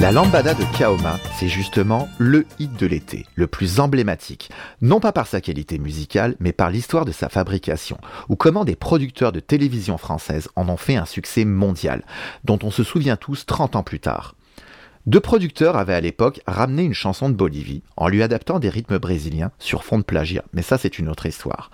La 0.00 0.12
lambada 0.12 0.54
de 0.54 0.62
Kaoma, 0.78 1.18
c'est 1.34 1.48
justement 1.48 2.08
le 2.18 2.46
hit 2.60 2.72
de 2.78 2.86
l'été, 2.86 3.26
le 3.34 3.48
plus 3.48 3.80
emblématique, 3.80 4.48
non 4.80 5.00
pas 5.00 5.10
par 5.10 5.26
sa 5.26 5.40
qualité 5.40 5.80
musicale, 5.80 6.36
mais 6.38 6.52
par 6.52 6.70
l'histoire 6.70 7.04
de 7.04 7.10
sa 7.10 7.28
fabrication, 7.28 7.98
ou 8.28 8.36
comment 8.36 8.64
des 8.64 8.76
producteurs 8.76 9.32
de 9.32 9.40
télévision 9.40 9.98
française 9.98 10.48
en 10.54 10.68
ont 10.68 10.76
fait 10.76 10.94
un 10.94 11.04
succès 11.04 11.44
mondial, 11.44 12.04
dont 12.44 12.60
on 12.62 12.70
se 12.70 12.84
souvient 12.84 13.16
tous 13.16 13.44
30 13.44 13.74
ans 13.74 13.82
plus 13.82 13.98
tard. 13.98 14.36
Deux 15.06 15.20
producteurs 15.20 15.76
avaient 15.76 15.94
à 15.94 16.00
l'époque 16.00 16.42
ramené 16.46 16.84
une 16.84 16.94
chanson 16.94 17.28
de 17.28 17.34
Bolivie 17.34 17.82
en 17.96 18.06
lui 18.08 18.22
adaptant 18.22 18.60
des 18.60 18.68
rythmes 18.68 18.98
brésiliens 18.98 19.50
sur 19.58 19.82
fond 19.82 19.98
de 19.98 20.04
plagiat, 20.04 20.44
mais 20.52 20.62
ça 20.62 20.78
c'est 20.78 21.00
une 21.00 21.08
autre 21.08 21.26
histoire. 21.26 21.72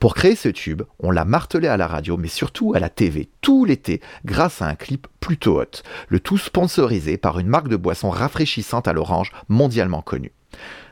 Pour 0.00 0.14
créer 0.14 0.34
ce 0.34 0.48
tube, 0.48 0.82
on 0.98 1.10
l'a 1.10 1.26
martelé 1.26 1.68
à 1.68 1.76
la 1.76 1.86
radio, 1.86 2.16
mais 2.16 2.28
surtout 2.28 2.72
à 2.74 2.80
la 2.80 2.88
TV, 2.88 3.28
tout 3.42 3.66
l'été, 3.66 4.00
grâce 4.24 4.62
à 4.62 4.66
un 4.66 4.74
clip 4.74 5.06
plutôt 5.20 5.60
hot, 5.60 5.82
le 6.08 6.20
tout 6.20 6.38
sponsorisé 6.38 7.18
par 7.18 7.38
une 7.38 7.48
marque 7.48 7.68
de 7.68 7.76
boisson 7.76 8.08
rafraîchissante 8.08 8.88
à 8.88 8.94
l'orange 8.94 9.30
mondialement 9.50 10.00
connue. 10.00 10.32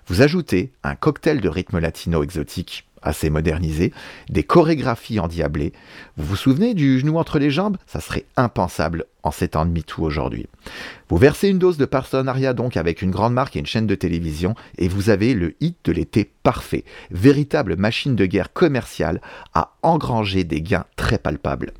Vous 0.09 0.21
ajoutez 0.21 0.73
un 0.83 0.95
cocktail 0.95 1.41
de 1.41 1.49
rythmes 1.49 1.79
latino 1.79 2.23
exotiques 2.23 2.87
assez 3.03 3.31
modernisé, 3.31 3.93
des 4.29 4.43
chorégraphies 4.43 5.21
endiablées. 5.21 5.73
Vous 6.17 6.27
vous 6.27 6.37
souvenez 6.37 6.75
du 6.75 6.99
genou 6.99 7.19
entre 7.19 7.39
les 7.39 7.51
jambes? 7.51 7.77
Ça 7.87 8.01
serait 8.01 8.27
impensable 8.37 9.07
en 9.23 9.31
ces 9.31 9.49
temps 9.49 9.67
de 9.67 9.71
MeToo 9.71 10.03
aujourd'hui. 10.03 10.47
Vous 11.09 11.17
versez 11.17 11.49
une 11.49 11.59
dose 11.59 11.77
de 11.77 11.85
partenariat 11.85 12.55
donc 12.55 12.77
avec 12.77 13.03
une 13.03 13.11
grande 13.11 13.35
marque 13.35 13.57
et 13.57 13.61
une 13.61 13.67
chaîne 13.67 13.87
de 13.87 13.95
télévision 13.95 14.55
et 14.79 14.89
vous 14.89 15.11
avez 15.11 15.35
le 15.35 15.55
hit 15.61 15.77
de 15.85 15.93
l'été 15.93 16.31
parfait, 16.43 16.85
véritable 17.11 17.77
machine 17.77 18.17
de 18.17 18.27
guerre 18.27 18.53
commerciale 18.53 19.21
à 19.55 19.77
engranger 19.83 20.45
des 20.45 20.63
gains 20.63 20.85
très 20.97 21.19
palpables. 21.19 21.73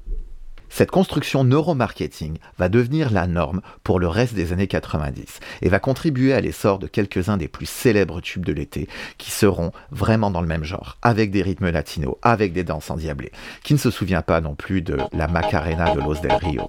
Cette 0.69 0.91
construction 0.91 1.45
neuromarketing 1.45 2.39
va 2.59 2.69
devenir 2.69 3.11
la 3.11 3.27
norme 3.27 3.61
pour 3.83 3.99
le 3.99 4.09
reste 4.09 4.35
des 4.35 4.53
années 4.53 4.67
90 4.67 5.41
et 5.63 5.69
va 5.69 5.79
contribuer 5.79 6.33
à 6.33 6.41
l'essor 6.41 6.79
de 6.79 6.87
quelques-uns 6.87 7.37
des 7.37 7.49
plus 7.49 7.67
célèbres 7.67 8.21
tubes 8.21 8.45
de 8.45 8.53
l'été 8.53 8.89
qui 9.17 9.31
seront 9.31 9.73
vraiment 9.91 10.31
dans 10.31 10.41
le 10.41 10.47
même 10.47 10.65
genre, 10.65 10.97
avec 11.03 11.31
des 11.31 11.43
rythmes 11.43 11.71
latinos, 11.71 12.17
avec 12.23 12.53
des 12.53 12.65
danses 12.65 12.91
endiablées. 12.91 13.33
Qui 13.63 13.75
ne 13.75 13.79
se 13.79 13.91
souvient 13.91 14.23
pas 14.23 14.41
non 14.41 14.55
plus 14.55 14.83
de 14.83 14.99
la 15.13 15.29
Macarena 15.29 15.95
de 15.95 16.01
Los 16.01 16.21
del 16.21 16.35
Rio 16.35 16.69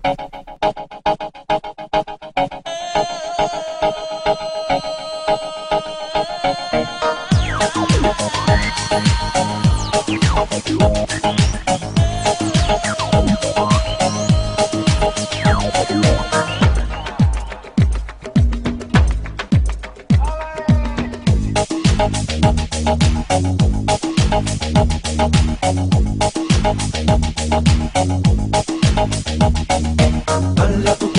Dale 30.80 30.92
a 30.92 30.96
tu 30.96 31.19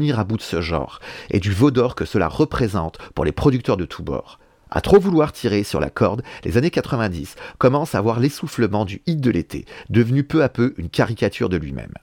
à 0.09 0.23
bout 0.23 0.37
de 0.37 0.41
ce 0.41 0.61
genre, 0.61 0.99
et 1.29 1.39
du 1.39 1.51
veau 1.51 1.71
d'or 1.71 1.95
que 1.95 2.05
cela 2.05 2.27
représente 2.27 2.97
pour 3.13 3.25
les 3.25 3.31
producteurs 3.31 3.77
de 3.77 3.85
tous 3.85 4.03
bords. 4.03 4.39
À 4.71 4.81
trop 4.81 4.99
vouloir 4.99 5.33
tirer 5.33 5.63
sur 5.63 5.79
la 5.79 5.89
corde, 5.89 6.23
les 6.45 6.57
années 6.57 6.71
90 6.71 7.35
commencent 7.57 7.93
à 7.93 8.01
voir 8.01 8.19
l'essoufflement 8.19 8.85
du 8.85 9.01
hit 9.05 9.19
de 9.19 9.29
l'été, 9.29 9.65
devenu 9.89 10.23
peu 10.23 10.43
à 10.43 10.49
peu 10.49 10.73
une 10.77 10.89
caricature 10.89 11.49
de 11.49 11.57
lui-même. 11.57 11.93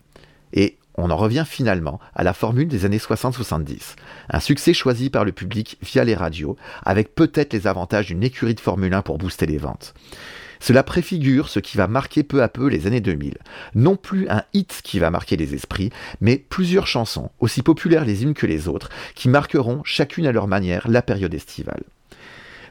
Et 0.53 0.79
on 0.95 1.11
en 1.11 1.17
revient 1.17 1.45
finalement 1.47 2.01
à 2.15 2.25
la 2.25 2.35
formule 2.35 2.69
des 2.69 2.85
années 2.85 2.99
60-70, 2.99 3.95
un 4.31 4.41
succès 4.41 4.75
choisi 4.75 5.11
par 5.11 5.25
le 5.25 5.33
public 5.33 5.79
via 5.81 6.05
les 6.05 6.15
radios, 6.15 6.57
avec 6.85 7.15
peut-être 7.15 7.53
les 7.53 7.67
avantages 7.67 8.09
d'une 8.09 8.25
écurie 8.25 8.55
de 8.55 8.61
Formule 8.61 8.93
1 8.93 9.03
pour 9.03 9.17
booster 9.17 9.47
les 9.47 9.59
ventes. 9.59 9.95
Cela 10.61 10.83
préfigure 10.83 11.49
ce 11.49 11.61
qui 11.61 11.77
va 11.77 11.87
marquer 11.87 12.23
peu 12.23 12.43
à 12.43 12.49
peu 12.49 12.69
les 12.69 12.87
années 12.87 13.01
2000. 13.01 13.39
Non 13.75 13.97
plus 13.97 14.29
un 14.29 14.43
hit 14.53 14.81
qui 14.83 14.99
va 14.99 15.11
marquer 15.11 15.37
les 15.37 15.55
esprits, 15.55 15.91
mais 16.21 16.37
plusieurs 16.37 16.87
chansons, 16.87 17.31
aussi 17.41 17.63
populaires 17.63 18.05
les 18.05 18.23
unes 18.23 18.35
que 18.35 18.47
les 18.47 18.69
autres, 18.69 18.91
qui 19.15 19.29
marqueront 19.29 19.83
chacune 19.85 20.27
à 20.27 20.33
leur 20.33 20.47
manière 20.47 20.89
la 20.89 21.03
période 21.03 21.35
estivale. 21.35 21.83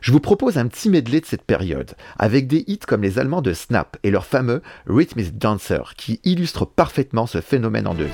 Je 0.02 0.12
vous 0.12 0.20
propose 0.20 0.58
un 0.58 0.68
petit 0.68 0.90
medley 0.90 1.22
de 1.22 1.26
cette 1.26 1.42
période, 1.42 1.94
avec 2.20 2.48
des 2.48 2.64
hits 2.68 2.78
comme 2.78 3.02
les 3.02 3.20
Allemands 3.20 3.42
de 3.42 3.54
Snap 3.54 3.98
et 4.04 4.12
leur 4.12 4.26
fameux 4.26 4.62
Rhythm 4.88 5.20
is 5.20 5.32
Dancer, 5.32 5.94
qui 5.98 6.20
illustrent 6.24 6.66
parfaitement 6.66 7.26
ce 7.26 7.42
phénomène 7.42 7.88
en 7.88 7.96
devenir. 7.96 8.14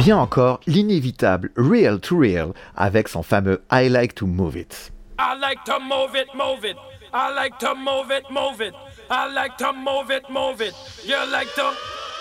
Bien 0.00 0.16
encore 0.16 0.60
l'inévitable 0.66 1.50
Real 1.58 2.00
to 2.00 2.18
Real 2.18 2.54
avec 2.74 3.06
son 3.06 3.22
fameux 3.22 3.60
I 3.70 3.90
Like 3.90 4.14
to 4.14 4.26
Move 4.26 4.56
It. 4.56 4.90
I 5.18 5.38
like 5.38 5.62
to 5.66 5.78
move 5.78 6.16
it, 6.16 6.28
move 6.34 6.64
it. 6.64 6.76
I 7.12 7.30
like 7.34 7.58
to 7.58 7.74
move 7.74 8.10
it, 8.10 8.24
move 8.30 8.62
it. 8.62 8.72
I 9.10 9.30
like 9.30 9.58
to 9.58 9.74
move 9.74 10.10
it, 10.10 10.22
move 10.30 10.62
it. 10.62 10.74
You 11.04 11.16
like 11.30 11.52
to 11.54 11.74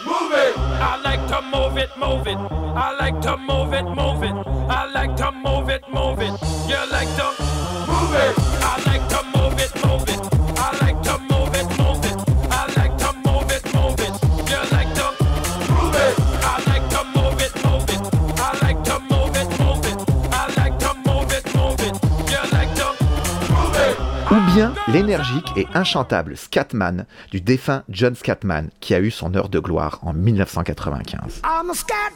move 0.05 0.33
it. 0.33 0.57
I 0.57 0.99
like 1.01 1.25
to 1.29 1.41
move 1.41 1.77
it, 1.77 1.89
move 1.97 2.27
it. 2.27 2.37
I 2.37 2.97
like 2.99 3.21
to 3.21 3.37
move 3.37 3.73
it, 3.73 3.85
move 3.85 4.23
it. 4.23 4.35
I 4.69 4.91
like 4.91 5.15
to 5.15 5.31
move 5.31 5.69
it, 5.69 5.83
move 5.89 6.19
it. 6.19 6.33
You 6.67 6.91
like 6.91 7.07
to 7.15 7.31
move 7.87 8.13
it. 8.13 8.35
I 8.61 8.83
like 8.87 9.07
to 9.07 9.28
Ou 24.31 24.35
bien 24.53 24.75
l'énergique 24.87 25.51
et 25.55 25.65
inchantable 25.73 26.37
Scatman 26.37 27.05
du 27.31 27.41
défunt 27.41 27.83
John 27.89 28.13
Scatman 28.13 28.69
qui 28.79 28.93
a 28.93 28.99
eu 28.99 29.09
son 29.09 29.33
heure 29.33 29.49
de 29.49 29.57
gloire 29.59 29.97
en 30.03 30.13
1995. 30.13 31.41
I'm 31.43 31.71
a 31.71 31.73
scat 31.73 32.13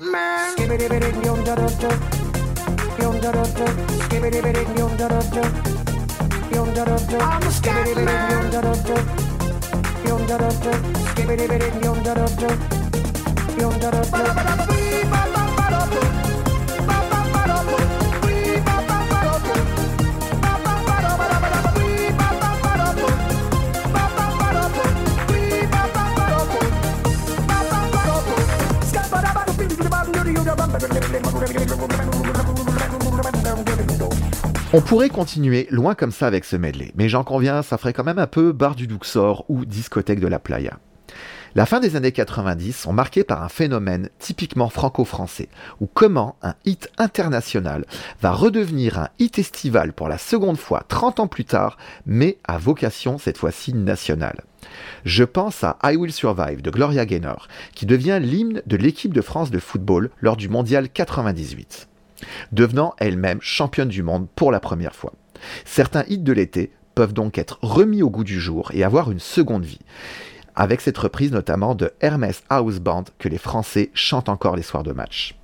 On 34.76 34.82
pourrait 34.82 35.10
continuer 35.10 35.68
loin 35.70 35.94
comme 35.94 36.12
ça 36.12 36.26
avec 36.26 36.46
ce 36.46 36.56
medley, 36.56 36.92
mais 36.96 37.08
j'en 37.08 37.24
conviens, 37.24 37.62
ça 37.62 37.78
ferait 37.78 37.94
quand 37.94 38.04
même 38.04 38.18
un 38.18 38.28
peu 38.28 38.52
bar 38.54 38.76
du 38.76 38.88
Luxor 38.88 39.46
ou 39.48 39.66
discothèque 39.66 40.20
de 40.20 40.28
la 40.28 40.40
playa. 40.40 40.80
La 41.56 41.68
fin 41.68 41.80
des 41.80 41.96
années 41.96 42.12
90 42.12 42.74
sont 42.74 42.94
marquées 42.94 43.24
par 43.24 43.44
un 43.44 43.50
phénomène 43.50 44.10
typiquement 44.18 44.70
franco-français, 44.70 45.50
où 45.80 45.86
comment 45.86 46.36
un 46.42 46.56
hit 46.66 46.90
international 46.98 47.86
va 48.22 48.32
redevenir 48.32 48.98
un 48.98 49.10
hit 49.20 49.38
estival 49.38 49.94
pour 49.94 50.08
la 50.08 50.18
seconde 50.18 50.58
fois 50.58 50.84
30 50.88 51.20
ans 51.20 51.28
plus 51.28 51.46
tard, 51.46 51.78
mais 52.08 52.38
à 52.44 52.58
vocation 52.58 53.20
cette 53.20 53.38
fois-ci 53.38 53.74
nationale. 53.74 54.42
Je 55.06 55.24
pense 55.24 55.64
à 55.64 55.78
I 55.84 55.96
Will 55.96 56.12
Survive 56.12 56.64
de 56.64 56.72
Gloria 56.72 57.06
Gaynor, 57.06 57.48
qui 57.76 57.86
devient 57.86 58.20
l'hymne 58.20 58.64
de 58.66 58.78
l'équipe 58.78 59.14
de 59.14 59.22
France 59.22 59.52
de 59.52 59.60
football 59.60 60.10
lors 60.22 60.38
du 60.38 60.50
mondial 60.50 60.90
98 60.90 61.88
devenant 62.52 62.94
elle-même 63.00 63.42
championne 63.42 63.90
du 63.90 64.02
monde 64.02 64.28
pour 64.36 64.52
la 64.52 64.62
première 64.62 64.96
fois. 64.96 65.14
Certains 65.66 66.06
hits 66.08 66.20
de 66.20 66.32
l'été 66.32 66.72
peuvent 66.96 67.14
donc 67.14 67.38
être 67.38 67.60
remis 67.62 68.02
au 68.02 68.10
goût 68.10 68.24
du 68.24 68.40
jour 68.40 68.72
et 68.74 68.84
avoir 68.84 69.12
une 69.12 69.20
seconde 69.20 69.66
vie, 69.66 69.80
avec 70.56 70.82
cette 70.82 70.98
reprise 70.98 71.32
notamment 71.32 71.76
de 71.76 71.92
Hermès 72.02 72.44
House 72.50 72.80
Band 72.80 73.06
que 73.20 73.30
les 73.30 73.38
Français 73.38 73.92
chantent 73.94 74.30
encore 74.30 74.56
les 74.56 74.64
soirs 74.64 74.84
de 74.84 74.92
match. 74.92 75.36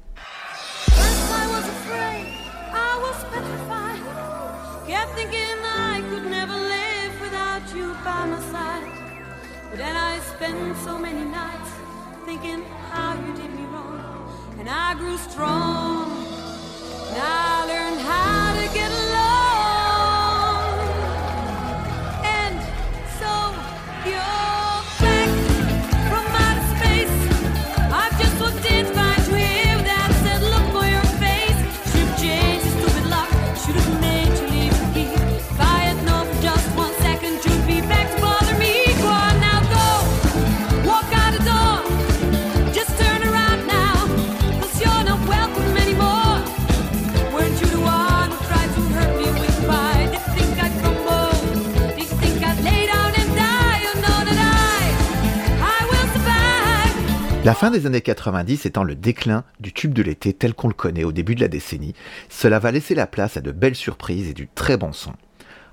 La 57.46 57.54
fin 57.54 57.72
des 57.72 57.86
années 57.86 58.02
90 58.02 58.66
étant 58.66 58.84
le 58.84 58.96
déclin 58.96 59.46
du 59.62 59.72
tube 59.72 59.94
de 59.94 60.04
l'été 60.04 60.34
tel 60.34 60.54
qu'on 60.54 60.68
le 60.68 60.74
connaît 60.74 61.06
au 61.06 61.14
début 61.14 61.36
de 61.36 61.40
la 61.40 61.48
décennie, 61.48 61.96
cela 62.28 62.60
va 62.60 62.72
laisser 62.72 62.96
la 62.96 63.08
place 63.08 63.38
à 63.38 63.42
de 63.42 63.54
belles 63.54 63.76
surprises 63.76 64.28
et 64.28 64.34
du 64.34 64.50
très 64.50 64.76
bon 64.76 64.92
son. 64.92 65.14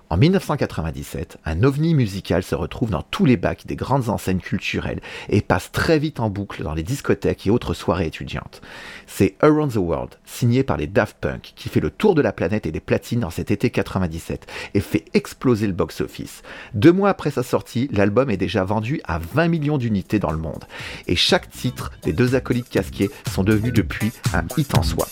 En 0.09 0.17
1997, 0.17 1.39
un 1.45 1.65
ovni 1.65 1.93
musical 1.93 2.45
se 2.45 2.55
retrouve 2.55 2.91
dans 2.91 3.03
tous 3.03 3.25
les 3.25 3.37
bacs 3.37 3.67
des 3.67 3.75
grandes 3.75 4.09
enseignes 4.09 4.39
culturelles 4.39 5.01
et 5.29 5.41
passe 5.41 5.73
très 5.73 5.99
vite 5.99 6.21
en 6.21 6.31
boucle 6.31 6.63
dans 6.63 6.75
les 6.75 6.85
discothèques 6.85 7.47
et 7.47 7.51
autres 7.51 7.75
soirées 7.75 8.07
étudiantes. 8.07 8.63
C'est 9.09 9.35
Around 9.41 9.73
the 9.73 9.77
World, 9.77 10.11
signé 10.25 10.63
par 10.63 10.77
les 10.77 10.87
Daft 10.87 11.17
Punk, 11.21 11.53
qui 11.57 11.69
fait 11.69 11.81
le 11.81 11.91
tour 11.91 12.15
de 12.15 12.23
la 12.23 12.33
planète 12.33 12.67
et 12.67 12.73
des 12.73 12.81
platines 12.81 13.21
dans 13.21 13.31
cet 13.31 13.51
été 13.51 13.71
97 13.71 14.47
et 14.75 14.81
fait 14.81 15.07
exploser 15.13 15.67
le 15.67 15.73
box-office. 15.73 16.43
Deux 16.75 16.93
mois 16.93 17.09
après 17.09 17.33
sa 17.33 17.43
sortie, 17.43 17.89
l'album 17.93 18.31
est 18.31 18.37
déjà 18.37 18.63
vendu 18.63 19.01
à 19.05 19.19
20 19.19 19.49
millions 19.49 19.79
d'unités 19.79 20.21
dans 20.21 20.31
le 20.31 20.39
monde. 20.39 20.65
Et 21.09 21.17
chaque 21.17 21.51
titre 21.51 21.91
des 22.03 22.13
deux 22.13 22.37
acolytes 22.37 22.69
casqués 22.69 23.11
sont 23.33 23.43
devenus 23.43 23.73
depuis 23.73 24.13
un 24.35 24.45
hit 24.57 24.79
en 24.79 24.85
soi. 24.85 25.09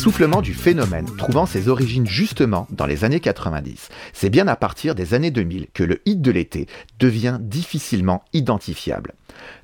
L'essoufflement 0.00 0.40
du 0.40 0.54
phénomène 0.54 1.04
trouvant 1.18 1.44
ses 1.44 1.68
origines 1.68 2.06
justement 2.06 2.66
dans 2.70 2.86
les 2.86 3.04
années 3.04 3.20
90, 3.20 3.90
c'est 4.14 4.30
bien 4.30 4.48
à 4.48 4.56
partir 4.56 4.94
des 4.94 5.12
années 5.12 5.30
2000 5.30 5.66
que 5.74 5.84
le 5.84 6.00
hit 6.06 6.22
de 6.22 6.30
l'été 6.30 6.68
devient 6.98 7.36
difficilement 7.38 8.24
identifiable. 8.32 9.12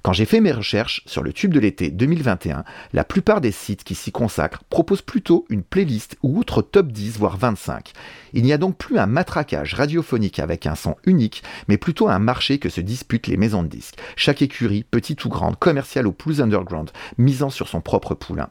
Quand 0.03 0.13
j'ai 0.13 0.27
fait 0.27 0.43
mes 0.43 0.53
recherches 0.53 1.03
sur 1.07 1.23
le 1.23 1.33
tube 1.33 1.55
de 1.55 1.59
l'été 1.59 1.89
2021, 1.89 2.65
la 2.93 3.05
plupart 3.05 3.41
des 3.41 3.51
sites 3.51 3.83
qui 3.83 3.95
s'y 3.95 4.13
consacrent 4.13 4.63
proposent 4.65 5.01
plutôt 5.01 5.47
une 5.49 5.63
playlist 5.63 6.19
ou 6.23 6.39
autre 6.39 6.61
top 6.61 6.89
10 6.89 7.17
voire 7.17 7.39
25. 7.39 7.93
Il 8.35 8.43
n'y 8.43 8.53
a 8.53 8.59
donc 8.59 8.77
plus 8.77 8.99
un 8.99 9.07
matraquage 9.07 9.73
radiophonique 9.73 10.39
avec 10.39 10.67
un 10.67 10.75
son 10.75 10.97
unique, 11.07 11.45
mais 11.67 11.79
plutôt 11.79 12.11
un 12.11 12.19
marché 12.19 12.59
que 12.59 12.69
se 12.69 12.83
disputent 12.83 13.29
les 13.29 13.39
maisons 13.39 13.63
de 13.63 13.69
disques, 13.69 13.97
chaque 14.17 14.43
écurie, 14.43 14.85
petite 14.85 15.25
ou 15.25 15.31
grande, 15.31 15.59
commerciale 15.59 16.07
ou 16.07 16.13
plus 16.13 16.43
underground, 16.43 16.91
misant 17.17 17.49
sur 17.49 17.69
son 17.69 17.81
propre 17.81 18.15
poulain. 18.15 18.51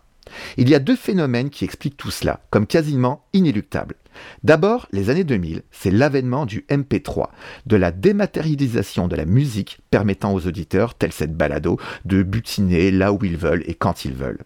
Il 0.57 0.69
y 0.69 0.75
a 0.75 0.79
deux 0.79 0.95
phénomènes 0.95 1.49
qui 1.49 1.65
expliquent 1.65 1.97
tout 1.97 2.11
cela, 2.11 2.41
comme 2.49 2.67
quasiment 2.67 3.25
inéluctables. 3.33 3.95
D'abord, 4.43 4.87
les 4.91 5.09
années 5.09 5.23
2000, 5.23 5.63
c'est 5.71 5.91
l'avènement 5.91 6.45
du 6.45 6.65
MP3, 6.69 7.27
de 7.65 7.75
la 7.75 7.91
dématérialisation 7.91 9.07
de 9.07 9.15
la 9.15 9.25
musique 9.25 9.79
permettant 9.91 10.33
aux 10.33 10.47
auditeurs, 10.47 10.95
tels 10.95 11.11
cette 11.11 11.35
balado, 11.35 11.79
de 12.05 12.23
butiner 12.23 12.91
là 12.91 13.11
où 13.11 13.19
ils 13.23 13.37
veulent 13.37 13.63
et 13.65 13.75
quand 13.75 14.05
ils 14.05 14.13
veulent. 14.13 14.43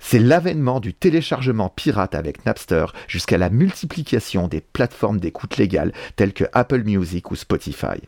C'est 0.00 0.18
l'avènement 0.18 0.80
du 0.80 0.94
téléchargement 0.94 1.68
pirate 1.68 2.14
avec 2.14 2.46
Napster 2.46 2.86
jusqu'à 3.08 3.38
la 3.38 3.50
multiplication 3.50 4.48
des 4.48 4.60
plateformes 4.60 5.18
d'écoute 5.18 5.56
légales 5.56 5.92
telles 6.16 6.32
que 6.32 6.44
Apple 6.52 6.84
Music 6.84 7.30
ou 7.30 7.36
Spotify. 7.36 8.00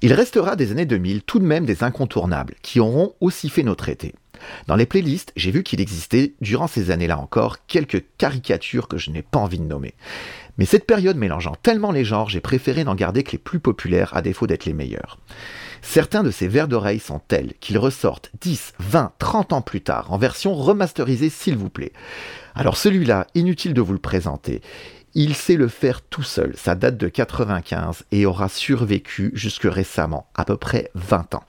Il 0.00 0.12
restera 0.12 0.54
des 0.54 0.70
années 0.70 0.86
2000 0.86 1.22
tout 1.22 1.40
de 1.40 1.44
même 1.44 1.64
des 1.64 1.82
incontournables 1.82 2.54
qui 2.62 2.78
auront 2.78 3.14
aussi 3.20 3.48
fait 3.48 3.64
notre 3.64 3.88
été. 3.88 4.14
Dans 4.68 4.76
les 4.76 4.86
playlists, 4.86 5.32
j'ai 5.34 5.50
vu 5.50 5.64
qu'il 5.64 5.80
existait, 5.80 6.34
durant 6.40 6.68
ces 6.68 6.92
années-là 6.92 7.18
encore, 7.18 7.66
quelques 7.66 8.04
caricatures 8.18 8.86
que 8.86 8.98
je 8.98 9.10
n'ai 9.10 9.22
pas 9.22 9.40
envie 9.40 9.58
de 9.58 9.64
nommer. 9.64 9.94
Mais 10.56 10.64
cette 10.64 10.86
période 10.86 11.16
mélangeant 11.16 11.56
tellement 11.62 11.90
les 11.90 12.04
genres, 12.04 12.28
j'ai 12.28 12.40
préféré 12.40 12.84
n'en 12.84 12.94
garder 12.94 13.24
que 13.24 13.32
les 13.32 13.38
plus 13.38 13.58
populaires 13.58 14.16
à 14.16 14.22
défaut 14.22 14.46
d'être 14.46 14.64
les 14.64 14.72
meilleurs. 14.72 15.18
Certains 15.82 16.22
de 16.22 16.30
ces 16.30 16.48
vers 16.48 16.68
d'oreille 16.68 16.98
sont 16.98 17.20
tels 17.20 17.54
qu'ils 17.60 17.78
ressortent 17.78 18.30
10, 18.40 18.74
20, 18.78 19.12
30 19.18 19.52
ans 19.52 19.62
plus 19.62 19.80
tard, 19.80 20.12
en 20.12 20.18
version 20.18 20.54
remasterisée 20.54 21.30
s'il 21.30 21.56
vous 21.56 21.70
plaît. 21.70 21.92
Alors 22.54 22.76
celui-là, 22.76 23.26
inutile 23.34 23.74
de 23.74 23.80
vous 23.80 23.92
le 23.92 24.00
présenter. 24.00 24.60
Il 25.14 25.34
sait 25.34 25.56
le 25.56 25.68
faire 25.68 26.02
tout 26.02 26.22
seul, 26.22 26.54
ça 26.56 26.74
date 26.74 26.96
de 26.96 27.08
95 27.08 28.04
et 28.12 28.26
aura 28.26 28.48
survécu 28.48 29.30
jusque 29.34 29.66
récemment, 29.66 30.28
à 30.34 30.44
peu 30.44 30.56
près 30.56 30.90
20 30.94 31.34
ans. 31.34 31.44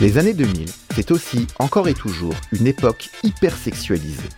Les 0.00 0.16
années 0.16 0.32
2000, 0.32 0.68
c'est 0.94 1.10
aussi, 1.10 1.48
encore 1.58 1.88
et 1.88 1.94
toujours, 1.94 2.34
une 2.52 2.68
époque 2.68 3.08
hyper 3.24 3.56
sexualisée, 3.56 4.28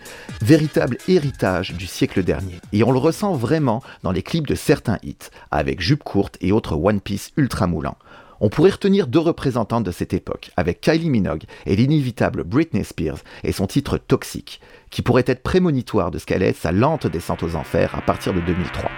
véritable 0.41 0.97
héritage 1.07 1.75
du 1.75 1.85
siècle 1.85 2.23
dernier. 2.23 2.59
Et 2.73 2.83
on 2.83 2.91
le 2.91 2.97
ressent 2.97 3.35
vraiment 3.35 3.83
dans 4.01 4.11
les 4.11 4.23
clips 4.23 4.47
de 4.47 4.55
certains 4.55 4.97
hits, 5.03 5.29
avec 5.51 5.79
jupes 5.79 6.01
courtes 6.01 6.35
et 6.41 6.51
autres 6.51 6.75
One 6.75 6.99
Piece 6.99 7.31
ultra 7.37 7.67
moulants. 7.67 7.99
On 8.39 8.49
pourrait 8.49 8.71
retenir 8.71 9.05
deux 9.05 9.19
représentantes 9.19 9.83
de 9.83 9.91
cette 9.91 10.15
époque, 10.15 10.49
avec 10.57 10.81
Kylie 10.81 11.11
Minogue 11.11 11.43
et 11.67 11.75
l'inévitable 11.75 12.43
Britney 12.43 12.83
Spears 12.83 13.19
et 13.43 13.51
son 13.51 13.67
titre 13.67 13.99
Toxic, 13.99 14.61
qui 14.89 15.03
pourrait 15.03 15.25
être 15.27 15.43
prémonitoire 15.43 16.09
de 16.09 16.17
ce 16.17 16.25
qu'allait 16.25 16.47
être 16.47 16.57
sa 16.57 16.71
lente 16.71 17.05
descente 17.05 17.43
aux 17.43 17.55
enfers 17.55 17.93
à 17.93 18.01
partir 18.01 18.33
de 18.33 18.39
2003. 18.39 18.89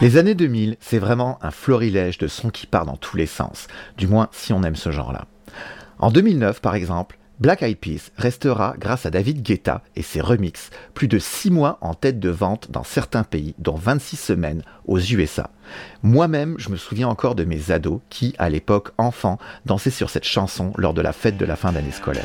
Les 0.00 0.16
années 0.16 0.36
2000, 0.36 0.76
c'est 0.78 1.00
vraiment 1.00 1.40
un 1.42 1.50
florilège 1.50 2.18
de 2.18 2.28
sons 2.28 2.50
qui 2.50 2.66
part 2.66 2.86
dans 2.86 2.96
tous 2.96 3.16
les 3.16 3.26
sens, 3.26 3.66
du 3.96 4.06
moins 4.06 4.28
si 4.30 4.52
on 4.52 4.62
aime 4.62 4.76
ce 4.76 4.92
genre-là. 4.92 5.26
En 5.98 6.12
2009, 6.12 6.60
par 6.60 6.76
exemple, 6.76 7.18
Black 7.40 7.62
Eyed 7.62 7.78
Peas 7.78 8.12
restera, 8.16 8.76
grâce 8.78 9.06
à 9.06 9.10
David 9.10 9.42
Guetta 9.42 9.82
et 9.96 10.02
ses 10.02 10.20
remixes, 10.20 10.70
plus 10.94 11.08
de 11.08 11.18
6 11.18 11.50
mois 11.50 11.78
en 11.80 11.94
tête 11.94 12.20
de 12.20 12.30
vente 12.30 12.70
dans 12.70 12.84
certains 12.84 13.24
pays, 13.24 13.56
dont 13.58 13.74
26 13.74 14.16
semaines 14.16 14.62
aux 14.86 15.00
USA. 15.00 15.50
Moi-même, 16.04 16.54
je 16.58 16.68
me 16.68 16.76
souviens 16.76 17.08
encore 17.08 17.34
de 17.34 17.42
mes 17.42 17.72
ados 17.72 18.00
qui, 18.08 18.36
à 18.38 18.50
l'époque 18.50 18.90
enfants, 18.98 19.38
dansaient 19.66 19.90
sur 19.90 20.10
cette 20.10 20.24
chanson 20.24 20.72
lors 20.76 20.94
de 20.94 21.02
la 21.02 21.12
fête 21.12 21.36
de 21.36 21.44
la 21.44 21.56
fin 21.56 21.72
d'année 21.72 21.90
scolaire. 21.90 22.24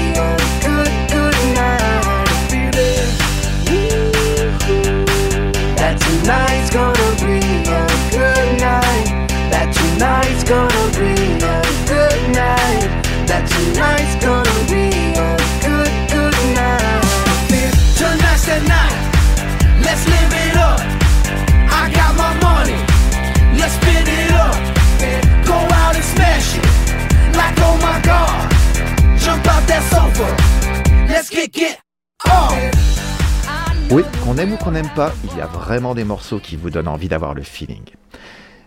Oui, 33.91 34.03
qu'on 34.23 34.37
aime 34.37 34.53
ou 34.53 34.57
qu'on 34.57 34.71
n'aime 34.71 34.89
pas, 34.95 35.11
il 35.25 35.37
y 35.37 35.41
a 35.41 35.47
vraiment 35.47 35.93
des 35.95 36.05
morceaux 36.05 36.39
qui 36.39 36.55
vous 36.55 36.69
donnent 36.69 36.87
envie 36.87 37.09
d'avoir 37.09 37.33
le 37.33 37.41
feeling. 37.43 37.83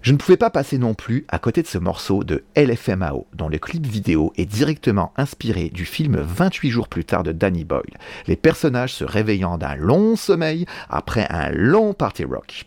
Je 0.05 0.12
ne 0.12 0.18
pouvais 0.18 0.36
pas 0.36 0.50
passer 0.50 0.76
non 0.76 0.92
plus 0.92 1.24
à 1.28 1.38
côté 1.38 1.62
de 1.62 1.66
ce 1.66 1.78
morceau 1.78 2.24
de 2.24 2.44
LFMAO, 2.57 3.26
dont 3.32 3.48
le 3.48 3.57
clip 3.57 3.86
vidéo 3.86 4.34
est 4.36 4.44
directement 4.44 5.14
inspiré 5.16 5.70
du 5.70 5.86
film 5.86 6.18
28 6.20 6.68
jours 6.68 6.88
plus 6.88 7.07
tard 7.07 7.22
de 7.22 7.32
Danny 7.32 7.64
Boyle, 7.64 7.96
les 8.26 8.36
personnages 8.36 8.92
se 8.92 9.05
réveillant 9.05 9.57
d'un 9.57 9.76
long 9.76 10.14
sommeil 10.14 10.66
après 10.90 11.26
un 11.30 11.48
long 11.52 11.94
party 11.94 12.24
rock. 12.24 12.66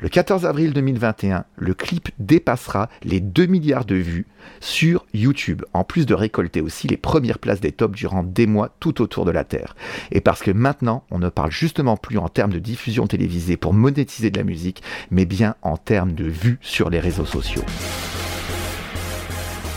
Le 0.00 0.08
14 0.08 0.46
avril 0.46 0.72
2021, 0.72 1.44
le 1.56 1.74
clip 1.74 2.08
dépassera 2.18 2.88
les 3.02 3.20
2 3.20 3.44
milliards 3.44 3.84
de 3.84 3.96
vues 3.96 4.26
sur 4.60 5.04
YouTube, 5.12 5.64
en 5.74 5.84
plus 5.84 6.06
de 6.06 6.14
récolter 6.14 6.62
aussi 6.62 6.88
les 6.88 6.96
premières 6.96 7.38
places 7.38 7.60
des 7.60 7.72
tops 7.72 7.98
durant 7.98 8.22
des 8.22 8.46
mois 8.46 8.74
tout 8.80 9.02
autour 9.02 9.26
de 9.26 9.30
la 9.30 9.44
Terre. 9.44 9.76
Et 10.10 10.22
parce 10.22 10.40
que 10.40 10.52
maintenant, 10.52 11.04
on 11.10 11.18
ne 11.18 11.28
parle 11.28 11.50
justement 11.50 11.98
plus 11.98 12.16
en 12.16 12.28
termes 12.28 12.52
de 12.52 12.58
diffusion 12.58 13.06
télévisée 13.06 13.58
pour 13.58 13.74
monétiser 13.74 14.30
de 14.30 14.38
la 14.38 14.44
musique, 14.44 14.82
mais 15.10 15.26
bien 15.26 15.54
en 15.60 15.76
termes 15.76 16.12
de 16.12 16.24
vues 16.24 16.58
sur 16.62 16.77
les 16.86 17.00
réseaux 17.00 17.26
sociaux. 17.26 17.64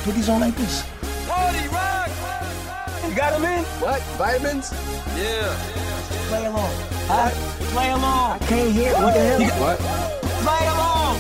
Boogies 0.06 0.30
on 0.30 0.40
like 0.40 0.56
this. 0.56 0.84
You 3.12 3.18
got 3.18 3.34
him 3.34 3.44
in? 3.44 3.64
What? 3.82 4.02
Vitamins? 4.18 4.72
Yeah. 5.18 5.52
Play 6.30 6.46
along. 6.46 6.72
Huh? 7.10 7.30
Play 7.74 7.90
along. 7.92 8.32
I 8.32 8.46
can't 8.48 8.72
hear. 8.72 8.94
What 8.94 9.14
the 9.14 9.20
hell? 9.20 9.42
What? 9.60 9.78
Play 10.46 10.64
along. 10.72 11.18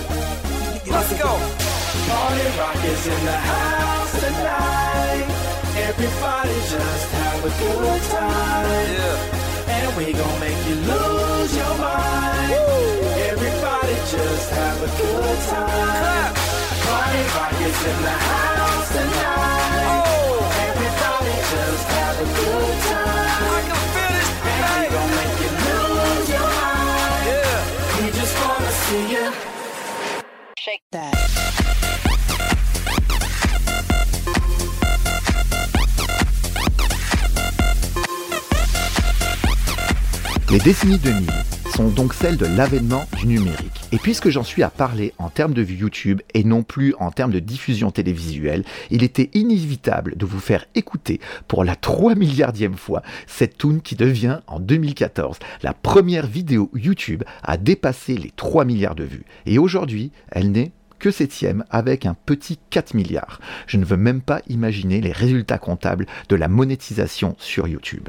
Let's 0.87 1.11
go. 1.19 1.35
Party 2.07 2.45
rock 2.57 2.79
is 2.85 3.07
in 3.07 3.25
the 3.25 3.37
house 3.37 4.13
tonight. 4.23 5.27
Everybody 5.75 6.55
just 6.71 7.11
have 7.11 7.43
a 7.43 7.51
good 7.59 8.01
time. 8.03 8.87
Yeah. 8.87 9.75
And 9.75 9.97
we 9.97 10.13
gon' 10.13 10.39
make 10.39 10.59
you 10.67 10.75
lose 10.75 11.55
your 11.57 11.77
mind. 11.77 13.10
Just 14.11 14.49
have 14.51 14.75
a 14.83 14.89
good 14.99 15.39
time. 15.47 16.33
Party 16.83 17.23
rock 17.35 17.55
is 17.63 17.79
in 17.91 17.99
the 18.03 18.17
house 18.27 18.89
tonight. 18.91 20.03
Everybody 20.67 21.35
just 21.53 21.87
have 21.95 22.17
a 22.19 22.27
good 22.39 22.77
time. 22.91 23.43
I 23.55 23.61
can 23.69 23.81
feel 23.95 24.15
it. 24.19 24.27
And 24.51 24.67
we 24.75 24.83
gon' 24.95 25.11
make 25.19 25.37
you 25.43 25.51
lose 25.63 26.27
your 26.35 26.49
mind. 26.59 27.23
Yeah. 27.31 27.59
We 27.97 28.05
just 28.19 28.35
wanna 28.41 28.71
see 28.83 29.05
you. 29.15 29.25
Shake 30.59 30.83
that. 30.91 31.15
Les 40.49 40.59
décennies 40.59 40.97
2000 40.97 41.31
sont 41.73 41.87
donc 41.87 42.13
celles 42.13 42.35
de 42.35 42.45
l'avènement 42.45 43.05
du 43.17 43.27
numérique. 43.27 43.80
Et 43.93 43.97
puisque 43.97 44.29
j'en 44.29 44.43
suis 44.43 44.63
à 44.63 44.69
parler 44.69 45.13
en 45.17 45.29
termes 45.29 45.53
de 45.53 45.61
vues 45.61 45.75
YouTube 45.75 46.21
et 46.33 46.45
non 46.45 46.63
plus 46.63 46.95
en 46.99 47.11
termes 47.11 47.31
de 47.31 47.39
diffusion 47.39 47.91
télévisuelle, 47.91 48.63
il 48.89 49.03
était 49.03 49.29
inévitable 49.33 50.15
de 50.15 50.25
vous 50.25 50.39
faire 50.39 50.65
écouter 50.75 51.19
pour 51.49 51.65
la 51.65 51.75
3 51.75 52.15
milliardième 52.15 52.77
fois 52.77 53.01
cette 53.27 53.57
tune 53.57 53.81
qui 53.81 53.95
devient 53.95 54.39
en 54.47 54.59
2014 54.59 55.39
la 55.61 55.73
première 55.73 56.25
vidéo 56.25 56.71
YouTube 56.73 57.23
à 57.43 57.57
dépasser 57.57 58.15
les 58.15 58.31
3 58.35 58.63
milliards 58.63 58.95
de 58.95 59.03
vues. 59.03 59.25
Et 59.45 59.57
aujourd'hui, 59.57 60.11
elle 60.31 60.51
n'est 60.51 60.71
que 60.97 61.11
septième 61.11 61.65
avec 61.69 62.05
un 62.05 62.13
petit 62.13 62.59
4 62.69 62.93
milliards. 62.93 63.41
Je 63.67 63.75
ne 63.75 63.83
veux 63.83 63.97
même 63.97 64.21
pas 64.21 64.41
imaginer 64.47 65.01
les 65.01 65.11
résultats 65.11 65.57
comptables 65.57 66.05
de 66.29 66.35
la 66.37 66.47
monétisation 66.47 67.35
sur 67.39 67.67
YouTube. 67.67 68.07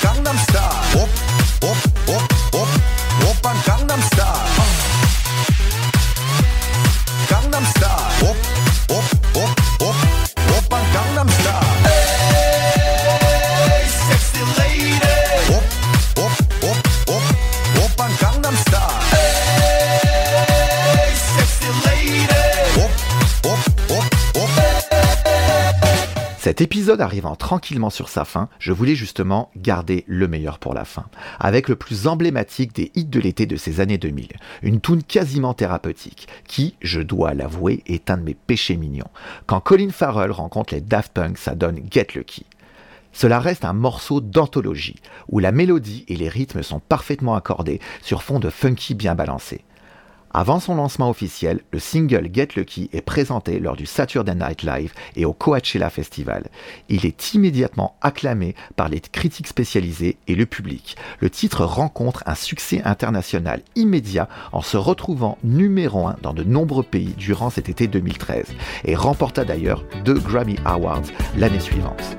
Gangnam 0.00 0.38
Style. 7.64 8.05
Cet 26.46 26.60
épisode 26.60 27.00
arrivant 27.00 27.34
tranquillement 27.34 27.90
sur 27.90 28.08
sa 28.08 28.24
fin, 28.24 28.48
je 28.60 28.70
voulais 28.70 28.94
justement 28.94 29.50
garder 29.56 30.04
le 30.06 30.28
meilleur 30.28 30.60
pour 30.60 30.74
la 30.74 30.84
fin, 30.84 31.06
avec 31.40 31.68
le 31.68 31.74
plus 31.74 32.06
emblématique 32.06 32.72
des 32.72 32.92
hits 32.94 33.04
de 33.04 33.18
l'été 33.18 33.46
de 33.46 33.56
ces 33.56 33.80
années 33.80 33.98
2000, 33.98 34.28
une 34.62 34.80
tune 34.80 35.02
quasiment 35.02 35.54
thérapeutique, 35.54 36.28
qui, 36.46 36.76
je 36.80 37.00
dois 37.00 37.34
l'avouer, 37.34 37.82
est 37.86 38.10
un 38.10 38.18
de 38.18 38.22
mes 38.22 38.34
péchés 38.34 38.76
mignons. 38.76 39.10
Quand 39.46 39.58
Colin 39.58 39.90
Farrell 39.90 40.30
rencontre 40.30 40.72
les 40.72 40.80
Daft 40.80 41.12
Punk, 41.12 41.36
ça 41.36 41.56
donne 41.56 41.80
Get 41.90 42.06
Lucky. 42.14 42.46
Cela 43.12 43.40
reste 43.40 43.64
un 43.64 43.72
morceau 43.72 44.20
d'anthologie, 44.20 45.00
où 45.26 45.40
la 45.40 45.50
mélodie 45.50 46.04
et 46.06 46.14
les 46.14 46.28
rythmes 46.28 46.62
sont 46.62 46.78
parfaitement 46.78 47.34
accordés 47.34 47.80
sur 48.02 48.22
fond 48.22 48.38
de 48.38 48.50
funky 48.50 48.94
bien 48.94 49.16
balancé. 49.16 49.64
Avant 50.38 50.60
son 50.60 50.74
lancement 50.74 51.08
officiel, 51.08 51.60
le 51.70 51.78
single 51.78 52.28
Get 52.30 52.48
Lucky 52.56 52.90
est 52.92 53.00
présenté 53.00 53.58
lors 53.58 53.74
du 53.74 53.86
Saturday 53.86 54.34
Night 54.34 54.64
Live 54.64 54.92
et 55.16 55.24
au 55.24 55.32
Coachella 55.32 55.88
Festival. 55.88 56.50
Il 56.90 57.06
est 57.06 57.32
immédiatement 57.32 57.96
acclamé 58.02 58.54
par 58.76 58.90
les 58.90 59.00
critiques 59.00 59.46
spécialisées 59.46 60.18
et 60.28 60.34
le 60.34 60.44
public. 60.44 60.96
Le 61.20 61.30
titre 61.30 61.64
rencontre 61.64 62.22
un 62.26 62.34
succès 62.34 62.82
international 62.84 63.62
immédiat 63.76 64.28
en 64.52 64.60
se 64.60 64.76
retrouvant 64.76 65.38
numéro 65.42 66.06
1 66.06 66.16
dans 66.20 66.34
de 66.34 66.44
nombreux 66.44 66.82
pays 66.82 67.14
durant 67.16 67.48
cet 67.48 67.70
été 67.70 67.86
2013 67.86 68.44
et 68.84 68.94
remporta 68.94 69.46
d'ailleurs 69.46 69.84
deux 70.04 70.18
Grammy 70.18 70.56
Awards 70.66 71.00
l'année 71.38 71.60
suivante. 71.60 72.18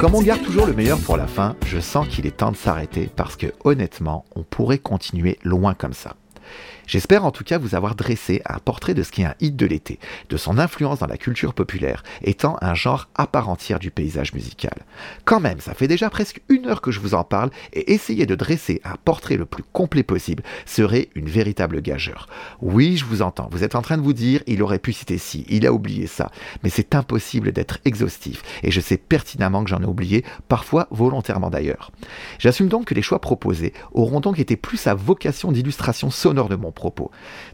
Comme 0.00 0.14
on 0.14 0.22
garde 0.22 0.40
toujours 0.40 0.64
le 0.64 0.72
meilleur 0.72 0.98
pour 0.98 1.18
la 1.18 1.26
fin, 1.26 1.56
je 1.66 1.78
sens 1.78 2.08
qu'il 2.08 2.24
est 2.24 2.38
temps 2.38 2.52
de 2.52 2.56
s'arrêter 2.56 3.10
parce 3.14 3.36
que 3.36 3.48
honnêtement, 3.64 4.24
on 4.34 4.42
pourrait 4.44 4.78
continuer 4.78 5.38
loin 5.44 5.74
comme 5.74 5.92
ça. 5.92 6.16
J'espère 6.90 7.24
en 7.24 7.30
tout 7.30 7.44
cas 7.44 7.58
vous 7.58 7.76
avoir 7.76 7.94
dressé 7.94 8.42
un 8.46 8.58
portrait 8.58 8.94
de 8.94 9.04
ce 9.04 9.12
qui 9.12 9.22
est 9.22 9.26
un 9.26 9.36
hit 9.38 9.54
de 9.54 9.64
l'été, 9.64 10.00
de 10.28 10.36
son 10.36 10.58
influence 10.58 10.98
dans 10.98 11.06
la 11.06 11.18
culture 11.18 11.54
populaire, 11.54 12.02
étant 12.20 12.56
un 12.62 12.74
genre 12.74 13.08
à 13.14 13.28
part 13.28 13.48
entière 13.48 13.78
du 13.78 13.92
paysage 13.92 14.34
musical. 14.34 14.74
Quand 15.24 15.38
même, 15.38 15.60
ça 15.60 15.72
fait 15.72 15.86
déjà 15.86 16.10
presque 16.10 16.42
une 16.48 16.66
heure 16.66 16.80
que 16.80 16.90
je 16.90 16.98
vous 16.98 17.14
en 17.14 17.22
parle, 17.22 17.50
et 17.72 17.92
essayer 17.92 18.26
de 18.26 18.34
dresser 18.34 18.80
un 18.82 18.96
portrait 19.04 19.36
le 19.36 19.46
plus 19.46 19.62
complet 19.62 20.02
possible 20.02 20.42
serait 20.66 21.10
une 21.14 21.28
véritable 21.28 21.80
gageure. 21.80 22.26
Oui, 22.60 22.96
je 22.96 23.04
vous 23.04 23.22
entends, 23.22 23.48
vous 23.52 23.62
êtes 23.62 23.76
en 23.76 23.82
train 23.82 23.96
de 23.96 24.02
vous 24.02 24.12
dire, 24.12 24.42
il 24.48 24.60
aurait 24.60 24.80
pu 24.80 24.92
citer 24.92 25.18
ci, 25.18 25.46
il 25.48 25.68
a 25.68 25.72
oublié 25.72 26.08
ça, 26.08 26.32
mais 26.64 26.70
c'est 26.70 26.96
impossible 26.96 27.52
d'être 27.52 27.78
exhaustif, 27.84 28.42
et 28.64 28.72
je 28.72 28.80
sais 28.80 28.96
pertinemment 28.96 29.62
que 29.62 29.70
j'en 29.70 29.80
ai 29.80 29.86
oublié, 29.86 30.24
parfois 30.48 30.88
volontairement 30.90 31.50
d'ailleurs. 31.50 31.92
J'assume 32.40 32.66
donc 32.66 32.86
que 32.86 32.94
les 32.94 33.02
choix 33.02 33.20
proposés 33.20 33.74
auront 33.92 34.18
donc 34.18 34.40
été 34.40 34.56
plus 34.56 34.88
à 34.88 34.94
vocation 34.94 35.52
d'illustration 35.52 36.10
sonore 36.10 36.48
de 36.48 36.56
mon 36.56 36.72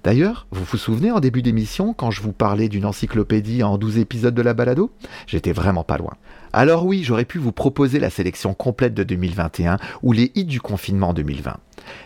D'ailleurs, 0.05 0.47
vous 0.51 0.65
vous 0.65 0.77
souvenez 0.77 1.11
en 1.11 1.21
début 1.21 1.43
d'émission 1.43 1.93
quand 1.93 2.11
je 2.11 2.23
vous 2.23 2.33
parlais 2.33 2.69
d'une 2.69 2.87
encyclopédie 2.87 3.63
en 3.63 3.79
12 3.79 3.99
épisodes 3.99 4.35
de 4.35 4.43
la 4.43 4.55
balado? 4.55 4.91
J'étais 5.27 5.53
vraiment 5.53 5.85
pas 5.85 5.99
loin. 5.99 6.15
Alors 6.53 6.87
oui, 6.87 7.03
j'aurais 7.03 7.25
pu 7.25 7.39
vous 7.39 7.53
proposer 7.53 7.99
la 7.99 8.11
sélection 8.11 8.55
complète 8.55 8.95
de 8.95 9.03
2021 9.03 9.79
ou 10.03 10.13
les 10.13 10.33
hits 10.35 10.45
du 10.45 10.61
confinement 10.61 11.13
2020. 11.13 11.57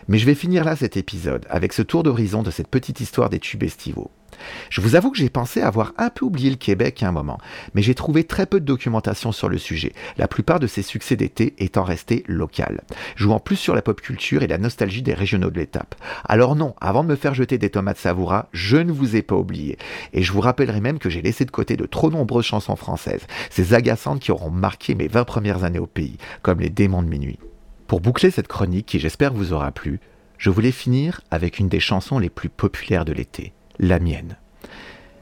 Mais 0.07 0.17
je 0.17 0.25
vais 0.25 0.35
finir 0.35 0.63
là 0.63 0.75
cet 0.75 0.97
épisode 0.97 1.45
avec 1.49 1.73
ce 1.73 1.81
tour 1.81 2.03
d'horizon 2.03 2.43
de 2.43 2.51
cette 2.51 2.67
petite 2.67 2.99
histoire 2.99 3.29
des 3.29 3.39
tubes 3.39 3.63
estivaux. 3.63 4.11
Je 4.69 4.81
vous 4.81 4.95
avoue 4.95 5.11
que 5.11 5.17
j'ai 5.17 5.29
pensé 5.29 5.61
avoir 5.61 5.93
un 5.97 6.09
peu 6.09 6.25
oublié 6.25 6.49
le 6.49 6.55
Québec 6.55 7.03
à 7.03 7.07
un 7.07 7.11
moment, 7.11 7.39
mais 7.73 7.81
j'ai 7.81 7.95
trouvé 7.95 8.23
très 8.23 8.45
peu 8.45 8.59
de 8.59 8.65
documentation 8.65 9.31
sur 9.31 9.49
le 9.49 9.57
sujet, 9.57 9.93
la 10.17 10.27
plupart 10.27 10.59
de 10.59 10.67
ses 10.67 10.81
succès 10.81 11.15
d'été 11.15 11.53
étant 11.57 11.83
restés 11.83 12.23
locaux, 12.27 12.51
jouant 13.15 13.39
plus 13.39 13.55
sur 13.55 13.75
la 13.75 13.81
pop 13.81 14.01
culture 14.01 14.43
et 14.43 14.47
la 14.47 14.57
nostalgie 14.57 15.01
des 15.01 15.13
régionaux 15.13 15.49
de 15.49 15.59
l'étape. 15.59 15.95
Alors 16.25 16.55
non, 16.55 16.75
avant 16.81 17.03
de 17.03 17.09
me 17.09 17.15
faire 17.15 17.33
jeter 17.33 17.57
des 17.57 17.69
tomates 17.69 17.97
savoura, 17.97 18.49
je 18.51 18.77
ne 18.77 18.91
vous 18.91 19.15
ai 19.15 19.21
pas 19.21 19.35
oublié, 19.35 19.77
et 20.13 20.23
je 20.23 20.31
vous 20.31 20.41
rappellerai 20.41 20.81
même 20.81 20.99
que 20.99 21.09
j'ai 21.09 21.21
laissé 21.21 21.45
de 21.45 21.51
côté 21.51 21.77
de 21.77 21.85
trop 21.85 22.11
nombreuses 22.11 22.45
chansons 22.45 22.75
françaises, 22.75 23.25
ces 23.49 23.73
agaçantes 23.73 24.19
qui 24.19 24.31
auront 24.31 24.49
marqué 24.49 24.95
mes 24.95 25.07
20 25.07 25.23
premières 25.23 25.63
années 25.63 25.79
au 25.79 25.87
pays, 25.87 26.17
comme 26.41 26.59
les 26.59 26.69
démons 26.69 27.03
de 27.03 27.07
minuit. 27.07 27.39
Pour 27.87 28.01
boucler 28.01 28.31
cette 28.31 28.47
chronique 28.47 28.85
qui 28.85 28.99
j'espère 28.99 29.33
vous 29.33 29.53
aura 29.53 29.71
plu, 29.71 29.99
je 30.37 30.49
voulais 30.49 30.71
finir 30.71 31.21
avec 31.29 31.59
une 31.59 31.69
des 31.69 31.79
chansons 31.79 32.17
les 32.17 32.29
plus 32.29 32.49
populaires 32.49 33.05
de 33.05 33.13
l'été, 33.13 33.53
la 33.79 33.99
mienne. 33.99 34.37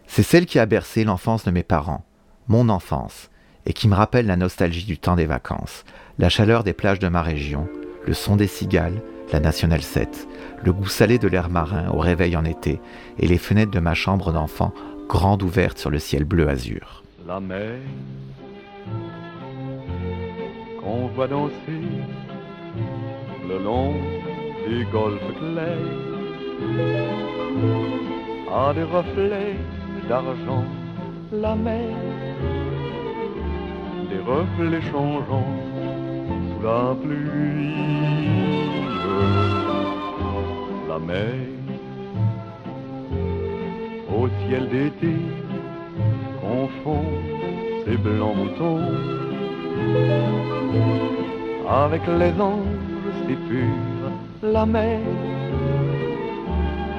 C'est 0.07 0.23
celle 0.23 0.45
qui 0.45 0.59
a 0.59 0.65
bercé 0.65 1.03
l'enfance 1.03 1.45
de 1.45 1.51
mes 1.51 1.63
parents, 1.63 2.03
mon 2.47 2.69
enfance, 2.69 3.29
et 3.65 3.73
qui 3.73 3.87
me 3.87 3.95
rappelle 3.95 4.25
la 4.25 4.35
nostalgie 4.35 4.85
du 4.85 4.97
temps 4.97 5.15
des 5.15 5.25
vacances, 5.25 5.83
la 6.17 6.29
chaleur 6.29 6.63
des 6.63 6.73
plages 6.73 6.99
de 6.99 7.07
ma 7.07 7.21
région, 7.21 7.67
le 8.05 8.13
son 8.13 8.35
des 8.35 8.47
cigales, 8.47 9.01
la 9.31 9.39
Nationale 9.39 9.83
7, 9.83 10.27
le 10.63 10.73
goût 10.73 10.87
salé 10.87 11.19
de 11.19 11.27
l'air 11.27 11.49
marin 11.49 11.89
au 11.89 11.99
réveil 11.99 12.35
en 12.35 12.45
été, 12.45 12.81
et 13.19 13.27
les 13.27 13.37
fenêtres 13.37 13.71
de 13.71 13.79
ma 13.79 13.93
chambre 13.93 14.31
d'enfant 14.31 14.73
grandes 15.07 15.43
ouvertes 15.43 15.77
sur 15.77 15.89
le 15.89 15.99
ciel 15.99 16.23
bleu 16.23 16.49
azur. 16.49 17.03
La 17.27 17.39
mer 17.39 17.77
le 23.47 23.57
long 23.63 23.93
golfes 24.91 25.33
clairs 25.39 26.09
a 28.53 28.73
des 28.73 28.83
reflets 28.83 29.55
d'argent. 30.07 30.65
La 31.31 31.55
mer, 31.55 31.95
des 34.09 34.21
reflets 34.33 34.81
changeants 34.91 35.53
sous 36.47 36.63
la 36.63 36.95
pluie. 37.01 37.75
La 40.87 40.99
mer, 40.99 41.33
au 44.17 44.27
ciel 44.41 44.67
d'été, 44.69 45.15
confond 46.41 47.05
ses 47.85 47.97
blancs 47.97 48.35
moutons 48.35 48.81
avec 51.69 52.01
les 52.07 52.33
anges 52.41 53.15
si 53.27 53.35
purs, 53.47 54.11
la 54.41 54.65
mer, 54.65 54.99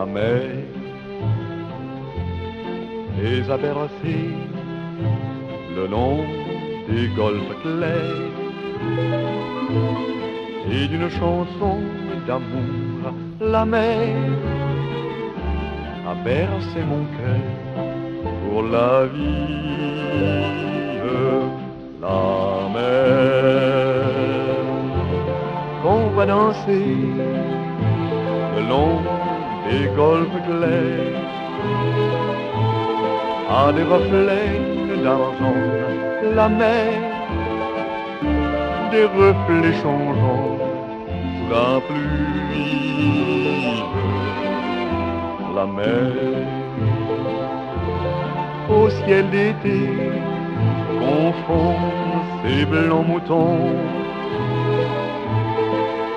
La 0.00 0.06
mer 0.06 0.40
les 3.18 3.50
a 3.50 3.56
bercés 3.58 4.30
le 5.76 5.84
long 5.94 6.20
des 6.88 7.06
golfes 7.14 7.54
clairs 7.60 8.32
et 10.72 10.88
d'une 10.88 11.10
chanson 11.10 11.76
d'amour, 12.26 13.12
la 13.42 13.64
mer 13.66 14.16
a 16.10 16.14
bercé 16.24 16.80
mon 16.92 17.04
cœur 17.18 17.46
pour 18.42 18.62
la 18.62 19.04
vie. 19.04 19.50
La 22.00 22.70
mer 22.74 23.20
qu'on 25.82 26.02
voit 26.14 26.24
danser 26.24 26.96
le 28.56 28.62
long 28.66 29.19
des 29.70 29.86
golfes 29.96 30.40
clairs 30.48 31.20
a 33.62 33.72
des 33.72 33.86
reflets 33.94 34.60
d'argent, 35.04 35.60
la 36.34 36.48
mer, 36.48 36.92
des 38.92 39.04
reflets 39.04 39.76
changeants 39.82 40.60
la 41.50 41.80
pluie. 41.86 42.50
La 45.56 45.66
mer, 45.66 46.12
au 48.68 48.88
ciel 48.88 49.28
d'été, 49.30 49.80
confond 51.00 51.74
ses 52.42 52.64
blancs 52.66 53.06
moutons 53.06 53.74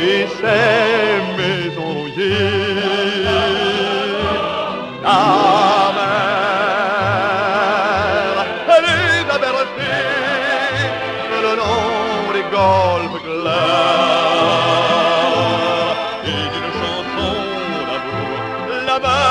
et 0.00 0.26
ces 0.38 1.20
maisons 1.36 1.92
rouillées. 1.94 3.24
La 5.02 5.92
mer, 5.98 6.36
elle 8.74 8.84
les 8.84 9.22
a 9.34 9.38
bercés 9.38 10.06
le 11.42 11.50
long 11.60 12.32
des 12.36 12.46
golfes 12.56 13.20
clairs 13.24 13.78
et 16.24 16.42
d'une 16.52 16.72
chanson 16.80 17.32
d'amour 17.88 18.38
là-bas 18.86 19.28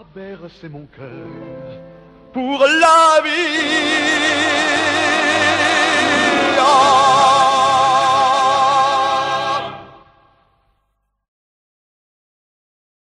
a 0.00 0.02
bercé 0.14 0.66
mon 0.68 0.86
cœur 0.96 1.28
pour 2.32 2.58
la 2.60 3.00
vie. 3.24 3.87